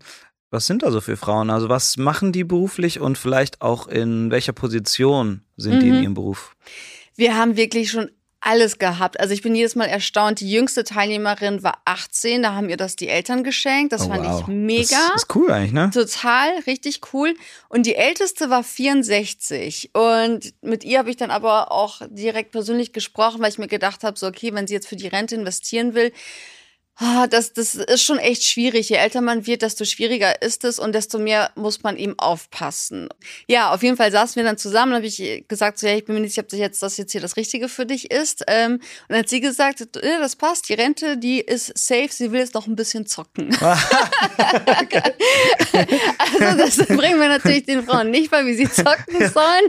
was 0.50 0.66
sind 0.66 0.84
da 0.84 0.92
so 0.92 1.00
für 1.00 1.16
Frauen? 1.16 1.50
Also 1.50 1.68
was 1.68 1.96
machen 1.96 2.30
die 2.30 2.44
beruflich 2.44 3.00
und 3.00 3.18
vielleicht 3.18 3.60
auch 3.60 3.88
in 3.88 4.30
welcher 4.30 4.52
Position 4.52 5.42
sind 5.56 5.76
mhm. 5.76 5.80
die 5.80 5.88
in 5.88 5.96
mhm. 5.96 6.02
ihrem 6.02 6.14
Beruf? 6.14 6.54
Wir 7.16 7.36
haben 7.36 7.56
wirklich 7.56 7.90
schon 7.90 8.10
alles 8.44 8.78
gehabt. 8.78 9.18
Also 9.18 9.32
ich 9.32 9.42
bin 9.42 9.54
jedes 9.54 9.74
Mal 9.74 9.86
erstaunt. 9.86 10.40
Die 10.40 10.50
jüngste 10.50 10.84
Teilnehmerin 10.84 11.62
war 11.62 11.80
18, 11.84 12.42
da 12.42 12.54
haben 12.54 12.68
ihr 12.68 12.76
das 12.76 12.94
die 12.96 13.08
Eltern 13.08 13.42
geschenkt. 13.42 13.92
Das 13.92 14.02
oh, 14.02 14.08
fand 14.08 14.26
wow. 14.26 14.40
ich 14.40 14.46
mega. 14.46 14.96
Das 15.12 15.22
ist 15.22 15.34
cool 15.34 15.50
eigentlich, 15.50 15.72
ne? 15.72 15.90
Total, 15.92 16.50
richtig 16.66 17.00
cool. 17.12 17.34
Und 17.68 17.86
die 17.86 17.94
älteste 17.94 18.50
war 18.50 18.62
64. 18.62 19.90
Und 19.94 20.52
mit 20.62 20.84
ihr 20.84 20.98
habe 20.98 21.10
ich 21.10 21.16
dann 21.16 21.30
aber 21.30 21.72
auch 21.72 22.02
direkt 22.08 22.52
persönlich 22.52 22.92
gesprochen, 22.92 23.40
weil 23.40 23.50
ich 23.50 23.58
mir 23.58 23.68
gedacht 23.68 24.04
habe, 24.04 24.18
so 24.18 24.26
okay, 24.26 24.52
wenn 24.52 24.66
sie 24.66 24.74
jetzt 24.74 24.88
für 24.88 24.96
die 24.96 25.08
Rente 25.08 25.34
investieren 25.34 25.94
will, 25.94 26.12
Ah, 26.96 27.26
das, 27.26 27.52
das 27.52 27.74
ist 27.74 28.04
schon 28.04 28.18
echt 28.18 28.44
schwierig. 28.44 28.88
Je 28.88 28.94
älter 28.96 29.20
man 29.20 29.46
wird, 29.46 29.62
desto 29.62 29.84
schwieriger 29.84 30.40
ist 30.42 30.62
es 30.62 30.78
und 30.78 30.94
desto 30.94 31.18
mehr 31.18 31.50
muss 31.56 31.82
man 31.82 31.96
eben 31.96 32.14
aufpassen. 32.18 33.08
Ja, 33.48 33.74
auf 33.74 33.82
jeden 33.82 33.96
Fall 33.96 34.12
saßen 34.12 34.36
wir 34.36 34.44
dann 34.44 34.58
zusammen 34.58 34.92
und 34.92 34.98
habe 34.98 35.06
ich 35.06 35.44
gesagt, 35.48 35.80
so, 35.80 35.88
ja, 35.88 35.96
ich 35.96 36.04
bin 36.04 36.14
mir 36.14 36.20
nicht 36.20 36.34
sicher, 36.34 36.44
ob 36.44 36.50
das 36.50 36.60
jetzt, 36.60 36.80
das 36.84 36.96
jetzt 36.96 37.10
hier 37.10 37.20
das 37.20 37.36
Richtige 37.36 37.68
für 37.68 37.84
dich 37.84 38.12
ist. 38.12 38.44
Ähm, 38.46 38.74
und 38.74 38.80
dann 39.08 39.18
hat 39.18 39.28
sie 39.28 39.40
gesagt, 39.40 39.80
ja, 39.80 40.20
das 40.20 40.36
passt, 40.36 40.68
die 40.68 40.74
Rente, 40.74 41.16
die 41.16 41.40
ist 41.40 41.76
safe, 41.76 42.10
sie 42.10 42.30
will 42.30 42.38
jetzt 42.38 42.54
noch 42.54 42.68
ein 42.68 42.76
bisschen 42.76 43.06
zocken. 43.06 43.56
also 43.60 43.80
das 46.56 46.76
bringen 46.76 47.18
wir 47.18 47.28
natürlich 47.28 47.64
den 47.64 47.84
Frauen 47.84 48.12
nicht 48.12 48.30
bei, 48.30 48.46
wie 48.46 48.54
sie 48.54 48.70
zocken 48.70 49.18
sollen. 49.18 49.68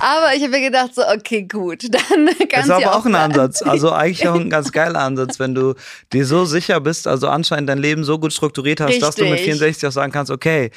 Aber 0.00 0.34
ich 0.34 0.42
habe 0.42 0.50
mir 0.50 0.60
gedacht, 0.60 0.94
so, 0.94 1.08
okay, 1.08 1.44
gut, 1.44 1.84
dann 1.84 2.26
kann 2.48 2.48
Das 2.50 2.64
ist 2.64 2.70
aber 2.70 2.96
auch 2.96 3.06
ein 3.06 3.14
Ansatz. 3.14 3.62
Also 3.62 3.92
eigentlich 3.92 4.28
auch 4.28 4.34
ein 4.34 4.50
ganz 4.50 4.72
geiler 4.72 5.00
Ansatz, 5.00 5.38
wenn 5.38 5.54
du 5.54 5.72
dir 6.12 6.26
so 6.26 6.49
sicher 6.50 6.80
bist, 6.80 7.06
also 7.06 7.28
anscheinend 7.28 7.68
dein 7.68 7.78
Leben 7.78 8.04
so 8.04 8.18
gut 8.18 8.32
strukturiert 8.32 8.80
hast, 8.80 8.88
Richtig. 8.88 9.02
dass 9.04 9.14
du 9.14 9.24
mit 9.24 9.40
64 9.40 9.88
auch 9.88 9.92
sagen 9.92 10.12
kannst, 10.12 10.30
okay, 10.30 10.70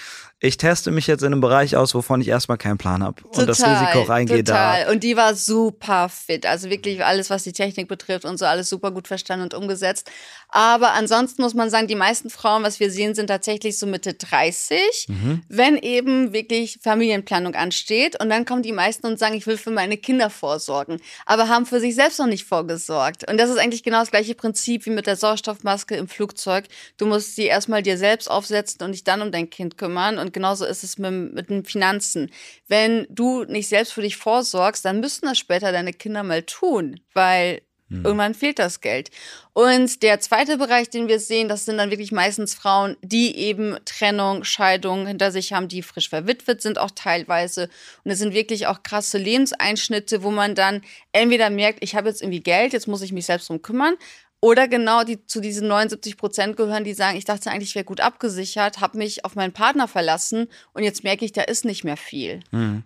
ich 0.44 0.58
teste 0.58 0.92
mich 0.92 1.08
jetzt 1.08 1.22
in 1.22 1.28
einem 1.28 1.40
Bereich 1.40 1.78
aus, 1.78 1.96
wovon 1.96 2.20
ich 2.20 2.28
erstmal 2.28 2.58
keinen 2.58 2.78
Plan 2.78 3.02
habe 3.02 3.24
und 3.24 3.48
das 3.48 3.64
Risiko 3.64 4.02
reingehe 4.02 4.44
da. 4.44 4.92
Und 4.92 5.02
die 5.02 5.16
war 5.16 5.36
super 5.36 6.10
fit, 6.10 6.46
also 6.46 6.70
wirklich 6.70 7.04
alles, 7.06 7.30
was 7.30 7.44
die 7.44 7.54
Technik 7.54 7.88
betrifft 7.88 8.26
und 8.26 8.38
so 8.38 8.46
alles 8.46 8.68
super 8.68 8.92
gut 8.92 9.08
verstanden 9.08 9.46
und 9.46 9.54
umgesetzt. 9.54 10.12
Aber 10.50 10.92
ansonsten 10.94 11.42
muss 11.42 11.54
man 11.54 11.70
sagen, 11.70 11.88
die 11.88 11.96
meisten 11.96 12.30
Frauen, 12.30 12.62
was 12.62 12.82
wir 12.82 12.92
sehen, 12.92 13.16
sind 13.16 13.28
tatsächlich 13.28 13.80
so 13.80 13.88
Mitte 13.88 14.14
30, 14.14 15.08
mhm. 15.08 15.42
wenn 15.48 15.78
eben 15.78 16.34
wirklich 16.34 16.78
Familienplanung 16.84 17.56
ansteht. 17.56 18.22
Und 18.22 18.30
dann 18.30 18.44
kommen 18.44 18.64
die 18.64 18.74
meisten 18.74 19.08
und 19.08 19.18
sagen, 19.18 19.36
ich 19.36 19.48
will 19.48 19.58
für 19.58 19.72
meine 19.72 19.96
Kinder 19.96 20.30
vorsorgen, 20.30 21.00
aber 21.26 21.48
haben 21.48 21.66
für 21.66 21.80
sich 21.80 21.96
selbst 21.96 22.20
noch 22.20 22.28
nicht 22.28 22.44
vorgesorgt. 22.44 23.28
Und 23.32 23.38
das 23.38 23.50
ist 23.50 23.58
eigentlich 23.58 23.82
genau 23.82 24.02
das 24.02 24.12
gleiche 24.12 24.36
Prinzip 24.36 24.86
wie 24.86 24.92
mit 24.92 25.08
der 25.08 25.16
Sauerstoffmaske 25.16 25.96
im 25.96 26.10
Flugzeug. 26.10 26.66
Du 26.98 27.06
musst 27.06 27.38
sie 27.38 27.46
erstmal 27.46 27.82
dir 27.82 27.98
selbst 27.98 28.30
aufsetzen 28.30 28.86
und 28.86 28.92
dich 28.92 29.06
dann 29.06 29.22
um 29.22 29.32
dein 29.32 29.50
Kind 29.50 29.78
kümmern. 29.78 30.20
Und 30.20 30.33
genauso 30.34 30.66
ist 30.66 30.84
es 30.84 30.98
mit, 30.98 31.34
mit 31.34 31.50
den 31.50 31.64
Finanzen. 31.64 32.32
Wenn 32.68 33.08
du 33.10 33.44
nicht 33.46 33.70
selbst 33.70 33.94
für 33.94 34.02
dich 34.02 34.18
vorsorgst, 34.18 34.84
dann 34.84 35.00
müssen 35.00 35.26
das 35.26 35.38
später 35.38 35.72
deine 35.72 35.94
Kinder 35.94 36.24
mal 36.24 36.44
tun, 36.44 37.00
weil 37.14 37.62
hm. 37.94 38.06
Irgendwann 38.06 38.34
fehlt 38.34 38.60
das 38.60 38.82
Geld. 38.82 39.12
Und 39.54 40.02
der 40.02 40.20
zweite 40.20 40.58
Bereich, 40.58 40.90
den 40.90 41.08
wir 41.08 41.20
sehen, 41.20 41.48
das 41.48 41.66
sind 41.66 41.78
dann 41.78 41.92
wirklich 41.92 42.12
meistens 42.12 42.56
Frauen, 42.56 42.98
die 43.02 43.38
eben 43.38 43.78
Trennung, 43.86 44.44
Scheidung 44.44 45.06
hinter 45.06 45.32
sich 45.32 45.54
haben, 45.54 45.68
die 45.68 45.84
frisch 45.84 46.10
verwitwet 46.10 46.62
sind 46.62 46.80
auch 46.80 46.92
teilweise. 46.92 47.70
Und 48.04 48.12
es 48.12 48.20
sind 48.20 48.34
wirklich 48.34 48.66
auch 48.68 48.82
krasse 48.82 49.20
Lebenseinschnitte, 49.20 50.24
wo 50.24 50.32
man 50.32 50.56
dann 50.56 50.82
entweder 51.12 51.50
merkt, 51.52 51.84
ich 51.84 51.96
habe 51.96 52.10
jetzt 52.10 52.22
irgendwie 52.22 52.42
Geld, 52.42 52.74
jetzt 52.74 52.88
muss 52.88 53.04
ich 53.04 53.12
mich 53.12 53.28
selbst 53.28 53.50
drum 53.50 53.62
kümmern. 53.62 53.96
Oder 54.44 54.68
genau 54.68 55.06
die 55.06 55.26
zu 55.26 55.40
diesen 55.40 55.70
79 55.70 56.18
Prozent 56.18 56.58
gehören, 56.58 56.84
die 56.84 56.94
sagen, 56.94 57.18
ich 57.18 57.24
dachte 57.24 57.50
eigentlich, 57.50 57.70
ich 57.70 57.76
wäre 57.76 57.86
gut 57.86 58.02
abgesichert, 58.02 58.82
habe 58.82 58.98
mich 58.98 59.24
auf 59.24 59.36
meinen 59.36 59.54
Partner 59.54 59.88
verlassen 59.88 60.50
und 60.74 60.84
jetzt 60.84 61.06
merke 61.06 61.24
ich, 61.24 61.32
da 61.32 61.44
ist 61.44 61.64
nicht 61.64 61.86
mehr 61.86 61.96
viel. 61.96 62.42
Mhm. 62.52 62.84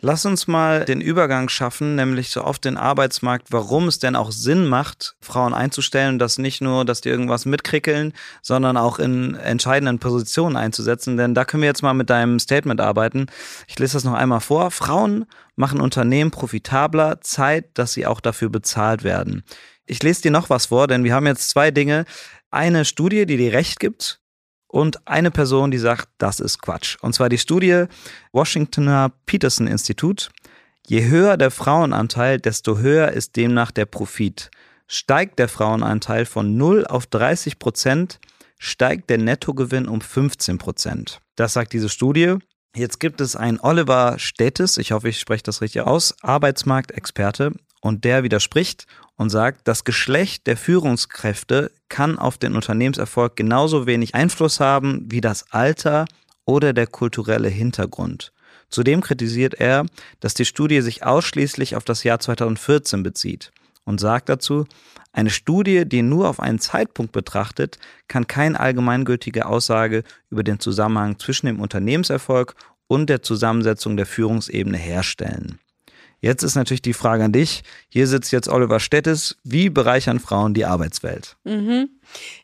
Lass 0.00 0.26
uns 0.26 0.48
mal 0.48 0.84
den 0.84 1.00
Übergang 1.00 1.48
schaffen, 1.48 1.94
nämlich 1.94 2.30
so 2.30 2.40
auf 2.40 2.58
den 2.58 2.76
Arbeitsmarkt, 2.76 3.52
warum 3.52 3.86
es 3.86 4.00
denn 4.00 4.16
auch 4.16 4.32
Sinn 4.32 4.66
macht, 4.66 5.14
Frauen 5.20 5.54
einzustellen, 5.54 6.18
dass 6.18 6.38
nicht 6.38 6.60
nur, 6.60 6.84
dass 6.84 7.02
die 7.02 7.08
irgendwas 7.08 7.44
mitkrickeln, 7.44 8.12
sondern 8.42 8.76
auch 8.76 8.98
in 8.98 9.36
entscheidenden 9.36 10.00
Positionen 10.00 10.56
einzusetzen. 10.56 11.16
Denn 11.16 11.34
da 11.34 11.44
können 11.44 11.62
wir 11.62 11.68
jetzt 11.68 11.82
mal 11.82 11.94
mit 11.94 12.10
deinem 12.10 12.40
Statement 12.40 12.80
arbeiten. 12.80 13.26
Ich 13.68 13.78
lese 13.78 13.92
das 13.92 14.04
noch 14.04 14.14
einmal 14.14 14.40
vor. 14.40 14.72
Frauen 14.72 15.26
machen 15.54 15.80
Unternehmen 15.80 16.32
profitabler, 16.32 17.20
Zeit, 17.20 17.78
dass 17.78 17.92
sie 17.92 18.06
auch 18.06 18.20
dafür 18.20 18.48
bezahlt 18.48 19.04
werden. 19.04 19.44
Ich 19.86 20.02
lese 20.02 20.22
dir 20.22 20.30
noch 20.30 20.50
was 20.50 20.66
vor, 20.66 20.86
denn 20.86 21.04
wir 21.04 21.14
haben 21.14 21.26
jetzt 21.26 21.50
zwei 21.50 21.70
Dinge. 21.70 22.04
Eine 22.50 22.84
Studie, 22.84 23.26
die 23.26 23.36
dir 23.36 23.52
recht 23.52 23.80
gibt, 23.80 24.20
und 24.68 25.06
eine 25.06 25.30
Person, 25.30 25.70
die 25.70 25.78
sagt, 25.78 26.08
das 26.18 26.40
ist 26.40 26.60
Quatsch. 26.60 26.96
Und 27.00 27.14
zwar 27.14 27.28
die 27.28 27.38
Studie 27.38 27.84
Washingtoner 28.32 29.12
Peterson 29.24 29.66
Institut. 29.66 30.30
Je 30.86 31.08
höher 31.08 31.36
der 31.36 31.50
Frauenanteil, 31.50 32.38
desto 32.38 32.78
höher 32.78 33.12
ist 33.12 33.36
demnach 33.36 33.70
der 33.70 33.86
Profit. 33.86 34.50
Steigt 34.86 35.38
der 35.38 35.48
Frauenanteil 35.48 36.26
von 36.26 36.56
0 36.56 36.86
auf 36.86 37.06
30 37.06 37.58
Prozent, 37.58 38.20
steigt 38.58 39.10
der 39.10 39.18
Nettogewinn 39.18 39.88
um 39.88 40.00
15 40.00 40.58
Prozent. 40.58 41.20
Das 41.34 41.54
sagt 41.54 41.72
diese 41.72 41.88
Studie. 41.88 42.36
Jetzt 42.74 43.00
gibt 43.00 43.20
es 43.20 43.34
einen 43.34 43.58
Oliver 43.58 44.18
Städtes, 44.18 44.76
ich 44.76 44.92
hoffe, 44.92 45.08
ich 45.08 45.18
spreche 45.18 45.42
das 45.44 45.62
richtig 45.62 45.80
aus, 45.82 46.14
Arbeitsmarktexperte, 46.20 47.52
und 47.80 48.04
der 48.04 48.22
widerspricht 48.22 48.86
und 49.16 49.30
sagt, 49.30 49.66
das 49.66 49.84
Geschlecht 49.84 50.46
der 50.46 50.56
Führungskräfte 50.56 51.70
kann 51.88 52.18
auf 52.18 52.38
den 52.38 52.54
Unternehmenserfolg 52.54 53.36
genauso 53.36 53.86
wenig 53.86 54.14
Einfluss 54.14 54.60
haben 54.60 55.06
wie 55.10 55.20
das 55.20 55.50
Alter 55.52 56.06
oder 56.44 56.72
der 56.72 56.86
kulturelle 56.86 57.48
Hintergrund. 57.48 58.32
Zudem 58.68 59.00
kritisiert 59.00 59.54
er, 59.54 59.86
dass 60.20 60.34
die 60.34 60.44
Studie 60.44 60.80
sich 60.80 61.04
ausschließlich 61.04 61.76
auf 61.76 61.84
das 61.84 62.04
Jahr 62.04 62.18
2014 62.18 63.02
bezieht 63.02 63.52
und 63.84 64.00
sagt 64.00 64.28
dazu, 64.28 64.66
eine 65.12 65.30
Studie, 65.30 65.86
die 65.86 66.02
nur 66.02 66.28
auf 66.28 66.40
einen 66.40 66.58
Zeitpunkt 66.58 67.12
betrachtet, 67.12 67.78
kann 68.06 68.26
keine 68.26 68.60
allgemeingültige 68.60 69.46
Aussage 69.46 70.02
über 70.28 70.42
den 70.42 70.60
Zusammenhang 70.60 71.18
zwischen 71.18 71.46
dem 71.46 71.60
Unternehmenserfolg 71.60 72.54
und 72.86 73.08
der 73.08 73.22
Zusammensetzung 73.22 73.96
der 73.96 74.06
Führungsebene 74.06 74.76
herstellen. 74.76 75.58
Jetzt 76.20 76.42
ist 76.42 76.54
natürlich 76.54 76.82
die 76.82 76.94
Frage 76.94 77.24
an 77.24 77.32
dich. 77.32 77.62
Hier 77.88 78.06
sitzt 78.06 78.32
jetzt 78.32 78.48
Oliver 78.48 78.80
Stettes. 78.80 79.36
Wie 79.44 79.68
bereichern 79.68 80.18
Frauen 80.18 80.54
die 80.54 80.64
Arbeitswelt? 80.64 81.36
Mhm. 81.44 81.90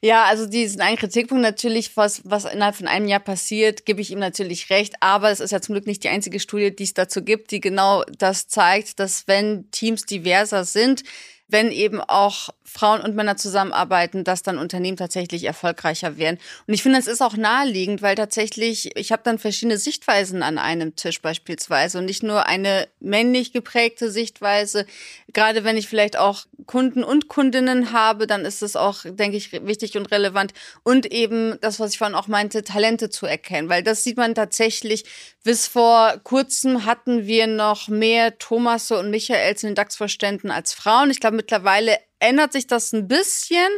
Ja, 0.00 0.24
also 0.24 0.46
diesen 0.46 0.80
einen 0.80 0.98
Kritikpunkt 0.98 1.42
natürlich, 1.42 1.96
was, 1.96 2.22
was 2.24 2.44
innerhalb 2.44 2.76
von 2.76 2.86
einem 2.86 3.08
Jahr 3.08 3.20
passiert, 3.20 3.86
gebe 3.86 4.00
ich 4.00 4.10
ihm 4.10 4.18
natürlich 4.18 4.70
recht. 4.70 4.94
Aber 5.00 5.30
es 5.30 5.40
ist 5.40 5.52
ja 5.52 5.60
zum 5.60 5.74
Glück 5.74 5.86
nicht 5.86 6.04
die 6.04 6.10
einzige 6.10 6.40
Studie, 6.40 6.74
die 6.74 6.84
es 6.84 6.94
dazu 6.94 7.22
gibt, 7.22 7.50
die 7.50 7.60
genau 7.60 8.04
das 8.18 8.48
zeigt, 8.48 9.00
dass 9.00 9.26
wenn 9.26 9.70
Teams 9.70 10.04
diverser 10.04 10.64
sind, 10.64 11.02
wenn 11.48 11.70
eben 11.70 12.00
auch 12.00 12.50
Frauen 12.72 13.00
und 13.00 13.14
Männer 13.14 13.36
zusammenarbeiten, 13.36 14.24
dass 14.24 14.42
dann 14.42 14.58
Unternehmen 14.58 14.96
tatsächlich 14.96 15.44
erfolgreicher 15.44 16.16
werden. 16.16 16.38
Und 16.66 16.74
ich 16.74 16.82
finde, 16.82 16.98
das 16.98 17.06
ist 17.06 17.20
auch 17.20 17.36
naheliegend, 17.36 18.02
weil 18.02 18.14
tatsächlich, 18.14 18.96
ich 18.96 19.12
habe 19.12 19.22
dann 19.24 19.38
verschiedene 19.38 19.78
Sichtweisen 19.78 20.42
an 20.42 20.58
einem 20.58 20.96
Tisch 20.96 21.20
beispielsweise 21.20 21.98
und 21.98 22.06
nicht 22.06 22.22
nur 22.22 22.46
eine 22.46 22.88
männlich 23.00 23.52
geprägte 23.52 24.10
Sichtweise. 24.10 24.86
Gerade 25.32 25.64
wenn 25.64 25.76
ich 25.76 25.88
vielleicht 25.88 26.16
auch 26.16 26.46
Kunden 26.66 27.04
und 27.04 27.28
Kundinnen 27.28 27.92
habe, 27.92 28.26
dann 28.26 28.44
ist 28.44 28.62
es 28.62 28.76
auch, 28.76 29.04
denke 29.04 29.36
ich, 29.36 29.52
wichtig 29.52 29.96
und 29.96 30.10
relevant. 30.10 30.52
Und 30.82 31.06
eben 31.06 31.58
das, 31.60 31.80
was 31.80 31.92
ich 31.92 31.98
vorhin 31.98 32.16
auch 32.16 32.28
meinte, 32.28 32.62
Talente 32.62 33.10
zu 33.10 33.26
erkennen, 33.26 33.68
weil 33.68 33.82
das 33.82 34.04
sieht 34.04 34.16
man 34.16 34.34
tatsächlich. 34.34 35.04
Bis 35.44 35.66
vor 35.66 36.20
kurzem 36.22 36.84
hatten 36.84 37.26
wir 37.26 37.46
noch 37.46 37.88
mehr 37.88 38.38
Thomasse 38.38 38.98
und 38.98 39.10
Michaels 39.10 39.62
in 39.62 39.70
den 39.70 39.74
DAX-Vorständen 39.74 40.50
als 40.50 40.72
Frauen. 40.72 41.10
Ich 41.10 41.20
glaube, 41.20 41.36
mittlerweile 41.36 41.98
ändert 42.22 42.52
sich 42.52 42.66
das 42.66 42.92
ein 42.92 43.08
bisschen, 43.08 43.68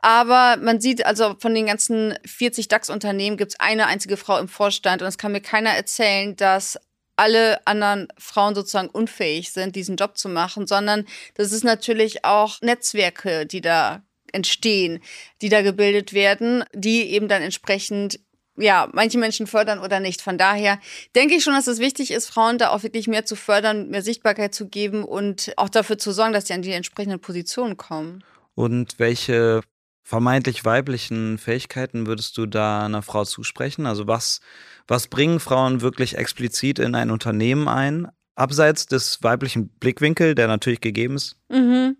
aber 0.00 0.56
man 0.60 0.80
sieht 0.80 1.06
also 1.06 1.36
von 1.38 1.54
den 1.54 1.66
ganzen 1.66 2.14
40 2.26 2.68
DAX-Unternehmen 2.68 3.36
gibt 3.36 3.52
es 3.52 3.60
eine 3.60 3.86
einzige 3.86 4.16
Frau 4.16 4.38
im 4.38 4.48
Vorstand 4.48 5.02
und 5.02 5.08
es 5.08 5.18
kann 5.18 5.32
mir 5.32 5.40
keiner 5.40 5.70
erzählen, 5.70 6.36
dass 6.36 6.78
alle 7.16 7.64
anderen 7.66 8.08
Frauen 8.18 8.54
sozusagen 8.54 8.88
unfähig 8.88 9.52
sind, 9.52 9.76
diesen 9.76 9.96
Job 9.96 10.18
zu 10.18 10.28
machen, 10.28 10.66
sondern 10.66 11.06
das 11.34 11.52
ist 11.52 11.64
natürlich 11.64 12.24
auch 12.24 12.60
Netzwerke, 12.60 13.46
die 13.46 13.60
da 13.60 14.02
entstehen, 14.32 15.00
die 15.40 15.48
da 15.48 15.62
gebildet 15.62 16.12
werden, 16.12 16.64
die 16.74 17.10
eben 17.10 17.28
dann 17.28 17.42
entsprechend 17.42 18.18
ja, 18.56 18.88
manche 18.92 19.18
Menschen 19.18 19.46
fördern 19.46 19.78
oder 19.80 20.00
nicht. 20.00 20.22
Von 20.22 20.38
daher 20.38 20.78
denke 21.14 21.34
ich 21.34 21.44
schon, 21.44 21.54
dass 21.54 21.66
es 21.66 21.78
wichtig 21.78 22.10
ist, 22.10 22.26
Frauen 22.26 22.58
da 22.58 22.70
auch 22.70 22.82
wirklich 22.82 23.08
mehr 23.08 23.24
zu 23.24 23.36
fördern, 23.36 23.90
mehr 23.90 24.02
Sichtbarkeit 24.02 24.54
zu 24.54 24.68
geben 24.68 25.04
und 25.04 25.52
auch 25.56 25.68
dafür 25.68 25.98
zu 25.98 26.12
sorgen, 26.12 26.32
dass 26.32 26.46
sie 26.46 26.54
an 26.54 26.62
die 26.62 26.72
entsprechenden 26.72 27.20
Positionen 27.20 27.76
kommen. 27.76 28.22
Und 28.54 28.98
welche 28.98 29.62
vermeintlich 30.02 30.64
weiblichen 30.64 31.38
Fähigkeiten 31.38 32.06
würdest 32.06 32.36
du 32.38 32.46
da 32.46 32.84
einer 32.84 33.02
Frau 33.02 33.24
zusprechen? 33.24 33.86
Also 33.86 34.06
was 34.06 34.40
was 34.86 35.06
bringen 35.08 35.40
Frauen 35.40 35.80
wirklich 35.80 36.16
explizit 36.16 36.78
in 36.78 36.94
ein 36.94 37.10
Unternehmen 37.10 37.68
ein, 37.68 38.08
abseits 38.34 38.86
des 38.86 39.22
weiblichen 39.22 39.68
Blickwinkel, 39.68 40.34
der 40.34 40.46
natürlich 40.46 40.80
gegeben 40.80 41.16
ist? 41.16 41.36
Mhm. 41.48 41.96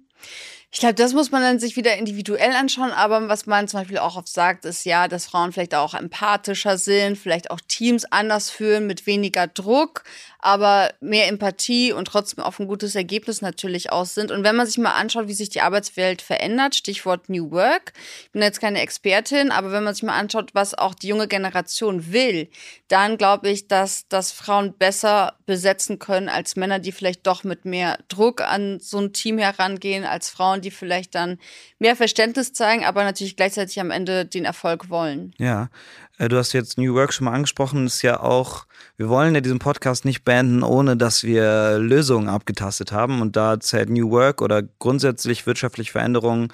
Ich 0.74 0.80
glaube, 0.80 0.94
das 0.94 1.12
muss 1.12 1.30
man 1.30 1.40
dann 1.40 1.60
sich 1.60 1.76
wieder 1.76 1.96
individuell 1.96 2.50
anschauen, 2.50 2.90
aber 2.90 3.28
was 3.28 3.46
man 3.46 3.68
zum 3.68 3.78
Beispiel 3.78 3.98
auch 3.98 4.16
oft 4.16 4.26
sagt, 4.26 4.64
ist 4.64 4.84
ja, 4.84 5.06
dass 5.06 5.26
Frauen 5.26 5.52
vielleicht 5.52 5.76
auch 5.76 5.94
empathischer 5.94 6.78
sind, 6.78 7.16
vielleicht 7.16 7.52
auch 7.52 7.60
Teams 7.68 8.04
anders 8.06 8.50
führen 8.50 8.88
mit 8.88 9.06
weniger 9.06 9.46
Druck, 9.46 10.02
aber 10.44 10.92
mehr 11.00 11.28
Empathie 11.28 11.92
und 11.92 12.06
trotzdem 12.06 12.44
auf 12.44 12.60
ein 12.60 12.66
gutes 12.66 12.94
Ergebnis 12.94 13.40
natürlich 13.40 13.90
aus 13.90 14.14
sind. 14.14 14.30
Und 14.30 14.44
wenn 14.44 14.54
man 14.54 14.66
sich 14.66 14.76
mal 14.76 14.92
anschaut, 14.92 15.26
wie 15.26 15.32
sich 15.32 15.48
die 15.48 15.62
Arbeitswelt 15.62 16.20
verändert, 16.20 16.74
Stichwort 16.74 17.30
New 17.30 17.50
Work, 17.50 17.94
ich 18.24 18.32
bin 18.32 18.42
jetzt 18.42 18.60
keine 18.60 18.80
Expertin, 18.80 19.50
aber 19.50 19.72
wenn 19.72 19.84
man 19.84 19.94
sich 19.94 20.02
mal 20.02 20.18
anschaut, 20.18 20.54
was 20.54 20.74
auch 20.74 20.94
die 20.94 21.08
junge 21.08 21.28
Generation 21.28 22.12
will, 22.12 22.50
dann 22.88 23.16
glaube 23.16 23.48
ich, 23.48 23.68
dass, 23.68 24.06
dass 24.08 24.32
Frauen 24.32 24.74
besser 24.76 25.38
besetzen 25.46 25.98
können 25.98 26.28
als 26.28 26.56
Männer, 26.56 26.78
die 26.78 26.92
vielleicht 26.92 27.26
doch 27.26 27.42
mit 27.42 27.64
mehr 27.64 27.98
Druck 28.08 28.42
an 28.42 28.80
so 28.80 28.98
ein 28.98 29.14
Team 29.14 29.38
herangehen, 29.38 30.04
als 30.04 30.28
Frauen, 30.28 30.60
die 30.60 30.70
vielleicht 30.70 31.14
dann 31.14 31.38
mehr 31.78 31.96
Verständnis 31.96 32.52
zeigen, 32.52 32.84
aber 32.84 33.02
natürlich 33.04 33.36
gleichzeitig 33.36 33.80
am 33.80 33.90
Ende 33.90 34.26
den 34.26 34.44
Erfolg 34.44 34.90
wollen. 34.90 35.34
Ja, 35.38 35.70
du 36.18 36.36
hast 36.36 36.52
jetzt 36.52 36.78
New 36.78 36.94
Work 36.94 37.12
schon 37.12 37.24
mal 37.26 37.32
angesprochen, 37.32 37.86
ist 37.86 38.02
ja 38.02 38.20
auch, 38.20 38.66
wir 38.96 39.08
wollen 39.08 39.34
ja 39.34 39.40
diesen 39.40 39.58
Podcast 39.58 40.04
nicht 40.04 40.24
beenden, 40.24 40.62
ohne 40.62 40.96
dass 40.96 41.24
wir 41.24 41.78
Lösungen 41.78 42.28
abgetastet 42.28 42.92
haben. 42.92 43.20
Und 43.20 43.36
da 43.36 43.58
zählt 43.58 43.90
New 43.90 44.10
Work 44.10 44.40
oder 44.42 44.62
grundsätzlich 44.62 45.46
wirtschaftliche 45.46 45.92
Veränderungen 45.92 46.48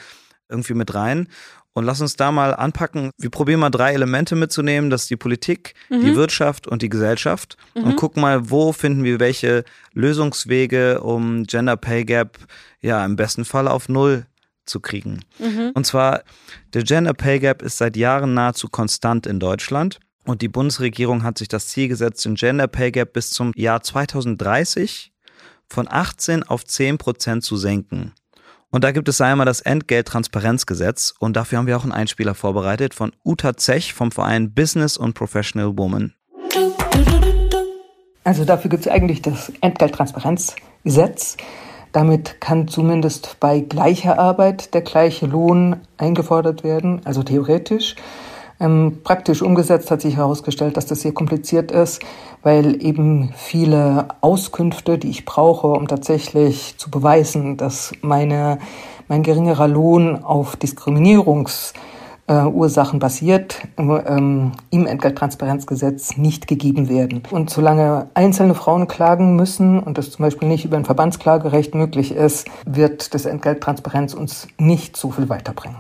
irgendwie 0.48 0.74
mit 0.74 0.94
rein. 0.94 1.28
Und 1.72 1.84
lass 1.84 2.00
uns 2.00 2.16
da 2.16 2.32
mal 2.32 2.54
anpacken. 2.54 3.10
Wir 3.16 3.30
probieren 3.30 3.60
mal 3.60 3.70
drei 3.70 3.92
Elemente 3.92 4.34
mitzunehmen. 4.34 4.90
Das 4.90 5.02
ist 5.02 5.10
die 5.10 5.16
Politik, 5.16 5.74
mhm. 5.88 6.00
die 6.00 6.16
Wirtschaft 6.16 6.66
und 6.66 6.82
die 6.82 6.88
Gesellschaft. 6.88 7.56
Mhm. 7.74 7.84
Und 7.84 7.96
gucken 7.96 8.22
mal, 8.22 8.50
wo 8.50 8.72
finden 8.72 9.04
wir 9.04 9.20
welche 9.20 9.64
Lösungswege, 9.92 11.00
um 11.00 11.44
Gender 11.44 11.76
Pay 11.76 12.04
Gap 12.04 12.38
ja 12.80 13.04
im 13.04 13.14
besten 13.14 13.44
Fall 13.44 13.68
auf 13.68 13.88
Null 13.88 14.26
zu 14.70 14.80
kriegen. 14.80 15.20
Mhm. 15.38 15.72
Und 15.74 15.86
zwar, 15.86 16.22
der 16.72 16.82
Gender 16.84 17.12
Pay 17.12 17.40
Gap 17.40 17.62
ist 17.62 17.76
seit 17.76 17.96
Jahren 17.96 18.32
nahezu 18.32 18.68
konstant 18.68 19.26
in 19.26 19.38
Deutschland. 19.38 20.00
Und 20.24 20.42
die 20.42 20.48
Bundesregierung 20.48 21.22
hat 21.22 21.38
sich 21.38 21.48
das 21.48 21.68
Ziel 21.68 21.88
gesetzt, 21.88 22.24
den 22.24 22.36
Gender 22.36 22.68
Pay 22.68 22.92
Gap 22.92 23.12
bis 23.12 23.30
zum 23.30 23.52
Jahr 23.56 23.82
2030 23.82 25.12
von 25.68 25.86
18 25.90 26.42
auf 26.42 26.64
10 26.64 26.98
Prozent 26.98 27.44
zu 27.44 27.56
senken. 27.56 28.12
Und 28.70 28.84
da 28.84 28.92
gibt 28.92 29.08
es 29.08 29.20
einmal 29.20 29.46
das 29.46 29.60
Entgelttransparenzgesetz 29.62 31.14
und 31.18 31.34
dafür 31.34 31.58
haben 31.58 31.66
wir 31.66 31.76
auch 31.76 31.82
einen 31.82 31.92
Einspieler 31.92 32.34
vorbereitet 32.34 32.94
von 32.94 33.12
Uta 33.24 33.56
Zech 33.56 33.94
vom 33.94 34.12
Verein 34.12 34.54
Business 34.54 34.96
und 34.96 35.14
Professional 35.14 35.76
Woman. 35.76 36.14
Also 38.22 38.44
dafür 38.44 38.70
gibt 38.70 38.86
es 38.86 38.92
eigentlich 38.92 39.22
das 39.22 39.52
Entgelttransparenzgesetz. 39.60 41.36
Damit 41.92 42.40
kann 42.40 42.68
zumindest 42.68 43.38
bei 43.40 43.60
gleicher 43.60 44.18
Arbeit 44.18 44.74
der 44.74 44.82
gleiche 44.82 45.26
Lohn 45.26 45.76
eingefordert 45.96 46.62
werden, 46.62 47.00
also 47.04 47.22
theoretisch. 47.22 47.96
Ähm, 48.60 48.98
praktisch 49.02 49.40
umgesetzt 49.40 49.90
hat 49.90 50.02
sich 50.02 50.16
herausgestellt, 50.16 50.76
dass 50.76 50.84
das 50.86 51.00
sehr 51.00 51.12
kompliziert 51.12 51.72
ist, 51.72 52.02
weil 52.42 52.84
eben 52.84 53.32
viele 53.34 54.08
Auskünfte, 54.20 54.98
die 54.98 55.08
ich 55.08 55.24
brauche, 55.24 55.68
um 55.68 55.88
tatsächlich 55.88 56.76
zu 56.76 56.90
beweisen, 56.90 57.56
dass 57.56 57.92
meine, 58.02 58.58
mein 59.08 59.22
geringerer 59.22 59.66
Lohn 59.66 60.22
auf 60.22 60.56
Diskriminierungs 60.56 61.72
äh, 62.30 62.44
Ursachen 62.44 63.00
basiert, 63.00 63.60
ähm, 63.76 64.52
im 64.70 64.86
Entgelttransparenzgesetz 64.86 66.16
nicht 66.16 66.46
gegeben 66.46 66.88
werden. 66.88 67.22
Und 67.30 67.50
solange 67.50 68.08
einzelne 68.14 68.54
Frauen 68.54 68.86
klagen 68.86 69.34
müssen 69.34 69.80
und 69.80 69.98
das 69.98 70.12
zum 70.12 70.24
Beispiel 70.24 70.46
nicht 70.46 70.64
über 70.64 70.76
ein 70.76 70.84
Verbandsklagerecht 70.84 71.74
möglich 71.74 72.12
ist, 72.12 72.46
wird 72.64 73.14
das 73.14 73.26
Entgelttransparenz 73.26 74.14
uns 74.14 74.46
nicht 74.58 74.96
so 74.96 75.10
viel 75.10 75.28
weiterbringen. 75.28 75.78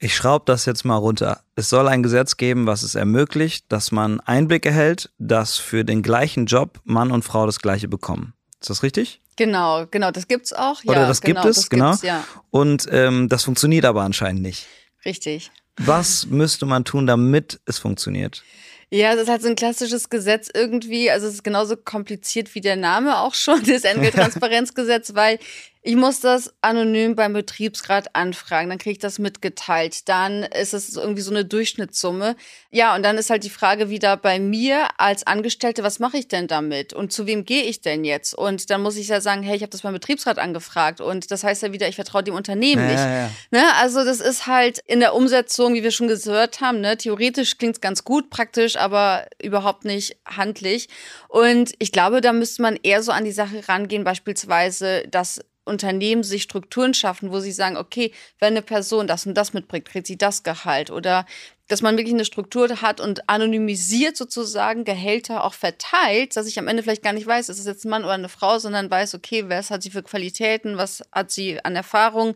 Ich 0.00 0.16
schraube 0.16 0.44
das 0.46 0.66
jetzt 0.66 0.84
mal 0.84 0.96
runter. 0.96 1.40
Es 1.54 1.70
soll 1.70 1.88
ein 1.88 2.02
Gesetz 2.02 2.36
geben, 2.36 2.66
was 2.66 2.82
es 2.82 2.94
ermöglicht, 2.96 3.64
dass 3.70 3.92
man 3.92 4.20
Einblick 4.20 4.66
erhält, 4.66 5.12
dass 5.18 5.56
für 5.56 5.84
den 5.84 6.02
gleichen 6.02 6.46
Job 6.46 6.80
Mann 6.84 7.12
und 7.12 7.24
Frau 7.24 7.46
das 7.46 7.60
gleiche 7.60 7.88
bekommen. 7.88 8.34
Ist 8.60 8.68
das 8.68 8.82
richtig? 8.82 9.22
Genau, 9.36 9.86
genau, 9.90 10.10
das 10.10 10.28
gibt's 10.28 10.52
auch. 10.52 10.82
Oder 10.84 11.02
ja, 11.02 11.08
das 11.08 11.20
genau, 11.20 11.42
gibt 11.42 11.50
es, 11.50 11.56
das 11.62 11.70
genau. 11.70 11.90
Gibt's, 11.90 12.02
ja. 12.02 12.24
Und 12.50 12.86
ähm, 12.90 13.28
das 13.28 13.44
funktioniert 13.44 13.84
aber 13.84 14.02
anscheinend 14.02 14.42
nicht. 14.42 14.66
Richtig. 15.04 15.50
Was 15.76 16.26
müsste 16.26 16.66
man 16.66 16.84
tun, 16.84 17.06
damit 17.06 17.60
es 17.66 17.78
funktioniert? 17.78 18.42
Ja, 18.90 19.12
das 19.14 19.24
ist 19.24 19.28
halt 19.28 19.42
so 19.42 19.48
ein 19.48 19.56
klassisches 19.56 20.08
Gesetz 20.08 20.48
irgendwie. 20.54 21.10
Also 21.10 21.26
es 21.26 21.34
ist 21.34 21.44
genauso 21.44 21.76
kompliziert 21.76 22.54
wie 22.54 22.60
der 22.60 22.76
Name 22.76 23.18
auch 23.18 23.34
schon, 23.34 23.62
das 23.66 23.82
Entgelttransparenzgesetz, 23.84 25.14
weil 25.14 25.38
ich 25.86 25.96
muss 25.96 26.20
das 26.20 26.54
anonym 26.62 27.14
beim 27.14 27.34
Betriebsrat 27.34 28.16
anfragen, 28.16 28.70
dann 28.70 28.78
kriege 28.78 28.92
ich 28.92 28.98
das 28.98 29.18
mitgeteilt. 29.18 30.08
Dann 30.08 30.42
ist 30.42 30.72
es 30.72 30.96
irgendwie 30.96 31.20
so 31.20 31.30
eine 31.30 31.44
Durchschnittssumme. 31.44 32.36
Ja, 32.70 32.94
und 32.94 33.02
dann 33.02 33.18
ist 33.18 33.28
halt 33.28 33.44
die 33.44 33.50
Frage 33.50 33.90
wieder 33.90 34.16
bei 34.16 34.40
mir 34.40 34.88
als 34.96 35.26
Angestellte, 35.26 35.82
was 35.82 35.98
mache 35.98 36.16
ich 36.16 36.26
denn 36.26 36.46
damit? 36.46 36.94
Und 36.94 37.12
zu 37.12 37.26
wem 37.26 37.44
gehe 37.44 37.64
ich 37.64 37.82
denn 37.82 38.02
jetzt? 38.02 38.32
Und 38.32 38.70
dann 38.70 38.80
muss 38.80 38.96
ich 38.96 39.08
ja 39.08 39.20
sagen, 39.20 39.42
hey, 39.42 39.56
ich 39.56 39.60
habe 39.60 39.72
das 39.72 39.82
beim 39.82 39.92
Betriebsrat 39.92 40.38
angefragt. 40.38 41.02
Und 41.02 41.30
das 41.30 41.44
heißt 41.44 41.62
ja 41.62 41.74
wieder, 41.74 41.86
ich 41.86 41.96
vertraue 41.96 42.24
dem 42.24 42.34
Unternehmen 42.34 42.80
Ja, 42.82 42.88
nicht. 42.88 43.00
ja, 43.00 43.18
ja. 43.18 43.30
Ne? 43.50 43.64
Also 43.78 44.06
das 44.06 44.20
ist 44.20 44.46
halt 44.46 44.78
in 44.86 45.00
der 45.00 45.14
Umsetzung, 45.14 45.74
wie 45.74 45.82
wir 45.82 45.90
schon 45.90 46.08
gehört 46.08 46.62
haben, 46.62 46.80
ne? 46.80 46.96
theoretisch 46.96 47.58
klingt 47.58 47.76
es 47.76 47.80
ganz 47.82 48.04
gut, 48.04 48.30
praktisch, 48.30 48.76
aber 48.76 49.26
überhaupt 49.42 49.84
nicht 49.84 50.16
handlich. 50.24 50.88
Und 51.28 51.74
ich 51.78 51.92
glaube, 51.92 52.22
da 52.22 52.32
müsste 52.32 52.62
man 52.62 52.78
eher 52.82 53.02
so 53.02 53.12
an 53.12 53.26
die 53.26 53.32
Sache 53.32 53.68
rangehen, 53.68 54.02
beispielsweise, 54.02 55.04
dass 55.10 55.40
Unternehmen 55.64 56.22
sich 56.22 56.42
Strukturen 56.42 56.94
schaffen, 56.94 57.30
wo 57.30 57.40
sie 57.40 57.52
sagen, 57.52 57.76
okay, 57.76 58.12
wenn 58.38 58.54
eine 58.54 58.62
Person 58.62 59.06
das 59.06 59.26
und 59.26 59.34
das 59.34 59.52
mitbringt, 59.54 59.86
kriegt 59.86 60.06
sie 60.06 60.18
das 60.18 60.42
Gehalt. 60.42 60.90
Oder 60.90 61.26
dass 61.68 61.80
man 61.80 61.96
wirklich 61.96 62.14
eine 62.14 62.26
Struktur 62.26 62.68
hat 62.82 63.00
und 63.00 63.28
anonymisiert 63.28 64.16
sozusagen 64.16 64.84
Gehälter 64.84 65.44
auch 65.44 65.54
verteilt, 65.54 66.36
dass 66.36 66.46
ich 66.46 66.58
am 66.58 66.68
Ende 66.68 66.82
vielleicht 66.82 67.02
gar 67.02 67.14
nicht 67.14 67.26
weiß, 67.26 67.48
ist 67.48 67.58
es 67.58 67.66
jetzt 67.66 67.84
ein 67.84 67.90
Mann 67.90 68.04
oder 68.04 68.12
eine 68.12 68.28
Frau, 68.28 68.58
sondern 68.58 68.90
weiß, 68.90 69.14
okay, 69.14 69.48
was 69.48 69.70
hat 69.70 69.82
sie 69.82 69.90
für 69.90 70.02
Qualitäten, 70.02 70.76
was 70.76 71.02
hat 71.10 71.30
sie 71.30 71.64
an 71.64 71.74
Erfahrung, 71.74 72.34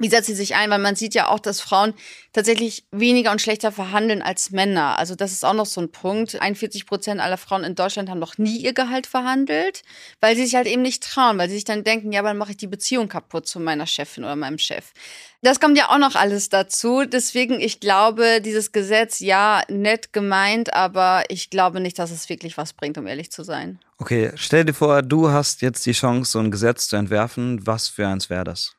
wie 0.00 0.08
setzt 0.08 0.26
sie 0.26 0.34
sich 0.34 0.56
ein? 0.56 0.70
Weil 0.70 0.78
man 0.78 0.96
sieht 0.96 1.14
ja 1.14 1.28
auch, 1.28 1.38
dass 1.38 1.60
Frauen 1.60 1.94
tatsächlich 2.32 2.84
weniger 2.90 3.30
und 3.30 3.40
schlechter 3.40 3.70
verhandeln 3.70 4.22
als 4.22 4.50
Männer. 4.50 4.98
Also 4.98 5.14
das 5.14 5.32
ist 5.32 5.44
auch 5.44 5.54
noch 5.54 5.66
so 5.66 5.80
ein 5.80 5.92
Punkt. 5.92 6.40
41 6.40 6.86
Prozent 6.86 7.20
aller 7.20 7.36
Frauen 7.36 7.64
in 7.64 7.74
Deutschland 7.74 8.08
haben 8.08 8.18
noch 8.18 8.38
nie 8.38 8.56
ihr 8.56 8.72
Gehalt 8.72 9.06
verhandelt, 9.06 9.82
weil 10.20 10.36
sie 10.36 10.44
sich 10.44 10.54
halt 10.54 10.66
eben 10.66 10.82
nicht 10.82 11.02
trauen, 11.02 11.38
weil 11.38 11.48
sie 11.48 11.56
sich 11.56 11.64
dann 11.64 11.84
denken, 11.84 12.12
ja, 12.12 12.20
aber 12.20 12.30
dann 12.30 12.38
mache 12.38 12.52
ich 12.52 12.56
die 12.56 12.66
Beziehung 12.66 13.08
kaputt 13.08 13.46
zu 13.46 13.60
meiner 13.60 13.86
Chefin 13.86 14.24
oder 14.24 14.36
meinem 14.36 14.58
Chef. 14.58 14.92
Das 15.42 15.58
kommt 15.58 15.78
ja 15.78 15.88
auch 15.88 15.98
noch 15.98 16.16
alles 16.16 16.50
dazu. 16.50 17.04
Deswegen, 17.04 17.60
ich 17.60 17.80
glaube, 17.80 18.40
dieses 18.42 18.72
Gesetz, 18.72 19.20
ja, 19.20 19.62
nett 19.68 20.12
gemeint, 20.12 20.74
aber 20.74 21.24
ich 21.28 21.50
glaube 21.50 21.80
nicht, 21.80 21.98
dass 21.98 22.10
es 22.10 22.28
wirklich 22.28 22.56
was 22.58 22.74
bringt, 22.74 22.98
um 22.98 23.06
ehrlich 23.06 23.30
zu 23.30 23.42
sein. 23.42 23.78
Okay, 23.98 24.32
stell 24.34 24.64
dir 24.64 24.74
vor, 24.74 25.02
du 25.02 25.30
hast 25.30 25.62
jetzt 25.62 25.84
die 25.86 25.92
Chance, 25.92 26.32
so 26.32 26.38
ein 26.38 26.50
Gesetz 26.50 26.88
zu 26.88 26.96
entwerfen. 26.96 27.66
Was 27.66 27.88
für 27.88 28.06
eins 28.06 28.30
wäre 28.30 28.44
das? 28.44 28.76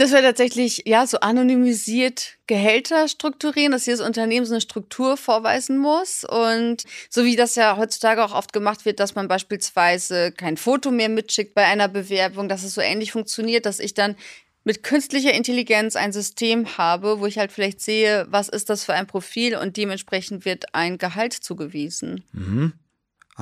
Das 0.00 0.12
wäre 0.12 0.22
tatsächlich, 0.22 0.84
ja, 0.86 1.06
so 1.06 1.20
anonymisiert 1.20 2.38
Gehälter 2.46 3.06
strukturieren, 3.06 3.72
dass 3.72 3.84
jedes 3.84 4.00
Unternehmen 4.00 4.46
so 4.46 4.54
eine 4.54 4.62
Struktur 4.62 5.18
vorweisen 5.18 5.76
muss. 5.76 6.24
Und 6.24 6.84
so 7.10 7.26
wie 7.26 7.36
das 7.36 7.54
ja 7.54 7.76
heutzutage 7.76 8.24
auch 8.24 8.34
oft 8.34 8.54
gemacht 8.54 8.86
wird, 8.86 8.98
dass 8.98 9.14
man 9.14 9.28
beispielsweise 9.28 10.32
kein 10.32 10.56
Foto 10.56 10.90
mehr 10.90 11.10
mitschickt 11.10 11.54
bei 11.54 11.66
einer 11.66 11.86
Bewerbung, 11.86 12.48
dass 12.48 12.62
es 12.62 12.72
so 12.72 12.80
ähnlich 12.80 13.12
funktioniert, 13.12 13.66
dass 13.66 13.78
ich 13.78 13.92
dann 13.92 14.16
mit 14.64 14.82
künstlicher 14.82 15.34
Intelligenz 15.34 15.96
ein 15.96 16.14
System 16.14 16.78
habe, 16.78 17.20
wo 17.20 17.26
ich 17.26 17.36
halt 17.36 17.52
vielleicht 17.52 17.82
sehe, 17.82 18.26
was 18.30 18.48
ist 18.48 18.70
das 18.70 18.84
für 18.84 18.94
ein 18.94 19.06
Profil 19.06 19.54
und 19.54 19.76
dementsprechend 19.76 20.46
wird 20.46 20.74
ein 20.74 20.96
Gehalt 20.96 21.34
zugewiesen. 21.34 22.24
Mhm. 22.32 22.72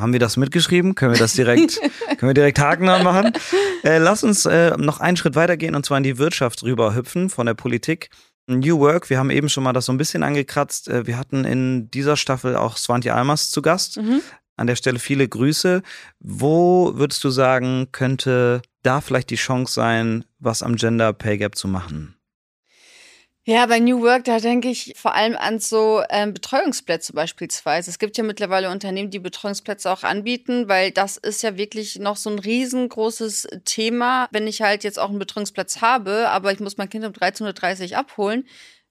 Haben 0.00 0.12
wir 0.12 0.20
das 0.20 0.36
mitgeschrieben? 0.36 0.94
Können 0.94 1.12
wir 1.12 1.18
das 1.18 1.34
direkt, 1.34 1.80
können 2.18 2.30
wir 2.30 2.34
direkt 2.34 2.58
Haken 2.58 2.88
anmachen? 2.88 3.32
Äh, 3.84 3.98
lass 3.98 4.24
uns 4.24 4.46
äh, 4.46 4.76
noch 4.76 5.00
einen 5.00 5.16
Schritt 5.16 5.34
weitergehen 5.34 5.74
und 5.74 5.84
zwar 5.84 5.98
in 5.98 6.04
die 6.04 6.18
Wirtschaft 6.18 6.62
rüber 6.62 6.94
hüpfen 6.94 7.30
von 7.30 7.46
der 7.46 7.54
Politik. 7.54 8.10
New 8.46 8.78
Work, 8.80 9.10
wir 9.10 9.18
haben 9.18 9.30
eben 9.30 9.48
schon 9.48 9.62
mal 9.62 9.72
das 9.72 9.86
so 9.86 9.92
ein 9.92 9.98
bisschen 9.98 10.22
angekratzt. 10.22 10.88
Äh, 10.88 11.06
wir 11.06 11.18
hatten 11.18 11.44
in 11.44 11.90
dieser 11.90 12.16
Staffel 12.16 12.56
auch 12.56 12.76
Swantje 12.76 13.14
Almers 13.14 13.50
zu 13.50 13.62
Gast. 13.62 13.98
Mhm. 13.98 14.20
An 14.56 14.66
der 14.66 14.76
Stelle 14.76 14.98
viele 14.98 15.28
Grüße. 15.28 15.82
Wo 16.18 16.92
würdest 16.96 17.22
du 17.22 17.30
sagen, 17.30 17.88
könnte 17.92 18.62
da 18.82 19.00
vielleicht 19.00 19.30
die 19.30 19.36
Chance 19.36 19.74
sein, 19.74 20.24
was 20.38 20.62
am 20.62 20.76
Gender 20.76 21.12
Pay 21.12 21.38
Gap 21.38 21.54
zu 21.54 21.68
machen? 21.68 22.17
Ja, 23.50 23.64
bei 23.64 23.78
New 23.80 24.02
Work, 24.02 24.24
da 24.24 24.40
denke 24.40 24.68
ich 24.68 24.92
vor 24.94 25.14
allem 25.14 25.34
an 25.34 25.58
so 25.58 26.02
ähm, 26.10 26.34
Betreuungsplätze 26.34 27.14
beispielsweise. 27.14 27.88
Es 27.88 27.98
gibt 27.98 28.18
ja 28.18 28.22
mittlerweile 28.22 28.68
Unternehmen, 28.70 29.08
die 29.08 29.20
Betreuungsplätze 29.20 29.90
auch 29.90 30.02
anbieten, 30.02 30.68
weil 30.68 30.90
das 30.90 31.16
ist 31.16 31.42
ja 31.42 31.56
wirklich 31.56 31.98
noch 31.98 32.18
so 32.18 32.28
ein 32.28 32.38
riesengroßes 32.38 33.48
Thema. 33.64 34.28
Wenn 34.32 34.46
ich 34.46 34.60
halt 34.60 34.84
jetzt 34.84 34.98
auch 34.98 35.08
einen 35.08 35.18
Betreuungsplatz 35.18 35.80
habe, 35.80 36.28
aber 36.28 36.52
ich 36.52 36.60
muss 36.60 36.76
mein 36.76 36.90
Kind 36.90 37.06
um 37.06 37.12
13.30 37.12 37.92
Uhr 37.92 37.96
abholen, 37.96 38.46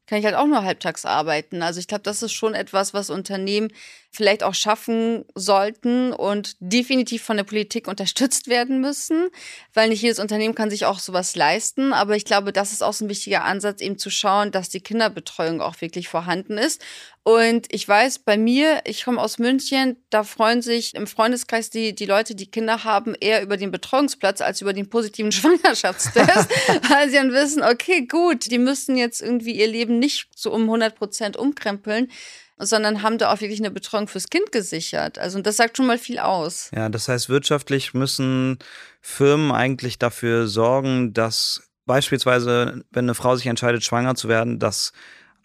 kann 0.08 0.18
ich 0.18 0.26
halt 0.26 0.34
auch 0.36 0.48
nur 0.48 0.64
halbtags 0.64 1.06
arbeiten. 1.06 1.62
Also 1.62 1.80
ich 1.80 1.88
glaube, 1.88 2.02
das 2.02 2.24
ist 2.24 2.32
schon 2.32 2.56
etwas, 2.56 2.96
was 2.96 3.12
Unternehmen 3.12 3.72
vielleicht 4.18 4.42
auch 4.42 4.56
schaffen 4.56 5.26
sollten 5.36 6.12
und 6.12 6.56
definitiv 6.60 7.22
von 7.22 7.38
der 7.38 7.44
Politik 7.44 7.88
unterstützt 7.88 8.48
werden 8.48 8.82
müssen, 8.82 9.30
weil 9.76 9.90
nicht 9.90 10.02
jedes 10.02 10.18
Unternehmen 10.18 10.56
kann 10.56 10.72
sich 10.72 10.86
auch 10.86 10.98
sowas 10.98 11.36
leisten. 11.36 11.94
Aber 11.94 12.16
ich 12.16 12.26
glaube, 12.26 12.52
das 12.52 12.74
ist 12.74 12.82
auch 12.82 12.94
so 12.94 13.06
ein 13.06 13.10
wichtiger 13.10 13.44
Ansatz, 13.44 13.80
eben 13.80 14.00
zu 14.00 14.10
schauen, 14.10 14.50
dass 14.50 14.70
die 14.70 14.82
Kinderbetreuung 14.82 15.62
auch 15.62 15.80
wirklich 15.82 16.10
vorhanden 16.10 16.58
ist. 16.58 16.84
Und 17.22 17.68
ich 17.70 17.88
weiß, 17.88 18.20
bei 18.20 18.38
mir, 18.38 18.82
ich 18.86 19.06
komme 19.06 19.22
aus 19.22 19.38
München, 19.38 19.98
da 20.10 20.24
freuen 20.24 20.64
sich 20.64 20.96
im 20.96 21.06
Freundeskreis 21.06 21.70
die, 21.70 21.94
die 21.94 22.06
Leute, 22.06 22.34
die 22.34 22.50
Kinder 22.50 22.86
haben, 22.86 23.14
eher 23.20 23.44
über 23.44 23.58
den 23.58 23.70
Betreuungsplatz 23.70 24.42
als 24.42 24.62
über 24.62 24.74
den 24.74 24.90
positiven 24.90 25.32
Schwangerschaftstest, 25.34 26.50
weil 26.90 27.10
sie 27.10 27.18
dann 27.18 27.34
wissen, 27.34 27.62
okay, 27.62 28.08
gut, 28.08 28.50
die 28.50 28.58
müssen 28.58 28.98
jetzt 28.98 29.22
irgendwie 29.22 29.60
ihr 29.60 29.68
Leben 29.68 30.00
nicht 30.00 30.28
so 30.36 30.52
um 30.52 30.64
100 30.64 30.96
Prozent 30.96 31.38
umkrempeln 31.38 32.10
sondern 32.58 33.04
haben 33.04 33.18
da 33.18 33.32
auch 33.32 33.42
wirklich 33.42 33.60
eine 33.60 33.72
Betreuung 33.72 34.08
fürs 34.08 34.30
Kind 34.30 34.52
gesichert. 34.52 35.20
Also 35.20 35.42
das 35.42 35.58
sagt 35.58 35.78
schon 35.78 35.86
mal 35.88 35.98
viel 35.98 36.20
aus. 36.20 36.72
Ja, 36.76 36.90
das 36.90 37.08
heißt, 37.08 37.30
wirtschaftlich 37.30 37.94
müssen 37.94 38.58
Firmen 39.02 39.52
eigentlich 39.52 40.00
dafür 40.00 40.48
sorgen, 40.48 41.14
dass 41.14 41.70
beispielsweise, 41.86 42.84
wenn 42.92 43.06
eine 43.06 43.16
Frau 43.16 43.36
sich 43.36 43.48
entscheidet, 43.48 43.84
schwanger 43.84 44.16
zu 44.16 44.28
werden, 44.28 44.60
dass 44.60 44.92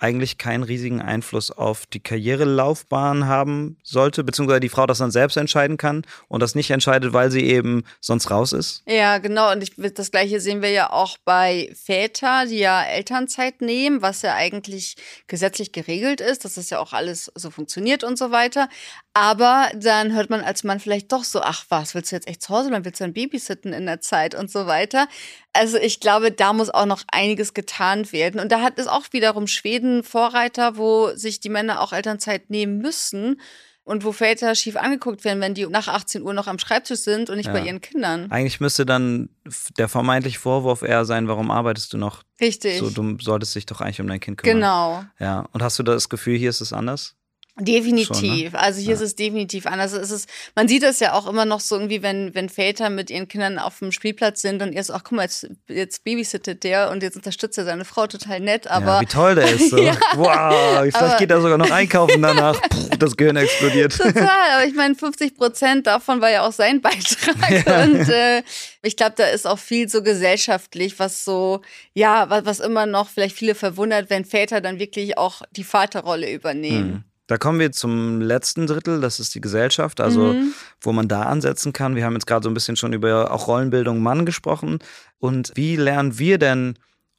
eigentlich 0.02 0.36
keinen 0.36 0.64
riesigen 0.64 1.00
Einfluss 1.00 1.52
auf 1.52 1.86
die 1.86 2.00
Karrierelaufbahn 2.00 3.26
haben 3.26 3.76
sollte, 3.84 4.24
beziehungsweise 4.24 4.60
die 4.60 4.68
Frau 4.68 4.86
das 4.86 4.98
dann 4.98 5.12
selbst 5.12 5.36
entscheiden 5.36 5.76
kann 5.76 6.02
und 6.28 6.40
das 6.40 6.56
nicht 6.56 6.70
entscheidet, 6.70 7.12
weil 7.12 7.30
sie 7.30 7.44
eben 7.44 7.84
sonst 8.00 8.30
raus 8.30 8.52
ist? 8.52 8.82
Ja, 8.86 9.18
genau. 9.18 9.52
Und 9.52 9.62
ich, 9.62 9.74
das 9.94 10.10
Gleiche 10.10 10.40
sehen 10.40 10.60
wir 10.60 10.70
ja 10.70 10.90
auch 10.90 11.18
bei 11.24 11.72
Väter, 11.74 12.46
die 12.46 12.58
ja 12.58 12.82
Elternzeit 12.82 13.60
nehmen, 13.60 14.02
was 14.02 14.22
ja 14.22 14.34
eigentlich 14.34 14.96
gesetzlich 15.28 15.70
geregelt 15.70 16.20
ist, 16.20 16.44
dass 16.44 16.54
das 16.54 16.68
ja 16.70 16.80
auch 16.80 16.92
alles 16.92 17.30
so 17.36 17.50
funktioniert 17.50 18.02
und 18.02 18.18
so 18.18 18.32
weiter. 18.32 18.68
Aber 19.14 19.70
dann 19.74 20.14
hört 20.14 20.30
man 20.30 20.40
als 20.40 20.64
Mann 20.64 20.80
vielleicht 20.80 21.12
doch 21.12 21.24
so, 21.24 21.42
ach 21.42 21.66
was, 21.68 21.94
willst 21.94 22.12
du 22.12 22.16
jetzt 22.16 22.28
echt 22.28 22.42
zu 22.42 22.48
Hause 22.48 22.70
bleiben? 22.70 22.84
Willst 22.84 23.00
du 23.00 23.04
ein 23.04 23.12
Babysitten 23.12 23.74
in 23.74 23.84
der 23.84 24.00
Zeit 24.00 24.34
und 24.34 24.50
so 24.50 24.66
weiter? 24.66 25.06
Also 25.52 25.76
ich 25.76 26.00
glaube, 26.00 26.32
da 26.32 26.54
muss 26.54 26.70
auch 26.70 26.86
noch 26.86 27.02
einiges 27.12 27.52
getan 27.52 28.10
werden. 28.10 28.40
Und 28.40 28.50
da 28.50 28.62
hat 28.62 28.78
es 28.78 28.86
auch 28.86 29.04
wiederum 29.12 29.46
Schweden 29.46 30.02
Vorreiter, 30.02 30.78
wo 30.78 31.10
sich 31.14 31.40
die 31.40 31.50
Männer 31.50 31.82
auch 31.82 31.92
Elternzeit 31.92 32.48
nehmen 32.48 32.78
müssen 32.78 33.38
und 33.84 34.04
wo 34.04 34.12
Väter 34.12 34.54
schief 34.54 34.76
angeguckt 34.76 35.24
werden, 35.24 35.40
wenn 35.40 35.54
die 35.54 35.66
nach 35.66 35.88
18 35.88 36.22
Uhr 36.22 36.32
noch 36.32 36.46
am 36.46 36.58
Schreibtisch 36.58 37.00
sind 37.00 37.28
und 37.28 37.36
nicht 37.36 37.46
ja. 37.46 37.52
bei 37.52 37.62
ihren 37.62 37.80
Kindern. 37.80 38.30
Eigentlich 38.30 38.60
müsste 38.60 38.86
dann 38.86 39.28
der 39.76 39.88
vermeintliche 39.88 40.38
Vorwurf 40.38 40.82
eher 40.82 41.04
sein, 41.04 41.28
warum 41.28 41.50
arbeitest 41.50 41.92
du 41.92 41.98
noch? 41.98 42.22
Richtig. 42.40 42.78
So, 42.78 42.88
du 42.88 43.18
solltest 43.20 43.54
dich 43.54 43.66
doch 43.66 43.80
eigentlich 43.82 44.00
um 44.00 44.06
dein 44.06 44.20
Kind 44.20 44.38
kümmern. 44.38 44.56
Genau. 44.56 45.04
Ja. 45.18 45.48
Und 45.52 45.62
hast 45.62 45.78
du 45.78 45.82
das 45.82 46.08
Gefühl, 46.08 46.38
hier 46.38 46.50
ist 46.50 46.60
es 46.60 46.72
anders? 46.72 47.16
Definitiv. 47.60 48.16
Schon, 48.16 48.52
ne? 48.52 48.58
Also 48.58 48.80
hier 48.80 48.90
ja. 48.90 48.94
ist 48.94 49.02
es 49.02 49.14
definitiv 49.14 49.66
anders. 49.66 49.92
Es 49.92 50.10
ist, 50.10 50.26
man 50.54 50.68
sieht 50.68 50.82
das 50.82 51.00
ja 51.00 51.12
auch 51.12 51.26
immer 51.28 51.44
noch 51.44 51.60
so 51.60 51.74
irgendwie, 51.74 52.02
wenn, 52.02 52.34
wenn 52.34 52.48
Väter 52.48 52.88
mit 52.88 53.10
ihren 53.10 53.28
Kindern 53.28 53.58
auf 53.58 53.78
dem 53.80 53.92
Spielplatz 53.92 54.40
sind 54.40 54.62
und 54.62 54.72
er 54.72 54.82
so, 54.82 54.94
ach 54.94 55.02
guck 55.04 55.12
mal, 55.12 55.24
jetzt, 55.24 55.46
jetzt 55.68 56.02
babysittet 56.02 56.64
der 56.64 56.90
und 56.90 57.02
jetzt 57.02 57.16
unterstützt 57.16 57.58
er 57.58 57.64
seine 57.64 57.84
Frau 57.84 58.06
total 58.06 58.40
nett, 58.40 58.68
aber. 58.68 58.94
Ja, 58.94 59.00
wie 59.02 59.06
toll 59.06 59.34
der 59.34 59.50
ist. 59.50 59.62
So. 59.72 59.78
ja, 59.78 59.96
wow, 60.16 60.80
vielleicht 60.80 60.96
aber, 60.96 61.16
geht 61.16 61.30
er 61.30 61.40
sogar 61.40 61.56
noch 61.56 61.70
einkaufen 61.70 62.20
danach. 62.20 62.60
Puh, 62.60 62.96
das 62.98 63.16
Gehirn 63.16 63.36
explodiert. 63.36 63.96
Total, 63.96 64.26
aber 64.54 64.66
ich 64.66 64.74
meine, 64.74 64.94
50 64.94 65.34
Prozent 65.34 65.86
davon 65.86 66.20
war 66.20 66.30
ja 66.30 66.46
auch 66.46 66.52
sein 66.52 66.80
Beitrag. 66.80 67.36
Ja. 67.66 67.82
Und 67.84 68.08
äh, 68.08 68.42
ich 68.82 68.96
glaube, 68.96 69.14
da 69.16 69.26
ist 69.26 69.46
auch 69.46 69.58
viel 69.58 69.88
so 69.88 70.02
gesellschaftlich, 70.02 70.98
was 70.98 71.24
so, 71.24 71.60
ja, 71.94 72.28
was, 72.28 72.44
was 72.44 72.60
immer 72.60 72.86
noch 72.86 73.08
vielleicht 73.08 73.36
viele 73.36 73.54
verwundert, 73.54 74.10
wenn 74.10 74.24
Väter 74.24 74.60
dann 74.60 74.78
wirklich 74.78 75.18
auch 75.18 75.42
die 75.52 75.64
Vaterrolle 75.64 76.32
übernehmen. 76.32 76.90
Mhm. 76.90 77.04
Da 77.32 77.38
kommen 77.38 77.58
wir 77.58 77.72
zum 77.72 78.20
letzten 78.20 78.66
Drittel, 78.66 79.00
das 79.00 79.18
ist 79.18 79.34
die 79.34 79.40
Gesellschaft, 79.40 80.02
also 80.02 80.34
mhm. 80.34 80.52
wo 80.82 80.92
man 80.92 81.08
da 81.08 81.22
ansetzen 81.22 81.72
kann. 81.72 81.96
Wir 81.96 82.04
haben 82.04 82.12
jetzt 82.12 82.26
gerade 82.26 82.44
so 82.44 82.50
ein 82.50 82.52
bisschen 82.52 82.76
schon 82.76 82.92
über 82.92 83.30
auch 83.30 83.48
Rollenbildung 83.48 84.02
Mann 84.02 84.26
gesprochen. 84.26 84.80
Und 85.16 85.50
wie 85.54 85.76
lernen 85.76 86.18
wir 86.18 86.36
denn 86.36 86.74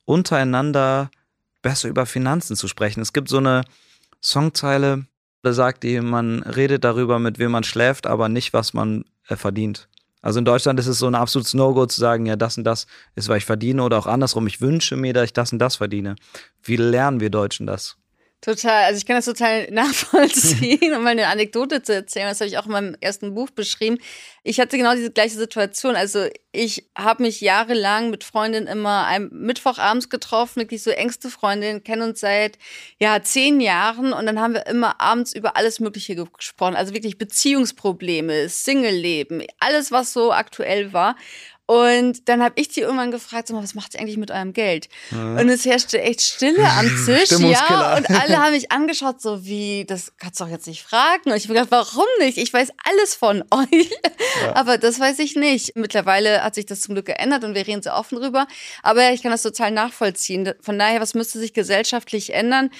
untereinander 0.05 1.09
besser 1.63 1.89
über 1.89 2.05
Finanzen 2.05 2.55
zu 2.55 2.67
sprechen? 2.67 3.01
Es 3.01 3.11
gibt 3.11 3.27
so 3.27 3.39
eine 3.39 3.63
Songzeile, 4.21 5.07
da 5.41 5.51
sagt 5.51 5.81
die, 5.81 5.99
man 5.99 6.43
redet 6.43 6.83
darüber, 6.83 7.17
mit 7.17 7.39
wem 7.39 7.49
man 7.49 7.63
schläft, 7.63 8.05
aber 8.05 8.29
nicht, 8.29 8.53
was 8.53 8.75
man 8.75 9.05
äh, 9.29 9.35
verdient. 9.35 9.89
Also 10.21 10.37
in 10.37 10.45
Deutschland 10.45 10.79
ist 10.79 10.85
es 10.85 10.99
so 10.99 11.07
ein 11.07 11.15
absolutes 11.15 11.55
No-Go 11.55 11.87
zu 11.87 11.99
sagen, 11.99 12.27
ja, 12.27 12.35
das 12.35 12.55
und 12.55 12.65
das 12.65 12.85
ist, 13.15 13.29
weil 13.29 13.39
ich 13.39 13.45
verdiene 13.45 13.81
oder 13.81 13.97
auch 13.97 14.05
andersrum, 14.05 14.45
ich 14.45 14.61
wünsche 14.61 14.95
mir, 14.95 15.13
dass 15.13 15.23
ich 15.23 15.33
das 15.33 15.51
und 15.53 15.57
das 15.57 15.77
verdiene. 15.77 16.17
Wie 16.61 16.75
lernen 16.75 17.19
wir 17.19 17.31
Deutschen 17.31 17.65
das? 17.65 17.97
Total, 18.43 18.83
also 18.83 18.97
ich 18.97 19.05
kann 19.05 19.15
das 19.15 19.23
total 19.23 19.67
nachvollziehen, 19.71 20.93
um 20.93 21.03
mal 21.03 21.11
eine 21.11 21.27
Anekdote 21.27 21.81
zu 21.81 21.93
erzählen. 21.93 22.27
Das 22.27 22.41
habe 22.41 22.49
ich 22.49 22.57
auch 22.57 22.65
in 22.65 22.73
meinem 22.73 22.97
ersten 22.99 23.33
Buch 23.35 23.49
beschrieben. 23.49 23.99
Ich 24.43 24.59
hatte 24.59 24.77
genau 24.77 24.95
diese 24.95 25.11
gleiche 25.11 25.37
Situation. 25.37 25.95
Also 25.95 26.27
ich 26.51 26.85
habe 26.97 27.23
mich 27.23 27.39
jahrelang 27.39 28.09
mit 28.09 28.25
Freundinnen 28.25 28.67
immer 28.67 29.07
am 29.07 29.29
Mittwochabends 29.31 30.09
getroffen, 30.09 30.59
wirklich 30.59 30.83
so 30.83 30.91
engste 30.91 31.29
Freundinnen, 31.29 31.85
kennen 31.85 32.01
uns 32.01 32.19
seit 32.19 32.57
ja 32.99 33.23
zehn 33.23 33.61
Jahren 33.61 34.11
und 34.11 34.25
dann 34.25 34.41
haben 34.41 34.55
wir 34.55 34.67
immer 34.67 34.99
abends 34.99 35.33
über 35.33 35.55
alles 35.55 35.79
Mögliche 35.79 36.17
gesprochen. 36.17 36.75
Also 36.75 36.93
wirklich 36.93 37.17
Beziehungsprobleme, 37.17 38.49
Single-Leben, 38.49 39.43
alles, 39.61 39.93
was 39.93 40.11
so 40.11 40.33
aktuell 40.33 40.91
war. 40.91 41.15
Und 41.65 42.27
dann 42.27 42.43
habe 42.43 42.59
ich 42.59 42.67
die 42.67 42.81
irgendwann 42.81 43.11
gefragt, 43.11 43.47
so, 43.47 43.55
was 43.55 43.73
macht 43.73 43.93
ihr 43.93 44.01
eigentlich 44.01 44.17
mit 44.17 44.31
eurem 44.31 44.51
Geld? 44.51 44.89
Ja. 45.11 45.39
Und 45.39 45.47
es 45.47 45.63
herrschte 45.63 46.01
echt 46.01 46.21
Stille 46.21 46.63
am 46.69 46.85
Tisch, 47.05 47.31
ja. 47.39 47.95
Und 47.95 48.09
alle 48.09 48.37
haben 48.37 48.51
mich 48.51 48.71
angeschaut, 48.71 49.21
so 49.21 49.45
wie, 49.45 49.85
das 49.85 50.11
kannst 50.17 50.39
du 50.39 50.43
doch 50.43 50.51
jetzt 50.51 50.67
nicht 50.67 50.83
fragen. 50.83 51.31
Und 51.31 51.37
ich 51.37 51.45
habe 51.45 51.53
gedacht, 51.53 51.71
warum 51.71 52.05
nicht? 52.19 52.37
Ich 52.37 52.51
weiß 52.51 52.69
alles 52.83 53.15
von 53.15 53.43
euch. 53.51 53.89
Ja. 54.41 54.55
Aber 54.55 54.77
das 54.77 54.99
weiß 54.99 55.19
ich 55.19 55.37
nicht. 55.37 55.77
Mittlerweile 55.77 56.43
hat 56.43 56.55
sich 56.55 56.65
das 56.65 56.81
zum 56.81 56.95
Glück 56.95 57.05
geändert 57.05 57.45
und 57.45 57.55
wir 57.55 57.65
reden 57.65 57.81
sehr 57.81 57.95
offen 57.95 58.19
drüber. 58.19 58.45
Aber 58.81 59.11
ich 59.11 59.21
kann 59.21 59.31
das 59.31 59.43
total 59.43 59.71
nachvollziehen. 59.71 60.53
Von 60.59 60.77
daher, 60.77 60.99
was 60.99 61.13
müsste 61.13 61.39
sich 61.39 61.53
gesellschaftlich 61.53 62.33
ändern? 62.33 62.71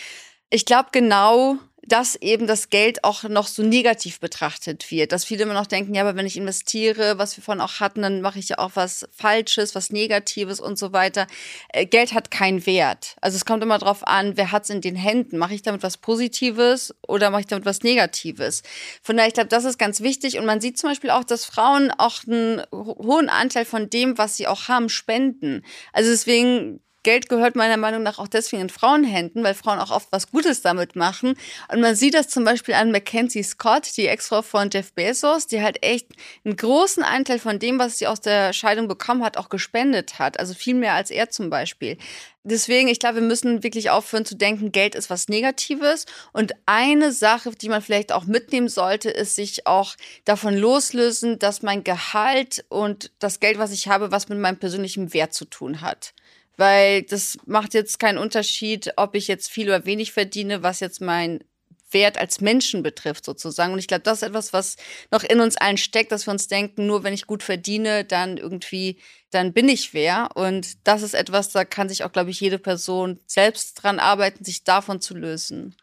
Ich 0.50 0.66
glaube 0.66 0.90
genau, 0.92 1.58
dass 1.86 2.16
eben 2.16 2.48
das 2.48 2.70
Geld 2.70 3.04
auch 3.04 3.24
noch 3.24 3.48
so 3.48 3.62
negativ 3.62 4.20
betrachtet 4.20 4.90
wird. 4.90 5.12
Dass 5.12 5.26
viele 5.26 5.44
immer 5.44 5.54
noch 5.54 5.68
denken, 5.68 5.94
ja, 5.94 6.02
aber 6.02 6.16
wenn 6.16 6.26
ich 6.26 6.38
investiere, 6.38 7.18
was 7.18 7.36
wir 7.36 7.44
vorhin 7.44 7.62
auch 7.62 7.80
hatten, 7.80 8.02
dann 8.02 8.22
mache 8.22 8.40
ich 8.40 8.50
ja 8.50 8.58
auch 8.60 8.72
was 8.76 9.08
Falsches, 9.12 9.76
was 9.76 9.90
Negatives 9.90 10.60
und 10.60 10.78
so 10.78 10.94
weiter. 10.94 11.28
Äh, 11.70 11.86
Geld 11.86 12.14
hat 12.14 12.32
keinen 12.32 12.66
Wert. 12.66 13.16
Also 13.22 13.36
es 13.36 13.46
kommt 13.46 13.64
immer 13.64 13.78
darauf 13.78 14.08
an, 14.08 14.38
wer 14.38 14.52
hat 14.52 14.64
es 14.64 14.70
in 14.70 14.82
den 14.82 14.96
Händen. 14.96 15.38
Mache 15.38 15.56
ich 15.56 15.62
damit 15.62 15.84
was 15.84 15.98
Positives 15.98 16.96
oder 17.06 17.30
mache 17.30 17.42
ich 17.42 17.48
damit 17.48 17.66
was 17.66 17.82
Negatives? 17.82 18.64
Von 19.02 19.18
daher, 19.18 19.28
ich 19.28 19.34
glaube, 19.34 19.50
das 19.50 19.66
ist 19.66 19.78
ganz 19.78 20.02
wichtig. 20.02 20.38
Und 20.38 20.46
man 20.46 20.62
sieht 20.62 20.78
zum 20.78 20.90
Beispiel 20.90 21.10
auch, 21.10 21.24
dass 21.24 21.46
Frauen 21.46 21.92
auch 21.92 22.24
einen 22.26 22.62
hohen 22.72 23.30
Anteil 23.30 23.66
von 23.66 23.90
dem, 23.90 24.18
was 24.18 24.38
sie 24.38 24.48
auch 24.48 24.70
haben, 24.70 24.88
spenden. 24.88 25.64
Also 25.92 26.12
deswegen 26.12 26.80
Geld 27.04 27.30
gehört 27.30 27.56
meiner 27.56 27.78
Meinung 27.78 28.02
nach 28.02 28.18
auch 28.18 28.28
deswegen 28.28 28.64
in 28.64 28.70
Frauenhänden, 28.70 29.44
weil 29.44 29.54
Frauen 29.54 29.80
auch 29.80 29.92
oft 29.92 30.08
was 30.12 30.32
Gutes 30.32 30.62
damit 30.62 30.96
machen. 30.96 31.36
Und 31.72 31.82
man 31.82 31.96
sieht 31.96 32.14
das 32.14 32.30
zum 32.30 32.46
Beispiel 32.46 32.74
an 32.74 32.92
Mackenzie 32.92 33.44
Scott, 33.44 33.96
die 33.98 34.08
Ex-Frau 34.08 34.42
von 34.42 34.70
Jeff 34.72 34.94
Bezos, 34.94 35.48
die 35.48 35.62
halt 35.62 35.84
echt 35.84 36.08
einen 36.46 36.56
großen 36.56 37.04
Anteil 37.04 37.40
von 37.40 37.60
dem, 37.60 37.78
was 37.78 37.98
sie 37.98 38.08
aus 38.08 38.22
der 38.22 38.54
Scheidung 38.54 38.88
bekommen 38.88 39.24
hat, 39.24 39.38
auch 39.38 39.50
gespendet 39.50 40.18
hat. 40.18 40.40
Also 40.40 40.54
viel 40.54 40.76
mehr 40.76 40.94
als 40.94 41.12
er 41.12 41.30
zum 41.30 41.50
Beispiel. 41.50 41.98
Deswegen, 42.46 42.90
ich 42.90 43.00
glaube, 43.00 43.16
wir 43.16 43.28
müssen 43.28 43.64
wirklich 43.64 43.90
aufhören 43.90 44.26
zu 44.26 44.36
denken, 44.36 44.74
Geld 44.74 44.96
ist 44.96 45.10
was 45.10 45.30
Negatives. 45.30 46.06
Und 46.34 46.54
eine 46.66 47.14
Sache, 47.14 47.52
die 47.52 47.70
man 47.70 47.82
vielleicht 47.82 48.12
auch 48.12 48.26
mitnehmen 48.26 48.68
sollte, 48.68 49.10
ist 49.10 49.36
sich 49.36 49.66
auch 49.66 49.96
davon 50.26 50.58
loslösen, 50.58 51.40
dass 51.40 51.62
mein 51.62 51.86
Gehalt 51.86 52.66
und 52.68 53.12
das 53.20 53.40
Geld, 53.40 53.60
was 53.60 53.72
ich 53.72 53.88
habe, 53.88 54.12
was 54.12 54.28
mit 54.28 54.40
meinem 54.40 54.58
persönlichen 54.58 55.14
Wert 55.14 55.34
zu 55.34 55.46
tun 55.46 55.80
hat. 55.80 56.14
Weil 56.58 57.04
das 57.04 57.38
macht 57.46 57.74
jetzt 57.74 58.00
keinen 58.00 58.18
Unterschied, 58.18 58.94
ob 58.98 59.16
ich 59.16 59.28
jetzt 59.28 59.50
viel 59.50 59.68
oder 59.68 59.86
wenig 59.86 60.12
verdiene, 60.12 60.64
was 60.64 60.80
jetzt 60.80 61.02
mein 61.02 61.44
Wert 61.94 62.18
als 62.18 62.42
Menschen 62.42 62.84
betrifft 62.84 63.26
sozusagen. 63.26 63.74
Und 63.74 63.80
ich 63.80 63.88
glaube, 63.88 64.04
das 64.04 64.22
ist 64.22 64.28
etwas, 64.28 64.54
was 64.54 64.78
noch 65.12 65.24
in 65.24 65.40
uns 65.40 65.58
allen 65.58 65.78
steckt, 65.78 66.12
dass 66.12 66.28
wir 66.28 66.32
uns 66.32 66.48
denken, 66.48 66.88
nur 66.88 67.04
wenn 67.04 67.14
ich 67.14 67.28
gut 67.28 67.44
verdiene, 67.44 68.04
dann 68.04 68.38
irgendwie, 68.38 69.00
dann 69.32 69.54
bin 69.54 69.70
ich 69.70 69.94
wer. 69.94 70.30
Und 70.36 70.88
das 70.88 71.02
ist 71.02 71.14
etwas, 71.14 71.50
da 71.50 71.66
kann 71.66 71.90
sich 71.90 72.04
auch, 72.04 72.12
glaube 72.12 72.32
ich, 72.32 72.40
jede 72.40 72.60
Person 72.60 73.20
selbst 73.26 73.76
dran 73.76 74.00
arbeiten, 74.00 74.44
sich 74.44 74.64
davon 74.64 75.02
zu 75.02 75.16
lösen. 75.16 75.76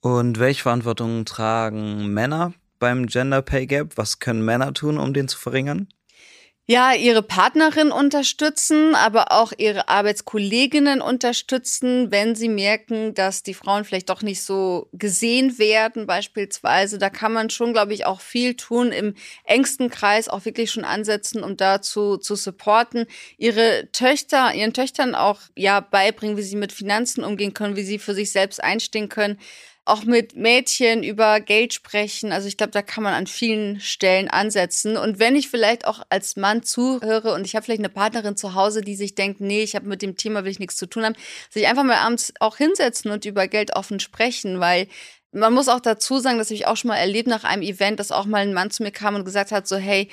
Und 0.00 0.38
welche 0.38 0.62
Verantwortung 0.62 1.24
tragen 1.26 2.06
Männer 2.12 2.54
beim 2.78 3.06
Gender 3.06 3.42
Pay 3.42 3.66
Gap? 3.66 3.96
Was 3.96 4.18
können 4.18 4.44
Männer 4.44 4.72
tun, 4.72 4.98
um 4.98 5.12
den 5.12 5.28
zu 5.28 5.38
verringern? 5.38 5.88
Ja, 6.70 6.94
ihre 6.94 7.24
Partnerin 7.24 7.90
unterstützen, 7.90 8.94
aber 8.94 9.32
auch 9.32 9.52
ihre 9.58 9.88
Arbeitskolleginnen 9.88 11.00
unterstützen, 11.00 12.12
wenn 12.12 12.36
sie 12.36 12.48
merken, 12.48 13.12
dass 13.12 13.42
die 13.42 13.54
Frauen 13.54 13.84
vielleicht 13.84 14.08
doch 14.08 14.22
nicht 14.22 14.40
so 14.40 14.88
gesehen 14.92 15.58
werden, 15.58 16.06
beispielsweise. 16.06 16.98
Da 16.98 17.10
kann 17.10 17.32
man 17.32 17.50
schon, 17.50 17.72
glaube 17.72 17.92
ich, 17.92 18.06
auch 18.06 18.20
viel 18.20 18.54
tun, 18.54 18.92
im 18.92 19.16
engsten 19.42 19.90
Kreis 19.90 20.28
auch 20.28 20.44
wirklich 20.44 20.70
schon 20.70 20.84
ansetzen, 20.84 21.42
um 21.42 21.56
dazu 21.56 22.18
zu 22.18 22.36
supporten. 22.36 23.06
Ihre 23.36 23.88
Töchter, 23.90 24.54
ihren 24.54 24.72
Töchtern 24.72 25.16
auch, 25.16 25.40
ja, 25.56 25.80
beibringen, 25.80 26.36
wie 26.36 26.42
sie 26.42 26.54
mit 26.54 26.70
Finanzen 26.70 27.24
umgehen 27.24 27.52
können, 27.52 27.74
wie 27.74 27.82
sie 27.82 27.98
für 27.98 28.14
sich 28.14 28.30
selbst 28.30 28.62
einstehen 28.62 29.08
können 29.08 29.40
auch 29.90 30.04
mit 30.04 30.36
Mädchen 30.36 31.02
über 31.02 31.40
Geld 31.40 31.74
sprechen. 31.74 32.32
Also 32.32 32.48
ich 32.48 32.56
glaube, 32.56 32.70
da 32.70 32.80
kann 32.80 33.02
man 33.04 33.14
an 33.14 33.26
vielen 33.26 33.80
Stellen 33.80 34.28
ansetzen. 34.28 34.96
Und 34.96 35.18
wenn 35.18 35.36
ich 35.36 35.50
vielleicht 35.50 35.84
auch 35.86 36.02
als 36.08 36.36
Mann 36.36 36.62
zuhöre 36.62 37.34
und 37.34 37.44
ich 37.44 37.56
habe 37.56 37.64
vielleicht 37.64 37.80
eine 37.80 37.88
Partnerin 37.88 38.36
zu 38.36 38.54
Hause, 38.54 38.82
die 38.82 38.94
sich 38.94 39.14
denkt, 39.14 39.40
nee, 39.40 39.62
ich 39.62 39.74
habe 39.74 39.88
mit 39.88 40.00
dem 40.00 40.16
Thema 40.16 40.44
will 40.44 40.52
ich 40.52 40.60
nichts 40.60 40.76
zu 40.76 40.86
tun 40.86 41.04
haben, 41.04 41.16
sich 41.50 41.66
einfach 41.66 41.84
mal 41.84 41.96
abends 41.96 42.32
auch 42.40 42.56
hinsetzen 42.56 43.10
und 43.10 43.24
über 43.24 43.48
Geld 43.48 43.74
offen 43.74 44.00
sprechen, 44.00 44.60
weil 44.60 44.86
man 45.32 45.52
muss 45.52 45.68
auch 45.68 45.80
dazu 45.80 46.18
sagen, 46.18 46.38
dass 46.38 46.50
ich 46.50 46.66
auch 46.66 46.76
schon 46.76 46.88
mal 46.88 46.96
erlebt 46.96 47.28
nach 47.28 47.44
einem 47.44 47.62
Event, 47.62 48.00
dass 48.00 48.12
auch 48.12 48.26
mal 48.26 48.42
ein 48.42 48.54
Mann 48.54 48.70
zu 48.70 48.82
mir 48.82 48.90
kam 48.90 49.14
und 49.14 49.24
gesagt 49.24 49.52
hat, 49.52 49.66
so 49.66 49.76
hey, 49.76 50.08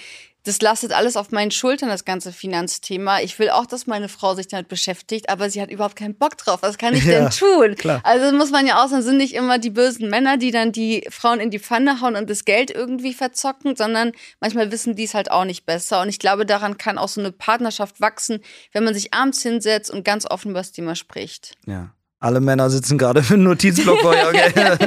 das 0.48 0.62
lastet 0.62 0.94
alles 0.94 1.18
auf 1.18 1.32
meinen 1.32 1.52
Schultern, 1.52 1.90
das 1.90 2.06
ganze 2.06 2.32
Finanzthema. 2.32 3.20
Ich 3.20 3.38
will 3.38 3.50
auch, 3.50 3.66
dass 3.66 3.86
meine 3.86 4.08
Frau 4.08 4.34
sich 4.34 4.48
damit 4.48 4.70
beschäftigt, 4.70 5.30
aber 5.30 5.50
sie 5.50 5.62
hat 5.62 5.70
überhaupt 5.70 5.98
keinen 5.98 6.16
Bock 6.16 6.38
drauf. 6.38 6.62
Was 6.62 6.78
kann 6.78 6.94
ich 6.94 7.04
ja, 7.06 7.20
denn 7.20 7.30
tun? 7.32 7.76
Klar. 7.76 8.00
Also 8.04 8.36
muss 8.36 8.52
man 8.52 8.66
ja 8.66 8.82
auch 8.82 8.88
sagen, 8.88 9.04
sind 9.04 9.18
nicht 9.18 9.34
immer 9.34 9.60
die 9.60 9.70
bösen 9.70 10.10
Männer, 10.10 10.38
die 10.38 10.52
dann 10.52 10.72
die 10.72 11.06
Frauen 11.10 11.42
in 11.42 11.52
die 11.52 11.60
Pfanne 11.60 12.00
hauen 12.00 12.16
und 12.16 12.30
das 12.30 12.46
Geld 12.46 12.72
irgendwie 12.72 13.14
verzocken, 13.14 13.76
sondern 13.76 14.14
manchmal 14.40 14.72
wissen 14.72 14.96
die 14.96 15.04
es 15.04 15.14
halt 15.14 15.32
auch 15.32 15.44
nicht 15.44 15.66
besser. 15.66 16.02
Und 16.02 16.08
ich 16.08 16.20
glaube, 16.20 16.46
daran 16.46 16.78
kann 16.78 16.98
auch 16.98 17.10
so 17.10 17.20
eine 17.20 17.34
Partnerschaft 17.34 18.00
wachsen, 18.00 18.40
wenn 18.72 18.86
man 18.86 18.94
sich 18.94 19.14
abends 19.14 19.42
hinsetzt 19.42 19.92
und 19.92 20.06
ganz 20.06 20.26
offen 20.26 20.52
über 20.52 20.62
das 20.62 20.72
Thema 20.72 20.96
spricht. 20.96 21.56
Ja. 21.66 21.92
Alle 22.20 22.42
Männer 22.42 22.72
sitzen 22.72 22.98
gerade 22.98 23.22
für 23.22 23.36
einen 23.36 23.44
Notizblock 23.44 24.00
vor 24.00 24.12
okay. 24.12 24.78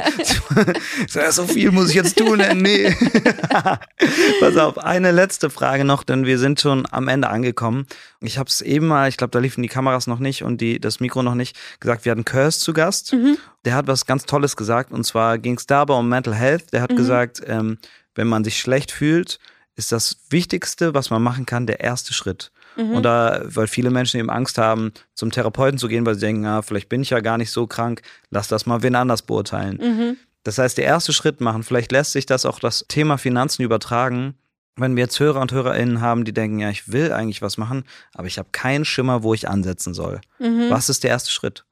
so 1.31 1.47
viel 1.47 1.71
muss 1.71 1.91
ich 1.91 1.95
jetzt 1.95 2.19
tun, 2.19 2.43
nee. 2.57 2.93
Pass 4.41 4.57
auf, 4.57 4.79
eine 4.79 5.13
letzte 5.13 5.49
Frage 5.49 5.85
noch, 5.85 6.03
denn 6.03 6.27
wir 6.27 6.41
sind 6.41 6.61
schon 6.61 6.89
am 6.91 7.07
Ende 7.07 7.29
angekommen. 7.29 7.87
Ich 8.21 8.37
habe 8.37 8.49
es 8.49 8.61
eben 8.61 8.89
mal, 8.89 9.09
ich 9.09 9.17
glaube, 9.17 9.31
da 9.31 9.39
liefen 9.39 9.63
die 9.63 9.69
Kameras 9.69 10.09
noch 10.09 10.19
nicht 10.19 10.43
und 10.43 10.61
die, 10.61 10.81
das 10.81 10.99
Mikro 10.99 11.23
noch 11.23 11.37
nicht, 11.37 11.57
gesagt, 11.79 12.05
wir 12.05 12.11
hatten 12.11 12.25
Curse 12.25 12.59
zu 12.59 12.73
Gast. 12.73 13.13
Mhm. 13.13 13.39
Der 13.65 13.75
hat 13.75 13.87
was 13.87 14.07
ganz 14.07 14.27
Tolles 14.27 14.57
gesagt 14.57 14.91
und 14.91 15.05
zwar 15.05 15.39
ging 15.39 15.57
es 15.57 15.67
dabei 15.67 15.95
um 15.95 16.09
Mental 16.09 16.35
Health. 16.35 16.73
Der 16.73 16.83
hat 16.83 16.91
mhm. 16.91 16.97
gesagt, 16.97 17.43
ähm, 17.47 17.79
wenn 18.17 18.27
man 18.27 18.43
sich 18.43 18.59
schlecht 18.59 18.91
fühlt, 18.91 19.39
ist 19.77 19.93
das 19.93 20.17
Wichtigste, 20.31 20.95
was 20.95 21.11
man 21.11 21.23
machen 21.23 21.47
kann, 21.47 21.69
der 21.69 21.79
erste 21.79 22.13
Schritt. 22.13 22.51
Mhm. 22.77 22.93
Und 22.93 23.03
da, 23.03 23.41
weil 23.45 23.67
viele 23.67 23.91
Menschen 23.91 24.21
eben 24.21 24.31
Angst 24.31 24.59
haben, 24.59 24.93
zum 25.15 25.31
Therapeuten 25.31 25.79
zu 25.79 25.89
gehen, 25.89 26.07
weil 26.07 26.15
sie 26.15 26.21
denken, 26.21 26.47
ah, 26.47 26.63
vielleicht 26.63 26.89
bin 26.89 27.03
ich 27.03 27.11
ja 27.11 27.21
gar 27.21 27.39
nicht 27.39 27.51
so 27.51 27.67
krank, 27.67 28.03
lass 28.31 28.49
das 28.49 28.67
mal 28.67 28.83
wen 28.83 28.95
anders 28.95 29.23
beurteilen. 29.23 29.79
Mhm. 29.81 30.17
Das 30.43 30.59
heißt, 30.59 30.79
der 30.79 30.85
erste 30.85 31.13
Schritt 31.13 31.41
machen, 31.41 31.63
vielleicht 31.63 31.93
lässt 31.93 32.13
sich 32.13 32.27
das 32.27 32.47
auch 32.47 32.59
das 32.59 32.85
Thema 32.89 33.19
Finanzen 33.19 33.63
übertragen. 33.63 34.35
Wenn 34.77 34.97
wir 34.97 35.05
jetzt 35.05 35.21
Hörer 35.21 35.41
und 35.41 35.53
HörerInnen 35.53 36.01
haben, 36.01 36.25
die 36.25 36.33
denken, 36.33 36.61
ja, 36.61 36.71
ich 36.71 36.91
will 36.91 37.13
eigentlich 37.13 37.43
was 37.43 37.59
machen, 37.59 37.85
aber 38.15 38.29
ich 38.29 38.39
habe 38.39 38.49
keinen 38.53 38.85
Schimmer, 38.85 39.23
wo 39.23 39.35
ich 39.35 39.49
ansetzen 39.49 39.93
soll. 39.93 40.21
Mhm. 40.39 40.71
Was 40.71 40.89
ist 40.89 41.05
der 41.05 41.11
erste 41.11 41.31
Schritt? 41.31 41.65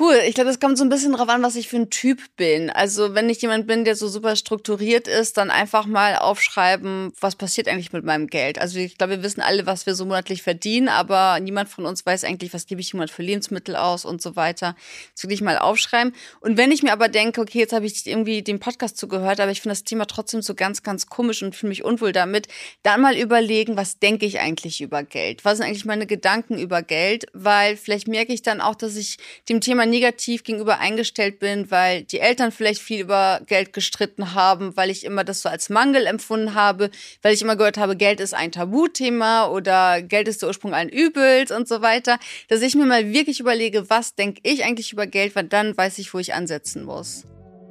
Cool. 0.00 0.18
Ich 0.26 0.34
glaube, 0.34 0.48
es 0.48 0.58
kommt 0.58 0.78
so 0.78 0.84
ein 0.84 0.88
bisschen 0.88 1.12
drauf 1.12 1.28
an, 1.28 1.42
was 1.42 1.56
ich 1.56 1.68
für 1.68 1.76
ein 1.76 1.90
Typ 1.90 2.20
bin. 2.36 2.70
Also, 2.70 3.14
wenn 3.14 3.28
ich 3.28 3.42
jemand 3.42 3.66
bin, 3.66 3.84
der 3.84 3.96
so 3.96 4.08
super 4.08 4.34
strukturiert 4.34 5.06
ist, 5.06 5.36
dann 5.36 5.50
einfach 5.50 5.84
mal 5.84 6.16
aufschreiben, 6.16 7.12
was 7.20 7.36
passiert 7.36 7.68
eigentlich 7.68 7.92
mit 7.92 8.02
meinem 8.02 8.26
Geld. 8.26 8.58
Also, 8.58 8.78
ich 8.78 8.96
glaube, 8.96 9.16
wir 9.16 9.22
wissen 9.22 9.42
alle, 9.42 9.66
was 9.66 9.84
wir 9.84 9.94
so 9.94 10.06
monatlich 10.06 10.42
verdienen, 10.42 10.88
aber 10.88 11.38
niemand 11.40 11.68
von 11.68 11.84
uns 11.84 12.06
weiß 12.06 12.24
eigentlich, 12.24 12.54
was 12.54 12.64
gebe 12.64 12.80
ich 12.80 12.94
jemand 12.94 13.10
für 13.10 13.22
Lebensmittel 13.22 13.76
aus 13.76 14.06
und 14.06 14.22
so 14.22 14.36
weiter. 14.36 14.74
Das 15.12 15.24
wirklich 15.24 15.42
mal 15.42 15.58
aufschreiben. 15.58 16.14
Und 16.40 16.56
wenn 16.56 16.72
ich 16.72 16.82
mir 16.82 16.92
aber 16.92 17.08
denke, 17.08 17.42
okay, 17.42 17.58
jetzt 17.58 17.74
habe 17.74 17.84
ich 17.84 18.06
irgendwie 18.06 18.40
den 18.40 18.58
Podcast 18.58 18.96
zugehört, 18.96 19.38
aber 19.38 19.50
ich 19.50 19.60
finde 19.60 19.72
das 19.72 19.84
Thema 19.84 20.06
trotzdem 20.06 20.40
so 20.40 20.54
ganz, 20.54 20.82
ganz 20.82 21.08
komisch 21.08 21.42
und 21.42 21.54
fühle 21.54 21.68
mich 21.68 21.84
unwohl 21.84 22.12
damit, 22.12 22.48
dann 22.82 23.02
mal 23.02 23.18
überlegen, 23.18 23.76
was 23.76 23.98
denke 23.98 24.24
ich 24.24 24.40
eigentlich 24.40 24.80
über 24.80 25.02
Geld? 25.02 25.44
Was 25.44 25.58
sind 25.58 25.66
eigentlich 25.66 25.84
meine 25.84 26.06
Gedanken 26.06 26.58
über 26.58 26.80
Geld? 26.80 27.26
Weil 27.34 27.76
vielleicht 27.76 28.08
merke 28.08 28.32
ich 28.32 28.40
dann 28.40 28.62
auch, 28.62 28.74
dass 28.74 28.96
ich 28.96 29.18
dem 29.50 29.60
Thema 29.60 29.89
negativ 29.90 30.44
gegenüber 30.44 30.78
eingestellt 30.78 31.38
bin, 31.38 31.70
weil 31.70 32.02
die 32.02 32.20
Eltern 32.20 32.52
vielleicht 32.52 32.80
viel 32.80 33.00
über 33.00 33.40
Geld 33.46 33.72
gestritten 33.72 34.34
haben, 34.34 34.76
weil 34.76 34.90
ich 34.90 35.04
immer 35.04 35.24
das 35.24 35.42
so 35.42 35.48
als 35.48 35.68
Mangel 35.68 36.06
empfunden 36.06 36.54
habe, 36.54 36.90
weil 37.22 37.34
ich 37.34 37.42
immer 37.42 37.56
gehört 37.56 37.78
habe, 37.78 37.96
Geld 37.96 38.20
ist 38.20 38.34
ein 38.34 38.52
Tabuthema 38.52 39.48
oder 39.48 40.02
Geld 40.02 40.28
ist 40.28 40.42
der 40.42 40.48
Ursprung 40.48 40.74
allen 40.74 40.88
Übels 40.88 41.50
und 41.50 41.68
so 41.68 41.82
weiter, 41.82 42.18
dass 42.48 42.62
ich 42.62 42.74
mir 42.74 42.86
mal 42.86 43.12
wirklich 43.12 43.40
überlege, 43.40 43.90
was 43.90 44.14
denke 44.14 44.40
ich 44.44 44.64
eigentlich 44.64 44.92
über 44.92 45.06
Geld, 45.06 45.34
weil 45.36 45.44
dann 45.44 45.76
weiß 45.76 45.98
ich, 45.98 46.14
wo 46.14 46.18
ich 46.18 46.34
ansetzen 46.34 46.84
muss. 46.84 47.24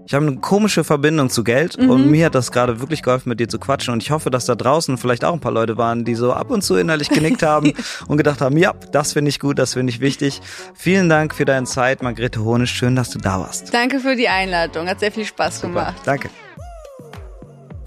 Ich 0.10 0.16
habe 0.16 0.26
eine 0.26 0.38
komische 0.38 0.84
Verbindung 0.84 1.30
zu 1.30 1.44
Geld 1.44 1.78
mhm. 1.78 1.92
und 1.92 2.10
mir 2.10 2.26
hat 2.26 2.34
das 2.34 2.52
gerade 2.52 2.80
wirklich 2.80 3.04
geholfen, 3.04 3.30
mit 3.30 3.40
dir 3.40 3.48
zu 3.48 3.60
quatschen. 3.60 3.94
Und 3.94 4.02
ich 4.02 4.10
hoffe, 4.10 4.32
dass 4.32 4.46
da 4.46 4.56
draußen 4.56 4.98
vielleicht 4.98 5.24
auch 5.24 5.34
ein 5.34 5.40
paar 5.40 5.52
Leute 5.52 5.78
waren, 5.78 6.04
die 6.04 6.16
so 6.16 6.34
ab 6.34 6.50
und 6.50 6.64
zu 6.64 6.78
innerlich 6.78 7.10
genickt 7.10 7.44
haben 7.44 7.74
und 8.08 8.18
gedacht 8.18 8.42
haben, 8.42 8.58
ja, 8.58 8.74
das 8.92 9.14
finde 9.14 9.30
ich 9.30 9.40
gut, 9.40 9.60
das 9.60 9.76
finde 9.76 9.92
ich 9.94 10.00
wichtig. 10.00 10.42
Vielen 10.74 11.10
Dank 11.10 11.36
für 11.36 11.46
deine 11.46 11.68
Zeit, 11.68 12.02
Margrethe 12.02 12.44
Honisch. 12.44 12.72
Schön, 12.72 12.96
dass 12.96 13.12
du 13.12 13.20
da 13.20 13.40
warst. 13.40 13.72
Danke 13.72 14.00
für 14.00 14.16
die 14.16 14.30
Einladung. 14.30 14.90
Hat 14.90 15.00
sehr 15.00 15.12
viel 15.12 15.26
Spaß 15.26 15.58
Super. 15.62 15.68
gemacht. 15.68 16.02
Danke. 16.06 16.32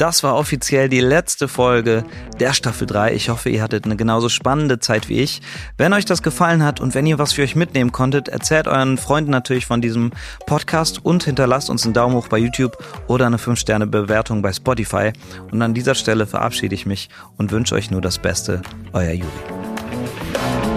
Das 0.03 0.25
war 0.25 0.35
offiziell 0.35 0.89
die 0.89 0.99
letzte 0.99 1.47
Folge 1.47 2.03
der 2.41 2.55
Staffel 2.55 2.89
3. 2.89 3.15
Ich 3.15 3.29
hoffe, 3.29 3.51
ihr 3.51 3.63
hattet 3.63 3.85
eine 3.85 3.95
genauso 3.95 4.29
spannende 4.29 4.81
Zeit 4.81 5.09
wie 5.09 5.21
ich. 5.21 5.43
Wenn 5.79 5.93
euch 5.93 6.05
das 6.05 6.25
gefallen 6.25 6.65
hat 6.65 6.81
und 6.81 6.97
wenn 6.97 7.07
ihr 7.07 7.21
was 7.21 7.35
für 7.35 7.43
euch 7.43 7.55
mitnehmen 7.55 7.93
konntet, 7.93 8.27
erzählt 8.27 8.67
euren 8.67 8.99
Freunden 8.99 9.31
natürlich 9.31 9.65
von 9.65 9.81
diesem 9.81 10.11
Podcast 10.45 11.05
und 11.05 11.23
hinterlasst 11.23 11.71
uns 11.71 11.85
einen 11.85 11.95
Daumen 11.95 12.17
hoch 12.17 12.27
bei 12.27 12.39
YouTube 12.39 12.77
oder 13.07 13.27
eine 13.27 13.37
5-Sterne-Bewertung 13.37 14.43
bei 14.43 14.53
Spotify. 14.53 15.13
Und 15.53 15.63
an 15.63 15.73
dieser 15.73 15.95
Stelle 15.95 16.27
verabschiede 16.27 16.75
ich 16.75 16.85
mich 16.85 17.09
und 17.37 17.53
wünsche 17.53 17.77
euch 17.77 17.93
nur 17.93 18.01
das 18.01 18.19
Beste. 18.19 18.61
Euer 18.93 19.13
Juri. 19.13 20.72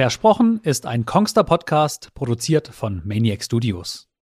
Versprochen 0.00 0.60
ist 0.62 0.86
ein 0.86 1.04
Kongster 1.04 1.44
Podcast, 1.44 2.14
produziert 2.14 2.68
von 2.68 3.02
Maniac 3.04 3.44
Studios. 3.44 4.09